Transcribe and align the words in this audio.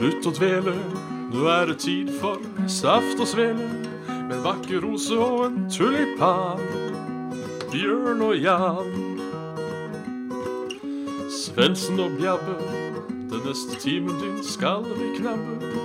Slutt 0.00 0.24
å 0.24 0.30
dvele, 0.32 0.72
nå 1.28 1.42
er 1.52 1.66
det 1.68 1.74
tid 1.82 2.08
for 2.22 2.40
saft 2.72 3.18
og 3.20 3.26
svele. 3.28 3.66
Med 4.08 4.38
en 4.38 4.46
vakker 4.46 4.80
rose 4.80 5.12
og 5.12 5.42
en 5.44 5.66
tulipan. 5.68 6.62
Bjørn 7.68 8.22
og 8.24 8.32
Jan. 8.40 8.88
Svendsen 11.36 12.00
og 12.00 12.16
Bjabbe, 12.16 12.56
den 13.28 13.44
neste 13.44 13.76
timen 13.84 14.16
din 14.24 14.40
skal 14.40 14.88
vi 14.88 15.12
knabbe. 15.18 15.84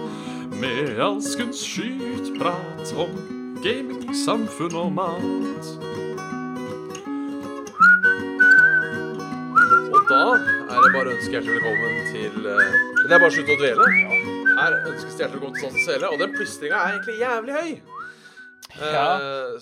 Med 0.64 0.96
alskens 0.96 1.68
skytprat 1.68 2.96
om 2.96 3.20
gaming, 3.68 4.16
samfunn 4.16 4.80
og 4.80 4.94
mat. 4.96 5.72
Og 9.92 10.04
da 10.08 10.26
er 10.40 10.78
det 10.80 10.92
bare 10.96 11.10
å 11.10 11.18
ønske 11.20 11.36
hjertelig 11.36 11.60
velkommen 11.60 12.06
til 12.16 12.95
eh, 13.06 13.10
Det 13.10 13.16
er 13.16 13.22
bare 13.22 13.30
å 13.30 13.36
slutte 13.36 13.54
å 13.54 13.60
dvele. 13.60 13.86
Her 14.56 14.76
ønskes 14.90 15.14
det 15.14 15.22
hjertelig 15.22 15.42
velkommen 15.42 15.60
til 15.60 15.68
Sans 15.68 15.78
og 15.78 15.86
Sele 15.86 16.10
og 16.10 16.22
den 16.22 16.34
plystringa 16.34 16.80
er 16.80 16.96
egentlig 16.96 17.18
jævlig 17.22 17.60
høy. 17.60 17.76
Ja. 18.76 19.04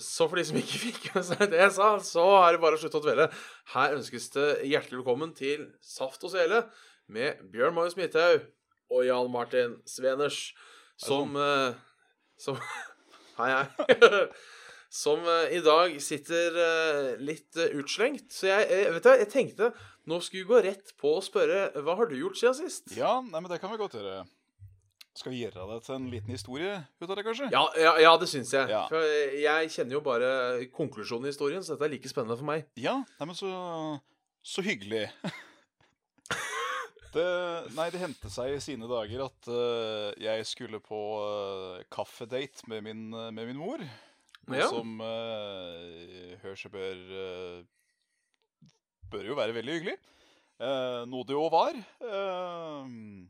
så 0.02 0.26
for 0.26 0.40
de 0.40 0.42
som 0.48 0.56
ikke 0.58 0.78
fikk 0.88 1.04
med 1.14 1.26
seg 1.28 1.44
det 1.52 1.60
jeg 1.60 1.74
sa, 1.76 1.90
så 2.02 2.24
er 2.40 2.56
det 2.56 2.62
bare 2.64 2.78
å 2.78 2.80
slutte 2.80 2.98
å 2.98 3.04
dvele. 3.04 3.28
Her 3.74 3.94
ønskes 3.98 4.30
det 4.34 4.48
hjertelig 4.66 5.02
velkommen 5.02 5.34
til 5.36 5.68
Saft 5.84 6.24
og 6.26 6.32
Sele 6.32 6.64
med 7.12 7.44
Bjørn 7.52 7.76
Magnus 7.76 7.98
Midthaug 8.00 8.48
og 8.94 9.04
Jan 9.06 9.30
Martin 9.30 9.76
Sveners, 9.88 10.40
som 11.00 11.36
eh, 11.36 11.76
Som 12.40 12.58
Hei, 13.38 13.50
hei. 13.50 14.26
Som 14.94 15.24
eh, 15.26 15.56
i 15.56 15.60
dag 15.64 15.96
sitter 16.02 16.54
eh, 16.62 17.08
litt 17.18 17.58
eh, 17.58 17.74
utslengt. 17.80 18.28
Så 18.30 18.46
jeg, 18.46 18.92
vet 18.94 19.02
du, 19.02 19.10
jeg 19.24 19.30
tenkte 19.32 19.72
nå 20.06 20.20
skulle 20.22 20.44
vi 20.44 20.50
gå 20.52 20.60
rett 20.66 20.92
på 21.00 21.16
å 21.16 21.22
spørre 21.24 21.82
hva 21.82 21.96
har 21.98 22.10
du 22.10 22.14
gjort 22.18 22.38
siden 22.38 22.56
sist? 22.58 22.92
Ja, 22.94 23.16
nei, 23.24 23.40
men 23.40 23.50
det 23.50 23.58
kan 23.62 23.72
vi 23.72 23.80
godt 23.80 23.96
gjøre. 23.98 24.22
Skal 25.16 25.32
vi 25.32 25.40
gjøre 25.40 25.64
det 25.70 25.78
til 25.86 25.96
en 25.96 26.06
liten 26.12 26.34
historie 26.34 26.76
ut 27.00 27.08
av 27.08 27.16
det, 27.16 27.24
kanskje? 27.26 27.48
Ja, 27.54 27.64
ja, 27.78 27.94
ja 28.02 28.12
det 28.20 28.28
syns 28.30 28.52
jeg. 28.54 28.70
Ja. 28.70 28.84
For 28.90 29.02
jeg 29.38 29.72
kjenner 29.74 29.96
jo 29.96 30.02
bare 30.04 30.30
konklusjonen 30.74 31.26
i 31.26 31.32
historien, 31.32 31.64
så 31.64 31.74
dette 31.74 31.88
er 31.88 31.94
like 31.94 32.10
spennende 32.10 32.38
for 32.38 32.50
meg. 32.50 32.66
Ja, 32.78 32.98
nei, 33.16 33.28
men 33.30 33.38
så, 33.38 33.50
så 34.46 34.64
hyggelig. 34.66 35.08
Det, 37.14 37.22
nei, 37.76 37.84
det 37.94 38.00
hendte 38.00 38.26
seg 38.26 38.56
i 38.56 38.62
sine 38.62 38.88
dager 38.90 39.28
at 39.28 39.46
uh, 39.46 40.08
jeg 40.18 40.46
skulle 40.50 40.80
på 40.82 40.98
uh, 41.22 41.76
kaffedate 41.86 42.66
med 42.66 42.82
min, 42.82 43.04
uh, 43.14 43.28
med 43.30 43.52
min 43.52 43.60
mor. 43.60 43.84
Noe 44.48 44.58
Ja. 44.60 44.68
som 44.68 44.98
uh, 45.00 46.34
hør 46.42 46.58
seg 46.58 46.74
bør 46.74 46.98
uh, 47.14 47.62
Bør 49.12 49.28
jo 49.30 49.36
være 49.38 49.54
veldig 49.56 49.76
hyggelig. 49.78 49.94
Uh, 50.58 51.04
noe 51.10 51.26
det 51.28 51.34
jo 51.36 51.44
var. 51.52 51.76
Uh, 52.02 53.24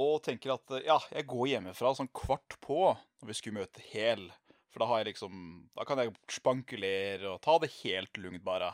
og 0.00 0.20
tenker 0.22 0.52
at 0.54 0.70
eh, 0.76 0.84
ja, 0.86 0.96
jeg 1.10 1.26
går 1.30 1.48
hjemmefra 1.50 1.90
sånn 1.98 2.10
kvart 2.14 2.54
på 2.62 2.92
når 2.92 3.26
vi 3.30 3.34
skulle 3.38 3.60
møte 3.62 3.82
Hel. 3.90 4.28
For 4.70 4.82
da 4.82 4.86
har 4.86 5.00
jeg 5.02 5.12
liksom 5.12 5.34
Da 5.74 5.82
kan 5.86 5.98
jeg 5.98 6.14
spankulere 6.30 7.32
og 7.32 7.40
ta 7.42 7.56
det 7.62 7.72
helt 7.80 8.20
lugnt, 8.22 8.44
bare. 8.46 8.72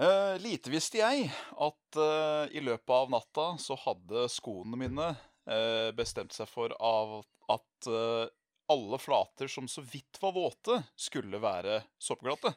Uh, 0.00 0.36
lite 0.40 0.72
visste 0.72 1.00
jeg 1.00 1.26
at 1.60 1.98
uh, 2.00 2.44
i 2.56 2.60
løpet 2.64 2.92
av 2.94 3.10
natta 3.12 3.46
så 3.60 3.76
hadde 3.82 4.28
skoene 4.32 4.78
mine 4.80 5.10
uh, 5.12 5.90
bestemt 5.96 6.32
seg 6.36 6.48
for 6.48 6.72
av 6.80 7.18
at 7.50 7.88
eh, 7.90 8.28
alle 8.70 8.98
flater 9.02 9.50
som 9.50 9.66
så 9.68 9.82
vidt 9.82 10.20
var 10.22 10.34
våte, 10.36 10.80
skulle 10.98 11.40
være 11.42 11.82
soppglatte. 12.00 12.54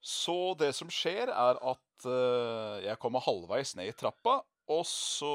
Så 0.00 0.54
det 0.60 0.72
som 0.76 0.90
skjer, 0.92 1.28
er 1.28 1.58
at 1.60 2.06
eh, 2.08 2.86
jeg 2.86 3.00
kommer 3.02 3.24
halvveis 3.24 3.74
ned 3.76 3.90
i 3.90 3.96
trappa, 3.96 4.40
og 4.70 4.84
så 4.86 5.34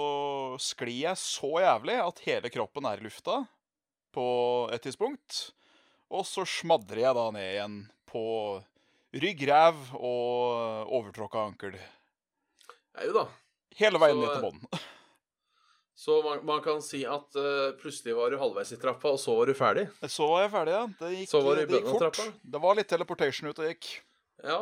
sklir 0.64 1.10
jeg 1.10 1.20
så 1.20 1.52
jævlig 1.60 2.00
at 2.02 2.24
hele 2.26 2.52
kroppen 2.54 2.88
er 2.88 3.02
i 3.02 3.06
lufta 3.06 3.42
på 4.16 4.28
et 4.74 4.86
tidspunkt. 4.86 5.52
Og 6.16 6.24
så 6.28 6.46
smadrer 6.48 7.04
jeg 7.04 7.18
da 7.18 7.28
ned 7.36 7.52
igjen 7.52 7.78
på 8.08 8.26
rygg, 9.16 9.46
ræv 9.50 9.82
og 9.98 10.92
overtråkka 10.96 11.46
ankel. 11.52 11.78
Jo 13.04 13.16
da. 13.20 13.26
Hele 13.76 14.00
veien 14.00 14.16
Så, 14.16 14.24
ned 14.24 14.38
til 14.38 14.46
bånn. 14.48 14.86
Så 15.96 16.18
man, 16.26 16.42
man 16.44 16.60
kan 16.64 16.82
si 16.84 17.06
at 17.08 17.38
uh, 17.40 17.72
plutselig 17.80 18.16
var 18.18 18.34
du 18.34 18.36
halvveis 18.42 18.74
i 18.76 18.78
trappa, 18.82 19.14
og 19.16 19.20
så 19.22 19.32
var 19.38 19.48
du 19.48 19.56
ferdig. 19.56 19.86
Så 20.12 20.28
var 20.28 20.42
jeg 20.44 20.52
ferdig, 20.52 20.74
ja. 20.76 20.82
Det 21.00 21.12
gikk, 21.14 21.30
Så 21.32 21.40
var 21.46 21.56
det 21.56 21.70
det 21.70 21.80
gikk 21.80 21.88
fort. 21.94 22.02
trappa? 22.04 22.26
Det 22.56 22.62
var 22.66 22.76
litt 22.76 22.90
teleportation 22.92 23.48
ut 23.50 23.62
og 23.64 23.70
gikk. 23.70 23.88
Ja. 24.44 24.58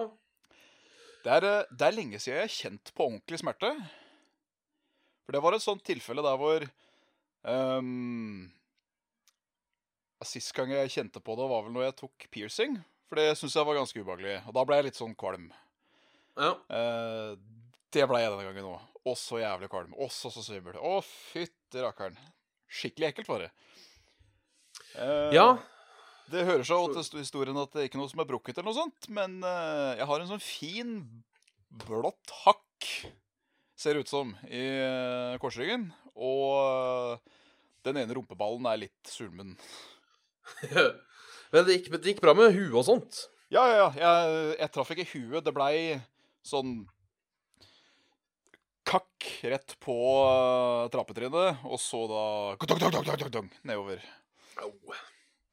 Det 1.24 1.32
er, 1.40 1.48
eh, 1.50 1.72
det 1.74 1.88
er 1.88 1.96
lenge 1.98 2.20
siden 2.22 2.38
jeg 2.38 2.46
har 2.46 2.54
kjent 2.54 2.94
på 2.94 3.08
ordentlig 3.08 3.40
smerte. 3.42 3.72
For 5.26 5.34
det 5.34 5.42
var 5.42 5.58
et 5.58 5.64
sånt 5.66 5.84
tilfelle 5.88 6.22
der 6.22 6.38
hvor 6.38 6.66
um, 7.48 8.52
Sist 10.24 10.54
gang 10.56 10.70
jeg 10.72 10.92
kjente 10.94 11.20
på 11.20 11.34
det, 11.36 11.50
var 11.50 11.66
vel 11.66 11.74
når 11.76 11.90
jeg 11.90 11.96
tok 12.00 12.28
piercing. 12.32 12.78
For 13.10 13.20
det 13.20 13.34
syns 13.40 13.58
jeg 13.58 13.68
var 13.68 13.76
ganske 13.82 14.00
ubehagelig. 14.00 14.38
Og 14.48 14.54
da 14.56 14.64
ble 14.70 14.78
jeg 14.80 14.86
litt 14.92 15.00
sånn 15.02 15.18
kvalm. 15.20 15.50
ja. 16.38 16.54
Uh, 16.70 17.34
det 17.94 18.06
ble 18.10 18.22
jeg 18.24 18.32
denne 18.32 18.46
gangen 18.48 18.70
òg. 18.72 18.86
Og 19.10 19.18
så 19.20 19.42
jævlig 19.42 19.68
kvalm. 19.72 19.92
Og 20.00 20.12
så 20.16 20.32
så 20.32 20.44
svimmel. 20.46 20.78
Å, 20.80 20.98
fytti 21.04 21.82
rakkeren. 21.84 22.16
Skikkelig 22.72 23.10
ekkelt 23.12 23.30
var 23.32 23.46
det. 23.46 23.52
Eh, 24.96 25.30
Ja. 25.36 25.48
Det 26.32 26.46
hører 26.48 26.64
seg 26.64 26.80
også 26.80 27.12
til 27.12 27.20
historien 27.20 27.58
at 27.60 27.74
det 27.76 27.82
er 27.82 27.88
ikke 27.90 28.00
noe 28.00 28.08
som 28.10 28.22
er 28.24 28.28
brukket, 28.30 28.56
eller 28.56 28.70
noe 28.72 28.78
sånt, 28.78 29.10
men 29.12 29.34
eh, 29.44 29.98
jeg 30.00 30.08
har 30.08 30.22
en 30.24 30.30
sånn 30.30 30.42
fin 30.42 30.94
blått 31.84 32.32
hakk, 32.46 32.88
ser 33.76 33.94
det 34.00 34.06
ut 34.06 34.14
som, 34.14 34.32
i 34.48 34.62
eh, 34.80 35.36
korsryggen. 35.44 35.90
Og 36.16 37.20
eh, 37.20 37.36
den 37.84 38.00
ene 38.00 38.16
rumpeballen 38.16 38.66
er 38.72 38.80
litt 38.86 39.12
sulmen. 39.12 39.52
Men 41.54 41.68
det 41.68 41.76
gikk, 41.76 41.92
det 42.00 42.14
gikk 42.14 42.24
bra 42.24 42.34
med 42.38 42.56
huet 42.56 42.74
og 42.80 42.86
sånt. 42.88 43.20
Ja, 43.54 43.68
ja, 43.68 43.76
ja. 43.84 43.90
Jeg, 44.00 44.56
jeg 44.64 44.72
traff 44.74 44.90
ikke 44.96 45.10
huet. 45.12 45.44
Det 45.46 45.54
blei 45.54 45.76
sånn 46.48 46.86
kakk 48.94 49.30
rett 49.50 49.76
på 49.84 49.96
uh, 50.24 50.86
trappetrinnet, 50.94 51.66
og 51.66 51.82
så 51.82 52.04
da 52.10 52.24
dong, 52.62 52.80
dong, 52.80 53.04
dong, 53.10 53.32
dong, 53.34 53.52
nedover. 53.66 54.04
Au. 54.62 54.72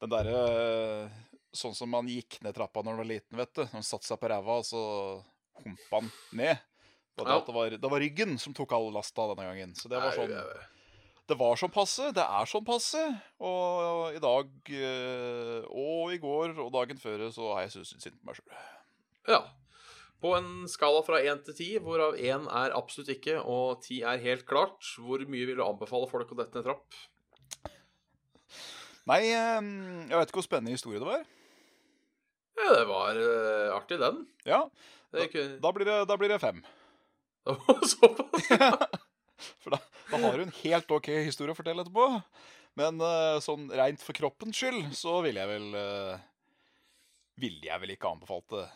Den 0.01 0.11
derre 0.13 0.41
uh, 0.45 1.19
Sånn 1.51 1.73
som 1.75 1.89
man 1.91 2.07
gikk 2.07 2.37
ned 2.45 2.55
trappa 2.55 2.79
når 2.79 2.93
man 2.93 3.01
var 3.01 3.07
liten, 3.09 3.35
vet 3.35 3.49
du. 3.57 3.65
Man 3.73 3.83
satte 3.83 4.07
seg 4.07 4.19
på 4.21 4.29
ræva, 4.31 4.61
og 4.61 4.63
så 4.63 4.83
humpa 5.65 5.99
han 5.99 6.05
ned. 6.39 6.61
Det 7.19 7.25
var, 7.27 7.41
det 7.43 7.55
var, 7.57 7.73
det 7.83 7.89
var 7.91 7.99
ryggen 7.99 8.37
som 8.39 8.55
tok 8.55 8.71
all 8.77 8.87
lasta 8.95 9.25
denne 9.33 9.49
gangen. 9.49 9.73
Så 9.75 9.91
det 9.91 9.99
var 9.99 10.15
sånn. 10.15 10.31
Det 11.27 11.37
var 11.39 11.59
sånn 11.59 11.73
passe. 11.75 12.07
Det 12.15 12.23
er 12.23 12.47
sånn 12.49 12.63
passe. 12.67 13.01
Og 13.43 14.15
i 14.15 14.21
dag 14.23 14.71
uh, 14.71 15.59
og 15.67 16.15
i 16.15 16.21
går 16.23 16.55
og 16.55 16.71
dagen 16.77 17.01
før 17.01 17.27
så 17.35 17.51
har 17.51 17.65
jeg 17.65 17.75
syntes 17.75 18.07
synd 18.07 18.15
på 18.21 18.31
meg 18.31 18.39
sjøl. 18.39 18.63
Ja. 19.27 19.41
På 20.21 20.35
en 20.37 20.67
skala 20.69 21.01
fra 21.05 21.19
én 21.25 21.39
til 21.45 21.57
ti, 21.57 21.69
hvorav 21.81 22.13
én 22.19 22.45
er 22.45 22.75
absolutt 22.77 23.09
ikke 23.15 23.39
og 23.41 23.81
ti 23.85 24.03
er 24.05 24.21
helt 24.21 24.45
klart, 24.49 24.85
hvor 25.01 25.23
mye 25.25 25.47
vil 25.49 25.57
du 25.57 25.65
anbefale 25.65 26.09
folk 26.11 26.33
å 26.33 26.37
dette 26.37 26.59
ned 26.59 26.67
trapp? 26.67 26.99
Nei, 29.09 29.23
eh, 29.33 29.61
jeg 30.11 30.13
vet 30.13 30.29
ikke 30.29 30.41
hvor 30.43 30.45
spennende 30.45 30.75
historie 30.77 31.01
det 31.01 31.09
var. 31.09 31.25
Ja, 32.61 32.69
det 32.77 32.85
var 32.89 33.17
eh, 33.17 33.73
artig, 33.73 33.97
den. 34.01 34.25
Ja, 34.45 34.67
Det 35.11 35.31
kunne... 35.33 35.57
Da 35.63 35.71
blir 35.73 35.89
det, 35.89 35.97
da 36.07 36.17
blir 36.21 36.29
det 36.31 36.39
fem. 36.39 36.61
Såpass. 37.91 38.51
For 39.63 39.73
da, 39.73 39.79
da 40.11 40.19
har 40.21 40.37
du 40.37 40.45
en 40.45 40.57
helt 40.61 40.93
OK 40.93 41.09
historie 41.25 41.55
å 41.55 41.57
fortelle 41.57 41.81
etterpå. 41.81 42.05
Men 42.79 43.01
eh, 43.03 43.41
sånn 43.43 43.71
rent 43.73 44.03
for 44.03 44.15
kroppens 44.15 44.61
skyld 44.61 44.93
så 44.95 45.17
ville 45.25 45.41
jeg 45.41 45.49
vel 45.49 45.73
uh, 45.75 46.21
Ville 47.41 47.67
jeg 47.67 47.81
vel 47.81 47.95
ikke 47.95 48.11
anbefalt 48.13 48.47
det. 48.53 48.67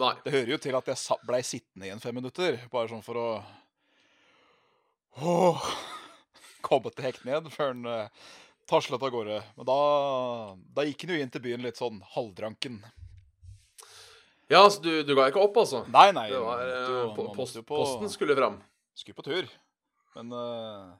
Nei. 0.00 0.14
Det 0.24 0.32
hører 0.32 0.54
jo 0.54 0.58
til 0.64 0.76
at 0.78 0.86
jeg 0.88 1.18
blei 1.28 1.42
sittende 1.44 1.84
igjen 1.88 2.00
fem 2.00 2.14
minutter, 2.16 2.56
bare 2.72 2.88
sånn 2.88 3.02
for 3.04 3.18
å 3.20 3.26
Åh, 5.20 5.64
komme 6.64 6.88
til 6.94 7.04
hektene 7.04 7.34
ned 7.36 7.50
før 7.52 7.74
han 7.74 7.82
uh, 7.84 8.28
taslet 8.70 9.02
av 9.04 9.10
gårde. 9.12 9.40
Men 9.58 9.68
da, 9.68 9.76
da 10.78 10.86
gikk 10.88 11.04
han 11.04 11.12
jo 11.12 11.18
inn 11.20 11.32
til 11.34 11.42
byen 11.44 11.64
litt 11.66 11.76
sånn 11.80 11.98
halvdranken. 12.14 12.78
Ja, 14.52 14.62
så 14.72 14.80
du, 14.84 14.90
du 15.04 15.12
ga 15.16 15.26
ikke 15.28 15.42
opp, 15.44 15.58
altså? 15.62 15.82
Nei, 15.92 16.06
nei. 16.16 16.26
Det 16.32 16.40
var, 16.40 16.62
eh, 16.64 16.88
jo- 16.88 17.12
po- 17.16 17.28
post, 17.36 17.60
på- 17.60 17.76
Posten 17.82 18.08
skulle 18.12 18.36
fram. 18.36 18.56
skulle 18.96 19.16
på 19.20 19.24
tur. 19.28 19.52
Men 20.16 20.32
uh, 20.32 20.96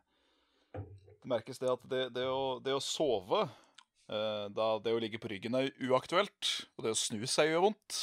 det 0.76 1.28
merkes 1.32 1.60
det 1.60 1.68
at 1.72 1.82
det, 1.88 2.04
det, 2.16 2.26
å, 2.28 2.58
det 2.64 2.72
å 2.76 2.80
sove 2.84 3.42
uh, 3.48 4.46
da 4.52 4.68
Det 4.84 4.92
å 4.92 5.00
ligge 5.00 5.20
på 5.20 5.28
ryggen 5.32 5.56
er 5.58 5.68
uaktuelt, 5.88 6.52
og 6.76 6.84
det 6.86 6.92
å 6.94 7.00
snu 7.00 7.24
seg 7.28 7.50
gjør 7.52 7.66
vondt. 7.70 7.98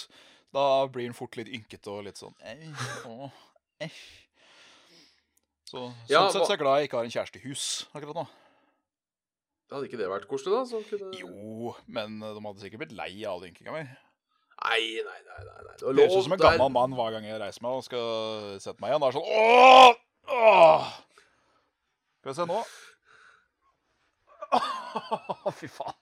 Da 0.55 0.65
blir 0.89 1.05
den 1.05 1.17
fort 1.17 1.37
litt 1.37 1.49
ynkete 1.53 1.91
og 1.93 2.07
litt 2.07 2.17
sånn 2.19 2.35
å, 3.05 3.29
æsj». 3.85 4.01
Så, 5.69 5.83
Ja, 6.09 6.23
Sånn 6.25 6.33
sett 6.33 6.47
så 6.47 6.47
er 6.47 6.55
jeg 6.55 6.61
glad 6.63 6.79
jeg 6.79 6.89
ikke 6.89 6.97
har 6.97 7.05
en 7.05 7.13
kjæreste 7.13 7.37
i 7.37 7.45
hus 7.45 7.65
akkurat 7.93 8.17
nå. 8.17 8.23
Hadde 9.69 9.85
ikke 9.85 9.99
det 9.99 10.07
vært 10.09 10.25
koselig, 10.25 10.55
da? 10.57 10.79
Kunne... 10.89 11.09
Jo, 11.19 11.75
men 11.85 12.15
de 12.23 12.39
hadde 12.41 12.63
sikkert 12.63 12.81
blitt 12.81 12.95
lei 12.97 13.11
av 13.29 13.43
dynkinga 13.43 13.75
mi. 13.75 13.83
Nei, 14.59 14.79
nei, 15.05 15.19
nei. 15.27 15.43
nei, 15.45 15.59
nei. 15.67 15.75
Det 15.77 15.85
høres 15.85 15.99
lov 15.99 16.17
ut 16.17 16.25
som 16.25 16.33
en 16.33 16.41
der. 16.41 16.57
gammel 16.57 16.73
mann 16.73 16.95
hver 16.97 17.13
gang 17.15 17.27
jeg 17.29 17.37
reiser 17.39 17.63
meg 17.63 17.77
og 17.77 17.85
skal 17.85 18.57
sette 18.63 18.81
meg 18.81 18.89
igjen. 18.91 19.05
Da 19.05 19.11
er 19.11 19.17
sånn 19.19 19.29
Åh! 19.29 19.91
Åh! 20.33 20.89
Skal 22.19 22.33
vi 22.33 22.37
se 22.41 22.47
nå. 22.49 22.59
Fy 25.61 25.69
faen. 25.69 25.99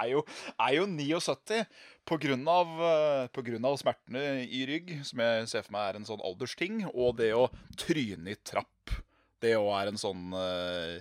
Er 0.00 0.12
jo, 0.14 0.22
er 0.56 0.76
jo 0.78 0.86
79 0.88 1.62
på 2.08 2.18
grunn, 2.22 2.46
av, 2.48 2.72
eh, 2.88 3.76
smertene 3.80 4.24
i 4.46 4.64
rygg, 4.68 4.94
som 5.04 5.20
jeg 5.20 5.48
ser 5.50 5.66
for 5.66 5.76
meg 5.76 5.88
er 5.88 6.00
en 6.00 6.08
sånn 6.08 6.24
aldersting, 6.24 6.84
og 6.92 7.16
det 7.18 7.32
å 7.36 7.48
tryne 7.76 8.32
i 8.32 8.40
trapp. 8.42 8.94
Det 9.42 9.56
òg 9.58 9.72
er 9.74 9.90
en 9.90 9.98
sånn 9.98 10.30
uh, 10.38 11.00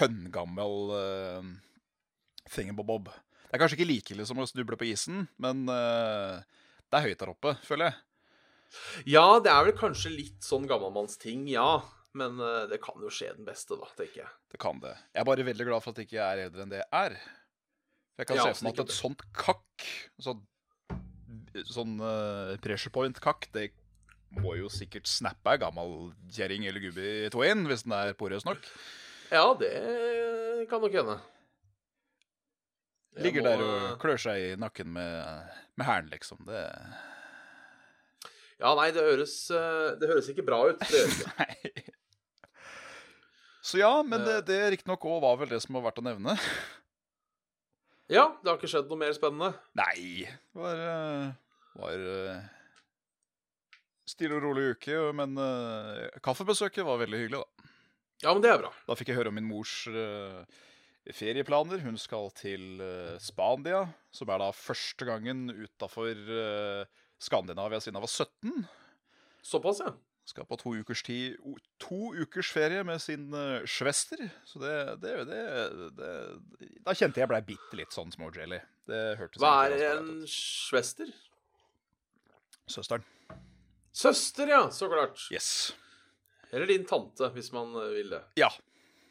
høngammel 0.00 0.92
uh, 0.96 1.50
thingamabob. 2.48 3.10
Det 3.12 3.58
er 3.58 3.60
kanskje 3.60 3.76
ikke 3.76 3.90
like 3.90 4.14
ille 4.14 4.24
som 4.24 4.40
å 4.40 4.48
snuble 4.48 4.78
på 4.80 4.88
isen, 4.88 5.26
men 5.36 5.66
uh, 5.68 6.40
det 6.88 6.98
er 6.98 7.08
høyt 7.08 7.20
der 7.20 7.34
oppe, 7.34 7.56
føler 7.66 7.90
jeg. 7.90 8.00
Ja, 9.12 9.26
det 9.44 9.52
er 9.52 9.66
vel 9.68 9.76
kanskje 9.76 10.14
litt 10.14 10.46
sånn 10.46 10.64
gammelmannsting, 10.70 11.44
ja. 11.52 11.82
Men 12.12 12.40
eh, 12.40 12.64
det 12.68 12.80
kan 12.84 13.00
jo 13.00 13.10
skje 13.12 13.30
den 13.36 13.46
beste, 13.46 13.76
da, 13.80 13.88
tenker 13.96 14.24
jeg. 14.24 14.32
Det 14.52 14.60
kan 14.60 14.80
det. 14.82 14.92
Jeg 15.14 15.22
er 15.22 15.28
bare 15.28 15.46
veldig 15.48 15.68
glad 15.68 15.84
for 15.84 15.94
at 15.94 16.02
jeg 16.02 16.10
ikke 16.10 16.26
er 16.26 16.42
eldre 16.46 16.64
enn 16.64 16.72
det 16.72 16.82
jeg 16.82 16.90
er. 16.98 17.16
For 18.12 18.22
jeg 18.22 18.28
kan 18.28 18.40
se 18.42 18.54
for 18.58 18.66
meg 18.66 18.78
at 18.78 18.82
et 18.84 18.94
sånt 18.96 19.22
kakk, 19.36 19.86
sånn, 20.20 20.42
sånn 21.72 21.94
uh, 22.02 22.52
pressure 22.64 22.92
point-kakk, 22.92 23.48
det 23.56 23.70
må 24.42 24.54
jo 24.56 24.68
sikkert 24.72 25.08
snappe 25.08 25.52
ei 25.52 25.60
gammel 25.60 26.12
kjerring 26.32 26.64
eller 26.68 26.80
gubbe 26.84 27.04
i 27.26 27.30
twain, 27.32 27.64
hvis 27.68 27.84
den 27.86 27.94
er 27.96 28.14
porøs 28.16 28.44
nok. 28.48 28.64
Ja, 29.32 29.46
det 29.60 29.72
kan 30.70 30.80
nok 30.84 30.92
hende. 30.96 31.18
Jeg 33.16 33.26
Ligger 33.26 33.44
må, 33.44 33.48
der 33.50 33.64
og 33.64 33.96
klør 34.00 34.20
seg 34.20 34.40
i 34.40 34.52
nakken 34.60 34.92
med, 34.94 35.48
med 35.76 35.84
hælen, 35.88 36.08
liksom. 36.14 36.44
Det 36.48 36.62
Ja, 38.62 38.70
nei, 38.78 38.90
det 38.94 39.02
høres, 39.04 39.34
eh, 39.50 39.88
det 40.00 40.08
høres 40.08 40.28
ikke 40.32 40.44
bra 40.46 40.60
ut. 40.70 40.80
Det 40.80 41.00
gjør 41.00 41.12
ikke. 41.16 41.32
Nei. 41.40 41.88
Så 43.62 43.78
ja, 43.80 43.90
men 44.02 44.24
det, 44.24 44.36
Eh. 44.40 44.44
det 44.48 44.60
riktignok 44.76 45.04
òg 45.06 45.20
var 45.22 45.36
vel 45.42 45.50
det 45.52 45.60
som 45.64 45.76
var 45.76 45.84
verdt 45.90 46.00
å 46.00 46.06
nevne. 46.06 46.36
Ja, 48.12 48.26
det 48.42 48.50
har 48.50 48.58
ikke 48.58 48.68
skjedd 48.68 48.90
noe 48.90 49.00
mer 49.00 49.14
spennende. 49.16 49.54
Nei, 49.78 50.26
det 50.28 50.58
var, 50.60 50.80
eh, 50.84 51.30
var 51.80 52.02
eh, 52.12 52.42
stille 54.04 54.36
og 54.36 54.44
rolig 54.44 54.66
uke, 54.74 54.98
men 55.16 55.32
eh, 55.40 56.18
kaffebesøket 56.20 56.84
var 56.84 57.00
veldig 57.00 57.22
hyggelig, 57.22 57.40
da. 57.40 57.70
Ja, 58.26 58.34
men 58.34 58.44
det 58.44 58.50
er 58.52 58.60
bra. 58.60 58.68
Da 58.84 58.98
fikk 58.98 59.14
jeg 59.14 59.16
høre 59.16 59.32
om 59.32 59.38
min 59.40 59.48
mors 59.48 59.72
ferieplaner. 61.16 61.80
Hun 61.82 61.96
skal 61.98 62.28
til 62.36 62.84
Spania, 63.18 63.80
som 64.14 64.30
er 64.30 64.44
da 64.44 64.52
første 64.54 65.08
gangen 65.08 65.48
utafor 65.50 66.20
Skandinavia 67.18 67.80
siden 67.82 67.98
jeg 67.98 68.04
var 68.04 68.12
17. 68.12 68.68
Såpass, 69.42 69.82
ja. 69.82 69.96
Skal 70.24 70.46
på 70.46 70.56
to 70.60 70.74
ukers, 70.78 71.02
tid, 71.02 71.34
to 71.82 72.12
ukers 72.14 72.52
ferie 72.54 72.84
med 72.86 73.02
sin 73.02 73.32
uh, 73.34 73.64
svester. 73.66 74.22
Så 74.46 74.62
det, 74.62 74.74
det, 75.02 75.16
det, 75.26 75.40
det 75.98 76.12
Da 76.86 76.94
kjente 76.94 77.20
jeg 77.20 77.30
blei 77.30 77.40
bitte 77.46 77.78
litt 77.80 77.94
sånn 77.94 78.12
små-jelly. 78.14 78.60
Det 78.86 79.02
hørtes 79.18 79.42
Hva 79.42 79.54
er 79.66 79.82
en 79.90 80.12
svester? 80.30 81.10
Søsteren. 82.70 83.04
Søster, 83.92 84.48
ja. 84.48 84.70
Så 84.70 84.88
klart. 84.88 85.26
Yes. 85.34 85.74
Eller 86.52 86.66
din 86.66 86.84
tante, 86.84 87.28
hvis 87.34 87.52
man 87.52 87.74
eh, 87.76 87.90
vil 87.98 88.14
det. 88.14 88.22
Ja. 88.40 88.48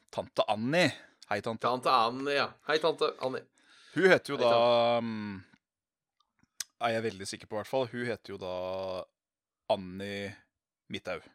Tante 0.09 0.45
Annie. 0.47 0.91
Hei, 1.29 1.41
tante. 1.41 1.67
Tante 1.67 1.91
Annie, 1.91 2.35
ja. 2.39 2.47
Hei, 2.67 2.77
tante 2.79 3.11
Annie. 3.21 3.43
Hun 3.93 4.07
heter 4.07 4.33
jo 4.33 4.39
Hei, 4.39 4.47
da 4.47 4.99
um, 5.03 5.41
Er 6.79 6.95
jeg 6.95 7.03
veldig 7.09 7.27
sikker 7.27 7.49
på, 7.49 7.57
i 7.57 7.59
hvert 7.59 7.69
fall. 7.69 7.89
Hun 7.91 8.07
heter 8.07 8.35
jo 8.35 8.39
da 8.41 8.55
Annie 9.75 10.31
Midthaug. 10.93 11.25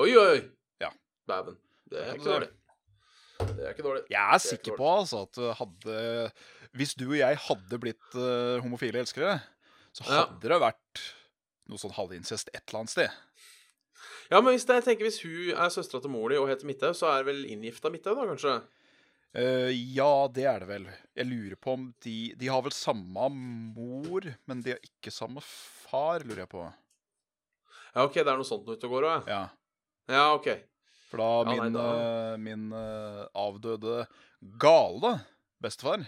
Oi, 0.00 0.10
oi, 0.16 0.26
oi. 0.36 0.42
Ja. 0.82 0.90
Dæven. 1.28 1.56
Det 1.92 2.00
er 2.00 2.14
ikke 2.16 2.28
dårlig. 2.30 2.50
Det 3.42 3.64
er 3.66 3.72
ikke 3.74 3.84
dårlig. 3.86 4.02
Jeg 4.12 4.34
er 4.36 4.42
sikker 4.42 4.76
på 4.78 4.86
altså, 4.92 5.24
at 5.26 5.40
uh, 5.42 5.50
hadde 5.58 5.96
Hvis 6.78 6.94
du 6.96 7.08
og 7.10 7.18
jeg 7.18 7.40
hadde 7.48 7.78
blitt 7.82 8.14
uh, 8.16 8.60
homofile 8.64 9.02
elskere, 9.02 9.40
så 9.92 10.06
Ja. 10.06 10.22
hadde 10.22 10.48
det 10.48 10.60
vært 10.62 11.02
noe 11.68 11.80
sånn 11.80 11.92
halvincest 11.96 12.48
et 12.54 12.62
eller 12.64 12.82
annet 12.82 12.94
sted. 12.94 13.18
Ja, 14.32 14.40
men 14.40 14.54
hvis, 14.54 14.64
det, 14.64 14.78
jeg 14.80 14.86
tenker, 14.86 15.04
hvis 15.08 15.20
hun 15.22 15.50
er 15.52 15.72
søstera 15.74 16.00
til 16.00 16.12
mor 16.14 16.32
di 16.32 16.38
og 16.40 16.48
heter 16.48 16.64
Midthaug, 16.68 16.96
så 16.96 17.10
er 17.12 17.26
vel 17.28 17.42
inngifta 17.44 17.90
Midthaug, 17.92 18.16
da, 18.16 18.24
kanskje? 18.30 18.54
Uh, 19.36 19.68
ja, 19.72 20.08
det 20.32 20.46
er 20.48 20.64
det 20.64 20.68
vel. 20.70 20.86
Jeg 21.16 21.28
lurer 21.28 21.56
på 21.60 21.74
om 21.76 21.84
de 22.04 22.16
De 22.40 22.48
har 22.52 22.64
vel 22.64 22.74
samme 22.76 23.28
mor, 23.32 24.26
men 24.48 24.64
de 24.64 24.74
har 24.74 24.80
ikke 24.88 25.12
samme 25.12 25.44
far, 25.44 26.24
lurer 26.24 26.46
jeg 26.46 26.52
på. 26.52 26.64
Ja, 27.94 28.04
OK, 28.06 28.14
det 28.20 28.26
er 28.28 28.38
noe 28.40 28.48
sånt 28.48 28.68
ute 28.68 28.88
og 28.88 28.94
går 28.96 29.06
òg, 29.08 29.28
ja. 29.28 29.40
Ja. 29.42 29.42
Ja, 30.12 30.22
OK. 30.34 30.48
For 31.10 31.20
da 31.20 31.28
Ja, 31.28 31.44
nei, 31.50 31.56
min, 31.66 31.74
da- 31.76 31.88
eh, 31.92 32.36
min 32.40 32.62
uh, 32.72 33.26
avdøde 33.36 34.06
gale 34.60 35.10
bestefar 35.62 36.00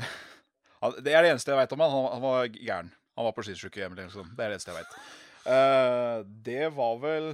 Det 1.04 1.12
er 1.12 1.20
det 1.26 1.30
eneste 1.34 1.52
jeg 1.52 1.60
veit 1.60 1.72
om 1.76 1.82
han. 1.84 1.92
han. 2.14 2.22
Var 2.24 2.46
gæren. 2.56 2.88
Han 3.18 3.26
var 3.28 3.34
på 3.36 3.44
skisykehjem 3.44 3.98
Liksom. 3.98 4.30
Det 4.32 4.40
er 4.46 4.48
det 4.48 4.56
eneste 4.56 4.72
jeg 4.72 4.80
veit. 4.80 4.92
det 6.48 6.70
var 6.72 6.96
vel 7.02 7.26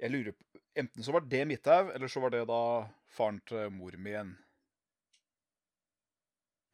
Jeg 0.00 0.10
lurer 0.10 0.32
på 0.34 0.60
Enten 0.80 1.02
så 1.04 1.12
var 1.12 1.24
det 1.26 1.44
Midthaug, 1.50 1.90
eller 1.94 2.08
så 2.08 2.20
var 2.22 2.30
det 2.30 2.44
da 2.48 2.60
faren 3.10 3.40
til 3.46 3.70
mor 3.74 3.94
mi 3.98 4.12
igjen. 4.12 4.30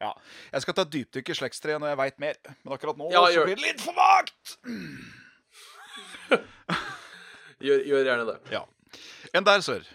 Ja. 0.02 0.10
Jeg 0.52 0.60
skal 0.66 0.74
ta 0.76 0.84
dypdykk 0.84 1.30
i 1.32 1.36
slektstreet 1.38 1.80
når 1.80 1.88
jeg 1.94 1.98
veit 2.02 2.18
mer, 2.20 2.36
men 2.64 2.74
akkurat 2.76 2.98
nå 3.00 3.06
Ja, 3.14 3.22
så 3.26 3.32
gjør- 3.38 3.46
blir 3.48 3.56
det 3.56 3.64
litt 3.70 3.80
for 3.84 3.96
vagt! 3.96 4.56
Gjør, 7.56 7.80
gjør 7.88 8.02
gjerne 8.04 8.24
det. 8.28 8.34
Ja. 8.52 8.58
Enn 9.32 9.46
der, 9.46 9.62
sør. 9.64 9.86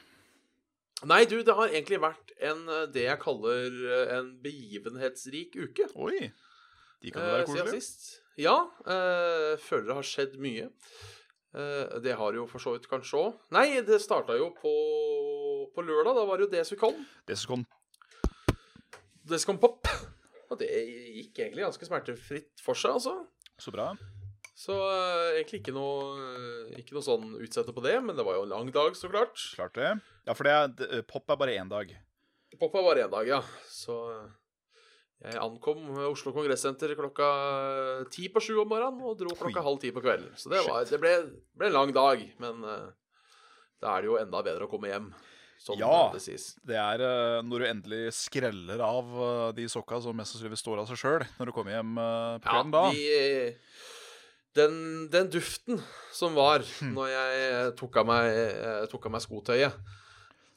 Nei, 1.05 1.19
du, 1.29 1.35
det 1.45 1.53
har 1.57 1.69
egentlig 1.69 1.99
vært 2.01 2.31
en, 2.41 2.63
eh, 2.73 2.87
det 2.93 3.03
jeg 3.05 3.19
kaller 3.21 3.67
eh, 3.69 4.13
en 4.17 4.31
begivenhetsrik 4.41 5.53
uke. 5.67 5.85
Oi. 5.93 6.31
De 7.01 7.13
kan 7.13 7.21
jo 7.21 7.27
eh, 7.27 7.35
være 7.35 7.45
koselige. 7.51 7.81
sist. 7.81 8.07
Ja. 8.41 8.55
eh, 8.85 9.53
føler 9.61 9.91
det 9.91 9.97
har 9.99 10.07
skjedd 10.09 10.35
mye. 10.41 10.71
Eh, 11.53 11.99
det 12.05 12.15
har 12.17 12.37
jo 12.37 12.47
for 12.49 12.63
så 12.63 12.73
vidt 12.75 12.89
kanskje 12.89 13.21
òg. 13.27 13.37
Nei, 13.53 13.67
det 13.85 14.01
starta 14.01 14.37
jo 14.41 14.49
på, 14.57 14.73
på 15.75 15.85
lørdag. 15.85 16.17
Da 16.17 16.25
var 16.29 16.41
det 16.41 16.47
jo 16.49 16.53
Desicon. 16.57 17.05
Desicon. 19.31 19.59
skal 19.59 19.61
Pop. 19.63 19.91
Og 20.51 20.59
det 20.59 20.67
gikk 20.67 21.39
egentlig 21.39 21.63
ganske 21.63 21.87
smertefritt 21.87 22.63
for 22.63 22.77
seg, 22.77 22.97
altså. 22.99 23.15
Så 23.61 23.71
bra. 23.71 23.93
Så 24.57 24.75
uh, 24.75 25.31
egentlig 25.37 25.61
ikke 25.61 25.73
noe, 25.73 26.17
eh, 26.21 26.81
ikke 26.81 26.93
noe 26.97 27.05
sånn 27.05 27.31
utsette 27.41 27.73
på 27.73 27.83
det, 27.85 27.95
men 28.03 28.17
det 28.17 28.25
var 28.27 28.35
jo 28.37 28.43
en 28.45 28.51
lang 28.51 28.69
dag, 28.75 28.97
så 28.99 29.09
klart. 29.09 29.39
Klart 29.55 29.79
det. 29.79 29.93
Ja, 30.27 30.35
for 30.35 30.45
det 30.45 30.53
er, 30.53 30.67
det- 30.77 31.01
pop 31.09 31.31
er 31.31 31.39
bare 31.39 31.55
én 31.57 31.71
dag. 31.71 31.95
Pop 32.59 32.75
er 32.75 32.85
bare 32.85 33.07
én 33.07 33.13
dag, 33.13 33.31
ja. 33.31 33.39
Så 33.71 33.95
eh, 34.11 34.27
jeg 35.31 35.39
ankom 35.41 35.87
Oslo 36.11 36.33
Kongressenter 36.35 36.93
klokka 36.99 37.31
eh, 37.31 38.03
ti 38.13 38.27
på 38.33 38.43
sju 38.43 38.59
om 38.61 38.69
morgenen 38.69 39.01
og 39.07 39.17
dro 39.17 39.33
klokka 39.33 39.63
Oi. 39.63 39.67
halv 39.69 39.81
ti 39.81 39.93
på 39.95 40.03
kvelden. 40.03 40.35
Så 40.37 40.51
det, 40.51 40.61
var, 40.67 40.83
det 40.89 40.99
ble, 41.01 41.15
ble 41.57 41.71
en 41.71 41.77
lang 41.79 41.95
dag, 41.95 42.23
men 42.43 42.61
uh, 42.67 42.89
da 43.81 43.95
er 43.95 44.03
det 44.03 44.11
jo 44.11 44.19
enda 44.19 44.43
bedre 44.45 44.67
å 44.67 44.71
komme 44.71 44.91
hjem. 44.91 45.09
Sånn 45.61 45.77
Ja. 45.77 46.09
det 46.13 46.23
sies. 46.23 46.45
Det 46.65 46.73
er 46.81 47.01
eh, 47.05 47.39
når 47.45 47.61
du 47.61 47.65
endelig 47.69 48.01
skreller 48.17 48.81
av 48.81 49.11
eh, 49.13 49.51
de 49.59 49.67
sokka 49.69 49.99
som 50.01 50.15
mest 50.17 50.33
sannsynlig 50.33 50.57
står 50.57 50.81
av 50.81 50.87
seg 50.89 50.97
sjøl 50.97 51.25
når 51.37 51.51
du 51.51 51.53
kommer 51.53 51.75
hjem 51.75 51.91
eh, 52.01 52.37
på 52.41 52.55
Ja, 52.55 52.63
da. 52.73 52.81
de, 52.89 53.57
den, 54.57 54.79
den 55.13 55.29
duften 55.31 55.77
som 56.17 56.33
var 56.39 56.65
Hm. 56.79 56.95
når 56.97 57.11
jeg 57.13 57.75
tok 57.79 57.99
av 58.01 58.09
meg, 58.09 58.39
tok 58.91 59.05
av 59.05 59.13
meg 59.13 59.21
skotøyet, 59.27 59.77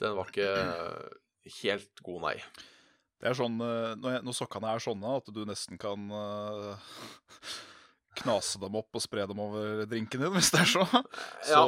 den 0.01 0.17
var 0.17 0.33
ikke 0.33 0.49
helt 1.61 2.01
god, 2.03 2.23
nei. 2.25 2.39
Det 3.21 3.29
er 3.31 3.37
sånn 3.39 3.55
når, 3.61 4.09
jeg, 4.17 4.25
når 4.27 4.35
sokkene 4.41 4.73
er 4.75 4.83
sånne 4.83 5.13
at 5.21 5.29
du 5.33 5.45
nesten 5.49 5.79
kan 5.81 6.09
uh, 6.13 6.75
knase 8.21 8.59
dem 8.61 8.75
opp 8.81 8.97
og 8.99 9.05
spre 9.05 9.25
dem 9.31 9.39
over 9.41 9.85
drinken 9.89 10.25
din, 10.25 10.33
hvis 10.35 10.51
det 10.55 10.61
er 10.65 10.73
så. 10.73 10.83
Så 11.47 11.63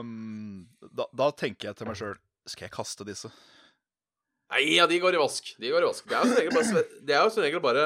um, 0.00 0.62
da, 0.92 1.08
da 1.12 1.28
tenker 1.36 1.70
jeg 1.72 1.80
til 1.80 1.88
meg 1.90 1.98
sjøl 2.00 2.16
Skal 2.46 2.66
jeg 2.66 2.74
kaste 2.74 3.06
disse? 3.08 3.30
Nei, 4.52 4.62
ja, 4.76 4.84
de 4.86 4.98
går 5.00 5.16
i 5.16 5.20
vask. 5.22 5.54
De 5.58 5.70
går 5.72 5.82
i 5.84 5.88
vask. 5.88 6.04
Det 6.06 6.14
er 6.14 6.20
jo 6.20 6.28
som 6.28 6.36
regel 6.36 6.52
bare, 6.54 6.82
det 7.08 7.14
er 7.16 7.22
jo 7.24 7.30
som 7.32 7.42
regel 7.46 7.62
bare 7.64 7.84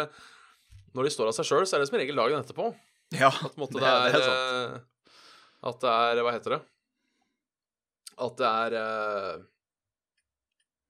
Når 0.96 1.06
de 1.06 1.12
står 1.14 1.30
av 1.30 1.36
seg 1.36 1.46
sjøl, 1.46 1.66
så 1.68 1.76
er 1.76 1.84
det 1.84 1.90
som 1.90 1.98
regel 2.00 2.18
dagen 2.18 2.40
etterpå. 2.42 2.72
Ja, 3.14 3.30
At, 3.30 3.54
måte, 3.60 3.78
det, 3.78 3.86
er, 3.88 4.10
det 4.12 4.18
er 4.18 4.26
sant. 4.26 4.80
eh, 4.82 5.14
At 5.70 5.78
det 5.84 5.92
er 5.94 6.22
Hva 6.26 6.32
heter 6.34 6.56
det? 6.56 6.60
At 8.18 8.34
det 8.40 8.48
er 8.50 8.74
uh, 8.82 9.46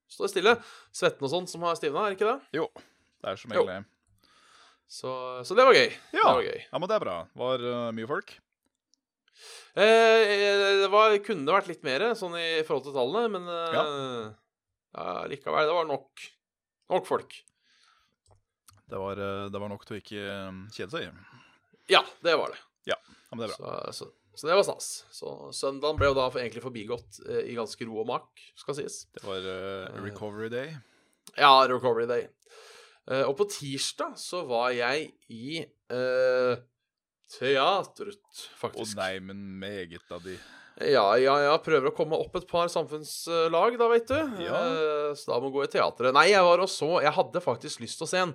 Står 0.09 0.31
stille. 0.33 0.55
Svetten 0.95 1.27
og 1.27 1.31
sånn 1.31 1.47
som 1.51 1.63
har 1.67 1.77
stivna, 1.77 2.07
er 2.07 2.15
det 2.15 2.17
ikke 2.17 2.31
det? 2.33 2.57
Jo, 2.57 2.65
det 3.21 3.29
er 3.29 3.39
som 3.39 3.53
regel. 3.53 3.85
Så, 4.89 5.11
så 5.45 5.53
det 5.53 5.67
var 5.69 5.77
gøy. 5.77 5.91
Ja. 6.17 6.23
Det 6.23 6.31
var 6.33 6.45
gøy. 6.47 6.61
Ja, 6.65 6.79
men 6.81 6.89
det 6.89 6.95
er 6.97 7.03
bra. 7.05 7.17
Var 7.37 7.65
uh, 7.69 7.91
mye 7.93 8.09
folk? 8.09 8.33
Eh, 9.79 10.81
det 10.83 10.89
var, 10.91 11.15
kunne 11.25 11.53
vært 11.55 11.69
litt 11.71 11.83
mer, 11.85 12.07
sånn 12.19 12.35
i 12.39 12.61
forhold 12.67 12.87
til 12.89 12.95
tallene, 12.97 13.29
men 13.37 13.47
eh, 13.47 13.75
Ja. 13.77 13.83
ja, 14.97 15.25
likevel. 15.31 15.67
Det 15.69 15.75
var 15.77 15.89
nok, 15.89 16.25
nok 16.95 17.07
folk. 17.09 17.35
Det 18.89 18.97
var, 18.97 19.19
eh, 19.21 19.49
det 19.53 19.59
var 19.61 19.69
nok 19.69 19.85
til 19.85 19.97
å 19.97 20.01
ikke 20.01 20.23
eh, 20.25 20.61
kjede 20.75 20.91
seg. 20.95 21.19
Ja, 21.89 22.01
det 22.25 22.35
var 22.37 22.53
det. 22.55 22.61
Ja, 22.89 22.97
men 23.31 23.43
det 23.43 23.49
er 23.51 23.57
bra. 23.59 23.75
Så, 23.91 24.05
så 24.05 24.15
Så 24.39 24.47
det 24.47 24.55
var 24.55 24.63
stas. 24.63 24.85
Så 25.11 25.29
søndagen 25.57 25.97
ble 25.99 26.07
jo 26.11 26.15
da 26.15 26.29
for- 26.31 26.39
egentlig 26.39 26.61
forbigått 26.63 27.17
eh, 27.27 27.41
i 27.51 27.55
ganske 27.57 27.85
ro 27.89 27.97
og 28.01 28.07
mak, 28.07 28.29
skal 28.55 28.77
sies. 28.77 29.01
Det 29.17 29.23
var 29.25 29.43
eh, 29.43 29.89
recovery 30.05 30.49
day. 30.53 30.75
Ja, 31.37 31.65
recovery 31.67 32.05
day. 32.09 32.27
Eh, 33.09 33.23
og 33.25 33.35
på 33.39 33.47
tirsdag 33.51 34.15
så 34.21 34.43
var 34.47 34.69
jeg 34.77 35.09
i 35.33 35.59
eh, 35.65 36.55
teatret, 37.37 38.23
Å 38.23 38.61
faktisk. 38.63 38.97
nei, 38.99 39.19
men 39.23 39.43
meget 39.61 40.15
av 40.15 40.23
de. 40.25 40.37
Ja, 40.79 41.17
ja, 41.19 41.33
ja. 41.43 41.57
Prøver 41.59 41.91
å 41.91 41.95
komme 41.95 42.17
opp 42.19 42.37
et 42.39 42.47
par 42.47 42.69
samfunnslag, 42.71 43.75
da, 43.79 43.89
vet 43.91 44.07
du. 44.07 44.19
Ja. 44.45 44.61
Eh, 44.63 45.11
så 45.19 45.33
da 45.33 45.39
må 45.43 45.51
gå 45.51 45.65
i 45.65 45.71
teatret. 45.71 46.15
Nei, 46.15 46.29
jeg 46.31 46.45
var 46.45 46.63
og 46.63 46.71
så 46.71 47.01
Jeg 47.03 47.11
hadde 47.17 47.43
faktisk 47.43 47.83
lyst 47.83 47.99
til 47.99 48.07
å 48.07 48.11
se 48.11 48.21
en. 48.23 48.31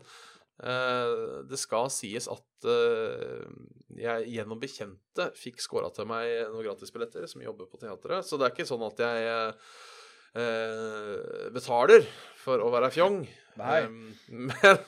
Eh, 0.60 1.14
det 1.48 1.58
skal 1.58 1.88
sies 1.90 2.28
at 2.30 2.68
eh, 2.68 3.48
jeg 3.96 4.28
gjennom 4.36 4.60
bekjente 4.60 5.30
fikk 5.40 5.64
scora 5.64 5.88
til 5.94 6.06
meg 6.10 6.50
noen 6.52 6.66
gratisbilletter 6.68 7.24
som 7.30 7.42
jobber 7.42 7.70
på 7.70 7.80
teatret. 7.80 8.28
Så 8.28 8.36
det 8.36 8.48
er 8.50 8.54
ikke 8.54 8.68
sånn 8.68 8.84
at 8.90 9.02
jeg 9.06 9.56
betaler 11.54 12.02
for 12.42 12.58
å 12.58 12.68
være 12.74 12.90
fjong. 12.90 13.20
Nei. 13.60 13.84
Men 14.50 14.80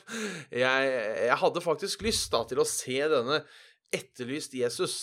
jeg, 0.50 0.88
jeg 1.30 1.38
hadde 1.40 1.62
faktisk 1.62 2.02
lyst 2.02 2.34
da 2.34 2.42
til 2.50 2.58
å 2.60 2.66
se 2.66 2.98
denne 3.12 3.44
Etterlyst 3.96 4.54
Jesus. 4.56 4.96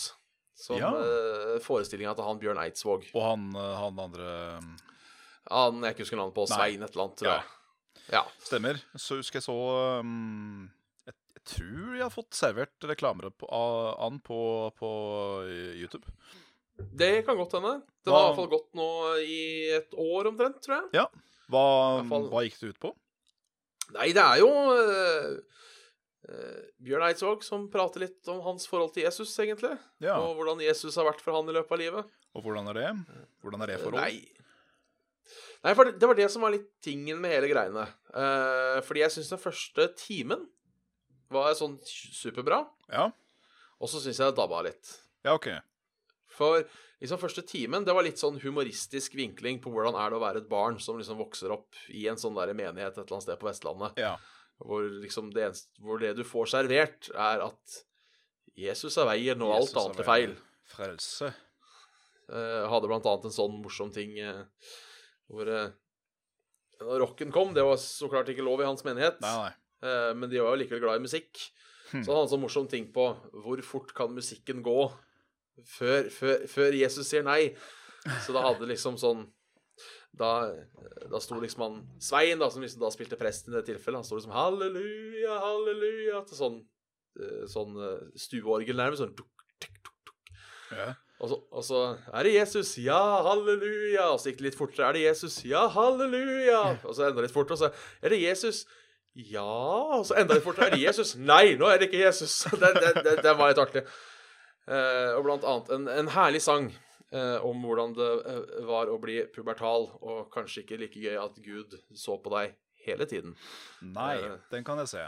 Som 0.63 0.77
Ja. 0.79 0.91
uh, 0.93 1.57
forestillinga 1.65 2.13
til 2.15 2.27
han 2.27 2.39
Bjørn 2.39 2.59
Eidsvåg. 2.61 3.07
Og 3.17 3.23
han, 3.25 3.47
eh, 3.57 3.73
han 3.81 3.97
andre 3.99 4.27
um, 4.61 4.67
Han 5.51 5.81
jeg 5.83 5.95
ikke 5.95 6.05
husker 6.05 6.19
navnet 6.21 6.35
på. 6.37 6.45
Svein 6.47 6.83
et 6.85 6.93
eller 6.93 7.03
annet, 7.07 7.17
tror 7.19 7.31
jeg. 7.33 7.43
Ja. 8.13 8.21
Stemmer. 8.45 8.79
Så 8.99 9.17
husker 9.19 9.39
jeg 9.41 9.45
så 9.47 9.55
um, 9.99 10.69
jeg, 11.07 11.15
jeg 11.35 11.43
tror 11.55 11.97
jeg 11.97 12.05
har 12.05 12.13
fått 12.13 12.37
servert 12.37 12.87
reklamer 12.87 13.31
på, 13.33 13.49
av 13.49 13.97
han 14.05 14.21
på, 14.23 14.39
på 14.77 14.91
YouTube. 15.81 16.05
Det 16.93 17.25
kan 17.25 17.37
godt 17.37 17.57
hende. 17.57 17.73
Den 18.05 18.13
Hva- 18.13 18.19
har 18.19 18.23
i 18.23 18.29
hvert 18.29 18.39
fall 18.41 18.51
gått 18.53 18.71
nå 18.77 18.89
i 19.25 19.41
et 19.81 19.93
år 19.99 20.29
omtrent, 20.31 20.61
tror 20.63 20.79
jeg. 20.93 21.07
Hva, 21.53 21.65
hva 22.07 22.45
gikk 22.45 22.61
det 22.61 22.71
ut 22.73 22.79
på? 22.87 22.93
Nei, 23.93 24.07
det 24.15 24.23
er 24.23 24.39
jo 24.41 24.47
eh, 24.73 24.93
eh, 25.03 25.33
Bjørn 26.83 27.03
Eidsvåg 27.09 27.43
som 27.43 27.65
prater 27.71 28.05
litt 28.05 28.27
om 28.31 28.39
hans 28.45 28.67
forhold 28.69 28.93
til 28.95 29.03
Jesus, 29.03 29.33
egentlig. 29.43 29.73
Ja, 30.03 30.15
Og 30.23 30.37
hvordan 30.39 30.61
Jesus 30.63 30.95
har 30.99 31.05
vært 31.09 31.21
for 31.23 31.35
han 31.35 31.49
i 31.51 31.55
løpet 31.57 31.75
av 31.75 31.81
livet. 31.81 32.13
Og 32.33 32.45
hvordan 32.45 32.69
er 32.71 32.79
det? 32.79 32.91
Hvordan 33.43 33.61
er 33.65 33.73
det 33.73 33.79
forhold? 33.81 33.99
Nei. 34.01 34.23
Nei, 35.63 35.73
for 35.77 35.87
det, 35.87 35.97
det 36.01 36.07
var 36.09 36.17
det 36.19 36.29
som 36.31 36.43
var 36.43 36.51
litt 36.55 36.69
tingen 36.83 37.19
med 37.23 37.31
hele 37.37 37.49
greiene. 37.51 37.85
Eh, 38.13 38.79
fordi 38.83 39.03
jeg 39.05 39.13
syns 39.15 39.29
den 39.31 39.39
første 39.43 39.85
timen 39.99 40.47
var 41.33 41.53
sånn 41.57 41.77
superbra, 41.87 42.63
Ja, 42.91 43.07
og 43.81 43.89
så 43.89 43.99
syns 44.03 44.19
jeg 44.21 44.29
det 44.31 44.37
dabba 44.37 44.59
litt. 44.67 44.91
ja 45.25 45.33
ok. 45.35 45.47
For 46.33 46.63
liksom 47.01 47.19
første 47.21 47.43
timen, 47.45 47.83
det 47.85 47.93
var 47.95 48.05
litt 48.05 48.17
sånn 48.21 48.39
humoristisk 48.41 49.15
vinkling 49.17 49.59
på 49.63 49.71
hvordan 49.73 49.95
er 49.99 50.09
det 50.13 50.17
å 50.17 50.23
være 50.23 50.41
et 50.43 50.49
barn 50.51 50.79
som 50.81 50.97
liksom 50.99 51.17
vokser 51.19 51.51
opp 51.55 51.75
i 51.93 52.07
en 52.09 52.17
sånn 52.19 52.35
der 52.37 52.53
menighet 52.57 52.93
et 52.97 53.03
eller 53.03 53.17
annet 53.19 53.27
sted 53.27 53.39
på 53.41 53.49
Vestlandet, 53.49 53.97
Ja. 54.01 54.15
Hvor 54.61 54.85
liksom 55.03 55.31
det, 55.33 55.47
eneste, 55.49 55.71
hvor 55.83 56.01
det 56.01 56.13
du 56.17 56.23
får 56.27 56.51
servert, 56.53 57.09
er 57.13 57.43
at 57.47 57.79
Jesus 58.59 58.97
er 59.01 59.07
veien, 59.09 59.41
og 59.41 59.55
alt 59.55 59.69
Jesus 59.69 59.79
annet 59.81 60.01
er 60.03 60.07
feil. 60.07 60.35
Frelse. 60.73 61.31
Eh, 62.33 62.63
hadde 62.71 62.89
blant 62.89 63.07
annet 63.09 63.27
en 63.29 63.35
sånn 63.35 63.57
morsom 63.61 63.91
ting 63.93 64.13
eh, 64.21 64.45
hvor 65.27 65.49
eh, 65.51 65.73
Når 66.79 67.01
rocken 67.03 67.33
kom, 67.35 67.51
det 67.55 67.65
var 67.65 67.75
så 67.81 68.07
klart 68.11 68.29
ikke 68.31 68.45
lov 68.45 68.61
i 68.63 68.67
hans 68.67 68.83
menighet, 68.87 69.19
Nei, 69.23 69.33
nei. 69.41 69.51
eh, 69.89 70.11
men 70.17 70.31
de 70.31 70.39
var 70.41 70.55
jo 70.55 70.61
likevel 70.63 70.83
glad 70.85 71.01
i 71.01 71.05
musikk. 71.05 71.41
Hm. 71.91 72.01
Så 72.01 72.07
han 72.09 72.15
hadde 72.17 72.27
en 72.29 72.33
sånn 72.33 72.43
morsom 72.45 72.69
ting 72.71 72.87
på 72.95 73.09
hvor 73.43 73.61
fort 73.67 73.91
kan 73.95 74.13
musikken 74.15 74.63
gå 74.65 74.79
før, 75.69 76.09
før, 76.09 76.47
før 76.49 76.75
Jesus 76.79 77.09
sier 77.11 77.25
nei. 77.27 77.53
Så 78.25 78.33
da 78.35 78.41
hadde 78.47 78.67
liksom 78.67 78.97
sånn 78.99 79.27
Da, 80.13 80.31
da 81.09 81.19
sto 81.21 81.39
liksom 81.41 81.63
han 81.65 81.77
Svein, 82.01 82.37
da, 82.37 82.49
som 82.53 82.61
liksom 82.61 82.83
da 82.83 82.91
spilte 82.93 83.17
prest 83.17 83.47
i 83.49 83.55
det 83.55 83.63
tilfellet, 83.65 84.03
han 84.03 84.05
sto 84.05 84.19
liksom 84.19 84.35
halleluja, 84.35 85.39
halleluja 85.41 86.19
til 86.29 86.37
sånn, 86.37 86.59
eh, 87.17 87.47
sånn 87.49 87.79
eh, 87.81 88.03
stueorgel 88.21 88.77
nærmest. 88.77 89.01
Sånn 89.01 89.15
duk, 89.17 89.47
duk, 89.63 89.79
duk, 89.87 89.97
duk. 90.11 90.37
Ja. 90.77 90.91
Og 91.23 91.29
så, 91.31 91.37
og 91.55 91.63
så 91.63 91.81
Er 92.11 92.27
det 92.27 92.33
Jesus? 92.35 92.77
Ja, 92.83 92.99
halleluja. 93.23 94.09
Og 94.11 94.19
så 94.19 94.29
gikk 94.29 94.41
det 94.41 94.49
litt 94.49 94.59
fortere. 94.59 94.89
Er 94.89 94.97
det 94.97 95.03
Jesus? 95.05 95.39
Ja, 95.47 95.67
halleluja. 95.71 96.79
Og 96.83 96.97
så 96.97 97.07
enda 97.07 97.23
litt 97.23 97.33
fortere. 97.33 97.55
Og 97.55 97.61
så 97.61 98.03
Er 98.03 98.13
det 98.13 98.21
Jesus? 98.21 98.65
Ja. 99.15 99.45
Og 99.99 100.05
så 100.09 100.17
enda 100.19 100.35
litt 100.35 100.43
fortere. 100.45 100.67
Er 100.67 100.75
det 100.75 100.83
Jesus? 100.83 101.15
Nei, 101.15 101.55
nå 101.59 101.69
er 101.69 101.79
det 101.79 101.89
ikke 101.89 102.03
Jesus. 102.03 102.41
Den, 102.61 102.75
den, 102.81 102.99
den, 103.05 103.21
den 103.23 103.37
var 103.39 103.53
litt 103.53 103.61
artig. 103.61 103.85
Eh, 104.63 105.11
og 105.17 105.25
blant 105.25 105.43
annet 105.47 105.71
en, 105.75 105.87
en 105.91 106.09
herlig 106.13 106.39
sang 106.43 106.69
eh, 107.13 107.45
om 107.45 107.61
hvordan 107.63 107.93
det 107.97 108.09
eh, 108.33 108.57
var 108.67 108.89
å 108.91 108.97
bli 109.01 109.19
pubertal, 109.35 109.87
og 110.01 110.25
kanskje 110.33 110.63
ikke 110.65 110.79
like 110.81 111.03
gøy 111.03 111.19
at 111.21 111.37
Gud 111.45 111.77
så 111.93 112.17
på 112.21 112.33
deg 112.33 112.57
hele 112.87 113.05
tiden. 113.09 113.37
Nei, 113.85 114.17
Eh. 114.19 114.39
den 114.51 114.65
kan 114.67 114.81
jeg 114.83 114.91
se. 114.91 115.05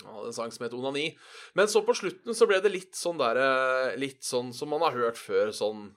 Ja, 0.00 0.12
en 0.24 0.32
sang 0.32 0.50
som 0.52 0.64
het 0.64 0.72
Onani. 0.76 1.10
Men 1.54 1.68
så 1.68 1.82
på 1.84 1.92
slutten 1.96 2.32
så 2.36 2.46
ble 2.48 2.60
det 2.64 2.72
litt 2.72 2.96
sånn 2.96 3.18
der 3.20 3.36
eh, 3.36 3.96
Litt 4.00 4.22
sånn 4.24 4.48
som 4.56 4.70
man 4.72 4.80
har 4.80 4.96
hørt 4.96 5.18
før, 5.20 5.52
sånn 5.52 5.90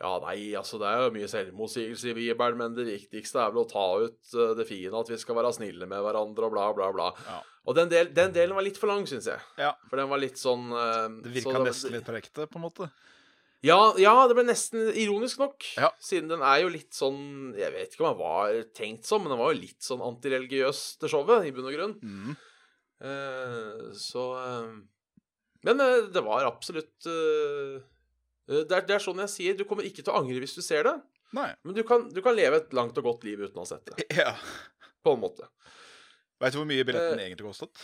Ja, 0.00 0.16
nei, 0.18 0.54
altså, 0.58 0.78
det 0.80 0.88
er 0.90 1.04
jo 1.04 1.10
mye 1.14 1.28
selvmotsigelse 1.30 2.08
i 2.10 2.14
Bibelen, 2.16 2.56
men 2.58 2.72
det 2.74 2.86
viktigste 2.88 3.38
er 3.38 3.52
vel 3.52 3.62
å 3.62 3.68
ta 3.70 3.84
ut 4.02 4.32
eh, 4.34 4.54
det 4.58 4.64
fine, 4.66 4.90
at 4.98 5.12
vi 5.12 5.18
skal 5.20 5.36
være 5.38 5.52
snille 5.54 5.86
med 5.86 6.02
hverandre, 6.02 6.48
og 6.48 6.54
bla, 6.56 6.64
bla, 6.74 6.88
bla. 6.96 7.10
Ja. 7.28 7.36
Og 7.68 7.76
den, 7.78 7.92
del, 7.92 8.10
den 8.16 8.32
delen 8.34 8.56
var 8.58 8.66
litt 8.66 8.80
for 8.80 8.90
lang, 8.90 9.04
syns 9.06 9.28
jeg. 9.30 9.38
Ja. 9.60 9.70
For 9.86 10.00
den 10.00 10.08
var 10.10 10.18
litt 10.18 10.40
sånn 10.40 10.66
uh, 10.74 11.06
Det 11.22 11.30
virka 11.36 11.54
så 11.54 11.62
nesten 11.68 11.94
litt 11.94 12.08
på 12.08 12.16
ekte, 12.18 12.48
på 12.50 12.58
en 12.58 12.64
måte. 12.66 12.88
Ja, 13.64 13.78
ja, 13.96 14.12
det 14.28 14.34
ble 14.36 14.44
nesten 14.44 14.90
ironisk 14.92 15.38
nok. 15.40 15.64
Ja. 15.80 15.88
Siden 16.04 16.28
den 16.28 16.42
er 16.44 16.58
jo 16.60 16.68
litt 16.72 16.92
sånn 16.92 17.54
Jeg 17.56 17.72
vet 17.72 17.94
ikke 17.94 18.04
om 18.04 18.10
den 18.12 18.20
var 18.20 18.58
tenkt 18.76 19.08
sånn, 19.08 19.22
men 19.24 19.32
den 19.32 19.40
var 19.40 19.54
jo 19.54 19.60
litt 19.62 19.80
sånn 19.84 20.02
antireligiøs 20.04 20.82
til 21.00 21.12
showet, 21.14 21.46
i 21.48 21.54
bunn 21.56 21.70
og 21.70 21.76
grunn. 21.78 21.94
Mm. 22.04 22.34
Uh, 23.04 23.88
så 23.98 24.26
uh, 24.36 24.68
Men 25.66 25.80
uh, 25.82 26.06
det 26.12 26.22
var 26.24 26.46
absolutt 26.46 27.08
det, 27.08 28.68
er, 28.68 28.84
det 28.84 28.94
er 28.98 29.02
sånn 29.02 29.22
jeg 29.24 29.32
sier, 29.32 29.56
du 29.56 29.64
kommer 29.68 29.86
ikke 29.88 30.04
til 30.04 30.12
å 30.12 30.20
angre 30.20 30.36
hvis 30.42 30.56
du 30.58 30.60
ser 30.64 30.84
det, 30.84 30.94
Nei. 31.36 31.48
men 31.64 31.76
du 31.76 31.80
kan, 31.88 32.04
du 32.12 32.20
kan 32.24 32.36
leve 32.36 32.58
et 32.60 32.74
langt 32.76 32.98
og 33.00 33.06
godt 33.08 33.24
liv 33.24 33.40
uten 33.40 33.56
å 33.56 33.64
ha 33.64 33.70
sett 33.70 33.88
det, 33.88 34.04
Ja. 34.20 34.34
på 35.04 35.14
en 35.16 35.22
måte. 35.22 35.48
Veit 36.42 36.52
du 36.52 36.60
hvor 36.60 36.68
mye 36.68 36.84
billetten 36.84 37.22
egentlig 37.24 37.48
kostet? 37.48 37.80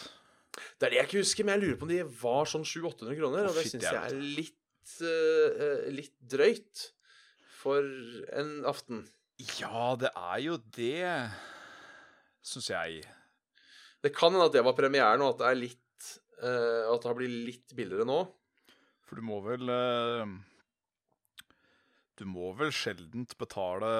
Det 0.76 0.88
er 0.88 0.92
det 0.92 0.99
jeg 0.99 1.08
ikke 1.08 1.22
husker, 1.22 1.46
men 1.49 1.56
jeg 1.56 1.62
lurer 1.64 1.78
på 1.80 1.87
om 1.88 1.92
de 1.94 2.00
var 2.20 2.50
sånn 2.52 2.66
700-800 2.68 3.16
kroner, 3.22 3.49
Oh, 3.49 3.52
og 3.54 3.56
det 3.56 3.64
syns 3.70 3.87
jeg 3.88 4.00
er 4.02 4.20
litt, 4.37 4.60
litt 5.94 6.16
drøyt 6.20 6.90
for 7.61 7.87
en 8.40 8.61
aften. 8.68 9.04
Ja, 9.61 9.94
det 10.00 10.11
er 10.16 10.42
jo 10.44 10.59
det, 10.76 11.14
syns 12.44 12.68
jeg. 12.73 13.04
Det 14.00 14.12
kan 14.16 14.32
hende 14.32 14.49
at 14.49 14.56
det 14.56 14.64
var 14.64 14.76
premieren, 14.76 15.23
og 15.25 15.35
at 15.35 15.40
det 15.42 15.49
er 15.49 15.59
litt 15.61 16.12
eh, 16.40 16.85
At 16.88 17.02
det 17.02 17.11
har 17.11 17.16
blitt 17.18 17.35
litt 17.49 17.75
billigere 17.76 18.06
nå. 18.09 18.20
For 19.09 19.20
du 19.20 19.26
må 19.26 19.40
vel 19.44 19.68
eh, 19.73 20.32
Du 22.20 22.25
må 22.28 22.52
vel 22.56 22.73
sjeldent 22.73 23.37
betale 23.40 23.90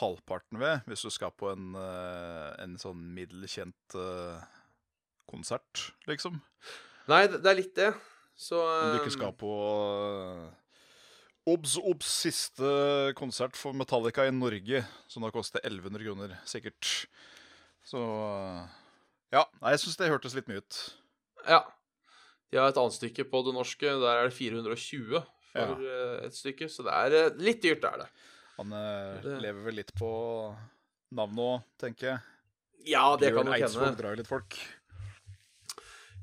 halvparten 0.00 0.56
ved 0.56 0.86
hvis 0.88 1.02
du 1.04 1.10
skal 1.12 1.34
på 1.36 1.50
en, 1.52 1.74
eh, 1.76 2.48
en 2.64 2.78
sånn 2.80 3.02
middelkjent 3.16 3.98
eh, 3.98 4.46
konsert, 5.28 5.90
liksom. 6.08 6.38
Nei, 7.10 7.26
det 7.28 7.44
er 7.44 7.58
litt 7.58 7.74
det. 7.76 7.90
Så 8.38 8.58
Om 8.58 8.90
du 8.92 8.96
eh, 8.96 9.00
ikke 9.02 9.14
skal 9.14 9.32
på 9.38 9.50
eh, 9.52 10.50
Obs, 11.52 11.74
obs, 11.82 12.06
siste 12.22 13.12
konsert 13.18 13.56
for 13.58 13.74
Metallica 13.74 14.24
i 14.28 14.30
Norge, 14.34 14.84
som 15.10 15.24
da 15.26 15.30
koster 15.34 15.58
1100 15.64 16.04
kroner, 16.06 16.36
sikkert. 16.46 17.06
Så 17.82 17.98
Ja, 19.32 19.42
nei, 19.60 19.72
jeg 19.74 19.80
syns 19.82 19.96
det 19.98 20.10
hørtes 20.12 20.36
litt 20.36 20.46
mye 20.50 20.60
ut. 20.62 20.80
Ja. 21.48 21.62
De 22.52 22.60
har 22.60 22.68
et 22.70 22.76
annet 22.78 22.94
stykke 22.94 23.24
på 23.32 23.40
det 23.46 23.54
norske. 23.56 23.88
Der 24.02 24.20
er 24.20 24.28
det 24.28 24.36
420 24.36 25.22
for 25.52 25.58
Ja. 25.58 25.72
eh, 26.20 26.26
et 26.28 26.36
stykke. 26.36 26.68
Så 26.70 26.84
det 26.86 26.92
er 26.92 27.34
litt 27.40 27.62
dyrt, 27.64 27.82
er 27.84 28.04
det. 28.04 28.08
Han 28.58 28.70
Det- 28.70 29.40
lever 29.42 29.64
vel 29.64 29.74
litt 29.80 29.92
på 29.98 30.54
navnet 31.10 31.38
òg, 31.42 31.62
tenker 31.80 32.06
jeg. 32.12 32.20
Ja, 32.86 33.16
det 33.16 33.32
kan 33.32 33.42
Bjørn 33.42 33.46
nok 33.46 33.54
Eidsvåg 33.60 33.96
drar 33.96 34.10
jo 34.14 34.16
litt 34.16 34.26
folk. 34.30 34.58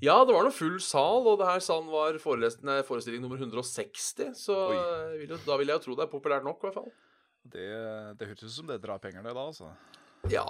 Ja, 0.04 0.16
det 0.24 0.32
var 0.32 0.48
noe 0.48 0.56
full 0.56 0.78
sal, 0.84 1.26
og 1.28 1.40
det 1.42 1.48
her 1.50 1.62
sa 1.64 1.76
han 1.80 1.90
var 1.92 2.16
nei, 2.16 2.80
forestilling 2.88 3.24
nummer 3.24 3.40
160. 3.40 4.32
Så 4.38 4.58
vil 5.20 5.34
jo, 5.34 5.40
da 5.44 5.58
vil 5.60 5.72
jeg 5.72 5.82
jo 5.82 5.86
tro 5.88 5.98
det 6.00 6.06
er 6.06 6.12
populært 6.12 6.48
nok, 6.48 6.62
i 6.62 6.70
hvert 6.70 6.78
fall. 6.80 6.92
Det, 7.50 7.70
det 8.20 8.30
høres 8.30 8.46
ut 8.46 8.54
som 8.54 8.70
det 8.70 8.80
drar 8.84 9.02
penger, 9.04 9.26
det 9.26 9.34
da, 9.36 9.48
altså. 9.52 9.74
Ja. 10.32 10.46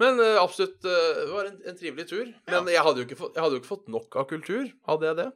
Men 0.00 0.20
uh, 0.20 0.40
absolutt 0.40 0.80
uh, 0.84 1.20
det 1.20 1.30
var 1.32 1.48
en, 1.50 1.60
en 1.68 1.78
trivelig 1.78 2.08
tur. 2.10 2.32
Men 2.48 2.68
jeg, 2.72 2.82
hadde 2.84 3.06
fått, 3.16 3.36
jeg 3.36 3.44
hadde 3.44 3.56
jo 3.56 3.62
ikke 3.62 3.72
fått 3.72 3.90
nok 3.92 4.20
av 4.20 4.28
kultur. 4.30 4.68
Hadde 4.88 5.10
jeg 5.10 5.18
det? 5.20 5.28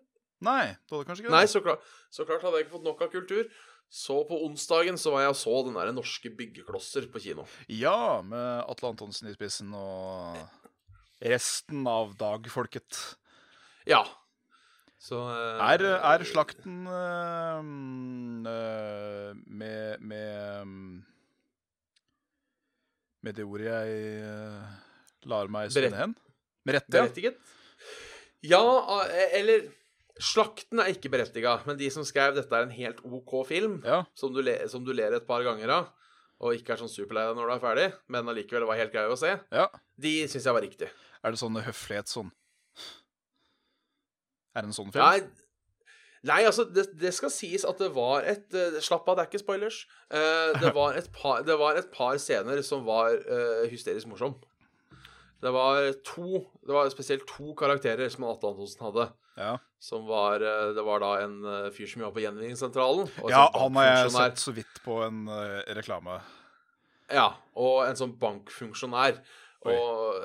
Nei, 0.45 0.75
du 0.85 0.97
hadde 0.97 1.09
kanskje 1.09 1.25
ikke 1.25 1.33
det? 1.33 1.37
Nei, 1.37 1.47
så 1.49 1.63
klart, 1.65 1.89
så 2.13 2.27
klart 2.29 2.45
hadde 2.45 2.61
jeg 2.61 2.67
ikke 2.67 2.77
fått 2.79 2.89
nok 2.89 3.05
av 3.05 3.13
kultur. 3.13 3.49
Så 3.95 4.17
på 4.27 4.39
onsdagen 4.47 4.97
så 4.99 5.13
var 5.15 5.27
jeg 5.27 5.35
og 5.35 5.39
så 5.39 5.59
den 5.67 5.77
der 5.79 5.93
norske 5.95 6.33
byggeklosser 6.35 7.07
på 7.13 7.21
kino. 7.23 7.45
Ja, 7.71 8.21
med 8.27 8.65
Atle 8.65 8.91
Antonsen 8.91 9.29
i 9.31 9.35
spissen 9.37 9.71
og 9.77 10.41
resten 11.23 11.85
av 11.89 12.17
dagfolket. 12.19 12.99
Ja. 13.89 14.03
Så 15.05 15.19
uh, 15.21 15.61
Er, 15.61 15.83
er 15.85 16.25
slakten 16.25 16.87
eh, 16.89 17.59
med, 19.61 20.01
med 20.01 20.71
Med 23.25 23.37
det 23.37 23.45
ordet 23.45 23.69
jeg 23.69 24.25
uh, 24.25 24.63
lar 25.29 25.53
meg 25.53 25.73
Berett- 25.75 25.99
hen? 25.99 26.15
Med 26.65 26.79
rette, 26.79 26.93
berettiget? 26.95 27.41
Ja, 28.45 28.63
eller 29.37 29.67
Slakten 30.23 30.79
er 30.79 30.93
ikke 30.93 31.11
berettiga, 31.11 31.57
men 31.67 31.75
de 31.75 31.89
som 31.91 32.05
skrev 32.07 32.37
dette 32.37 32.55
er 32.55 32.69
en 32.69 32.75
helt 32.77 33.01
OK 33.03 33.33
film, 33.49 33.81
ja. 33.83 34.05
som, 34.15 34.31
du 34.31 34.39
le, 34.47 34.55
som 34.71 34.85
du 34.87 34.93
ler 34.95 35.17
et 35.17 35.27
par 35.27 35.43
ganger 35.43 35.73
av, 35.75 35.89
og 36.39 36.55
ikke 36.55 36.77
er 36.77 36.79
sånn 36.85 36.93
superlei 36.93 37.25
deg 37.27 37.35
når 37.41 37.51
du 37.51 37.55
er 37.57 37.63
ferdig, 37.65 37.87
men 38.15 38.31
allikevel 38.31 38.67
var 38.69 38.79
helt 38.79 38.93
grei 38.95 39.09
å 39.11 39.19
se, 39.19 39.33
ja. 39.35 39.67
de 39.99 40.13
syns 40.31 40.47
jeg 40.47 40.55
var 40.55 40.63
riktig. 40.63 40.91
Er 41.19 41.35
det 41.35 41.41
sånn 41.43 41.59
høflighet 41.59 42.13
sånn 42.13 42.31
Er 44.55 44.63
det 44.63 44.71
en 44.71 44.77
sånn 44.77 44.93
film? 44.95 45.03
Nei, 45.03 45.93
nei 46.31 46.41
altså, 46.47 46.67
det, 46.71 46.87
det 47.01 47.11
skal 47.17 47.33
sies 47.35 47.67
at 47.67 47.81
det 47.83 47.91
var 47.97 48.27
et 48.31 48.47
uh, 48.55 48.79
Slapp 48.85 49.09
av, 49.11 49.19
det 49.19 49.25
er 49.25 49.31
ikke 49.33 49.43
spoilers. 49.43 49.83
Uh, 50.09 50.55
det, 50.61 50.71
var 50.79 50.99
par, 51.17 51.43
det 51.47 51.59
var 51.61 51.81
et 51.81 51.91
par 51.95 52.19
scener 52.23 52.63
som 52.67 52.87
var 52.87 53.17
uh, 53.19 53.65
hysterisk 53.71 54.11
morsom. 54.13 54.39
Det 55.45 55.51
var 55.53 55.91
to 56.07 56.39
Det 56.65 56.73
var 56.73 56.89
spesielt 56.89 57.27
to 57.29 57.53
karakterer 57.59 58.09
som 58.09 58.25
Atle 58.31 58.55
Antonsen 58.55 58.87
hadde. 58.87 59.11
Ja, 59.35 59.59
Som 59.83 60.07
var 60.07 60.39
Det 60.39 60.83
var 60.87 61.03
da 61.03 61.11
en 61.25 61.41
fyr 61.75 61.89
som 61.91 62.05
jobba 62.05 62.15
på 62.15 62.23
Gjenvinningssentralen. 62.23 63.09
ja 63.27 63.43
sånn 63.51 63.61
han 63.65 63.79
har 63.81 63.89
jeg 63.89 64.13
sett 64.15 64.39
så 64.41 64.55
vidt 64.55 64.79
på 64.85 65.01
en 65.03 65.27
reklame. 65.75 66.21
Ja, 67.13 67.35
og 67.59 67.83
en 67.85 67.99
sånn 67.99 68.15
bankfunksjonær. 68.23 69.19
Oi. 69.67 69.75
Og 69.75 70.23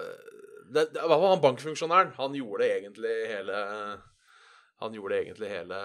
det, 0.69 0.85
det, 0.93 1.01
var 1.09 1.25
han 1.25 1.41
bankfunksjonæren? 1.43 2.13
Han 2.21 2.37
gjorde 2.37 2.69
egentlig 2.69 3.15
hele 3.31 3.63
Han 4.79 4.93
gjorde 4.95 5.17
egentlig 5.19 5.49
hele 5.51 5.79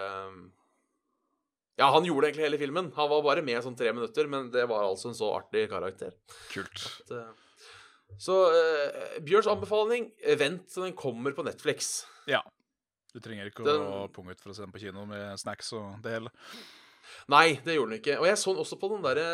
Ja, 1.79 1.89
han 1.91 2.05
gjorde 2.07 2.29
egentlig 2.29 2.47
hele 2.47 2.59
filmen. 2.61 2.93
Han 2.95 3.09
var 3.11 3.23
bare 3.27 3.43
med 3.43 3.63
sånn 3.65 3.77
tre 3.79 3.91
minutter, 3.93 4.29
men 4.31 4.51
det 4.55 4.67
var 4.71 4.85
altså 4.87 5.11
en 5.11 5.17
så 5.19 5.33
artig 5.35 5.67
karakter. 5.73 6.15
Kult. 6.53 6.85
At, 7.03 7.11
uh, 7.11 7.33
Så 8.23 8.37
uh, 8.55 9.17
Bjørns 9.27 9.49
anbefaling, 9.51 10.13
eh, 10.23 10.37
vent 10.39 10.69
til 10.71 10.87
den 10.87 10.95
kommer 10.95 11.35
på 11.35 11.43
Netflix. 11.43 12.05
Ja. 12.31 12.45
Du 13.15 13.19
trenger 13.23 13.51
ikke 13.51 13.67
Den- 13.67 13.83
å 13.83 14.05
punge 14.15 14.31
ut 14.35 14.41
for 14.41 14.51
å 14.51 14.55
se 14.55 14.63
den 14.63 14.73
på 14.75 14.83
kino 14.83 15.05
med 15.07 15.35
snacks 15.39 15.73
og 15.75 16.01
det 16.03 16.13
hele. 16.15 16.31
Nei, 17.29 17.57
det 17.65 17.75
gjorde 17.75 17.91
den 17.91 18.01
ikke. 18.01 18.21
Og 18.21 18.27
jeg 18.27 18.39
så 18.39 18.55
den 18.55 18.63
også 18.63 18.79
på 18.79 18.91
den 18.95 19.03
derre 19.03 19.27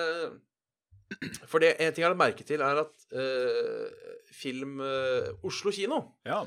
For 1.51 1.59
det 1.59 1.75
en 1.81 1.93
ting 1.93 2.05
jeg 2.05 2.07
har 2.07 2.15
lagt 2.15 2.23
merke 2.23 2.45
til, 2.47 2.61
er 2.63 2.81
at 2.85 3.07
uh, 3.13 3.89
film 4.33 4.81
eh, 4.81 5.31
Oslo 5.45 5.73
kino 5.75 6.01
Ja. 6.25 6.45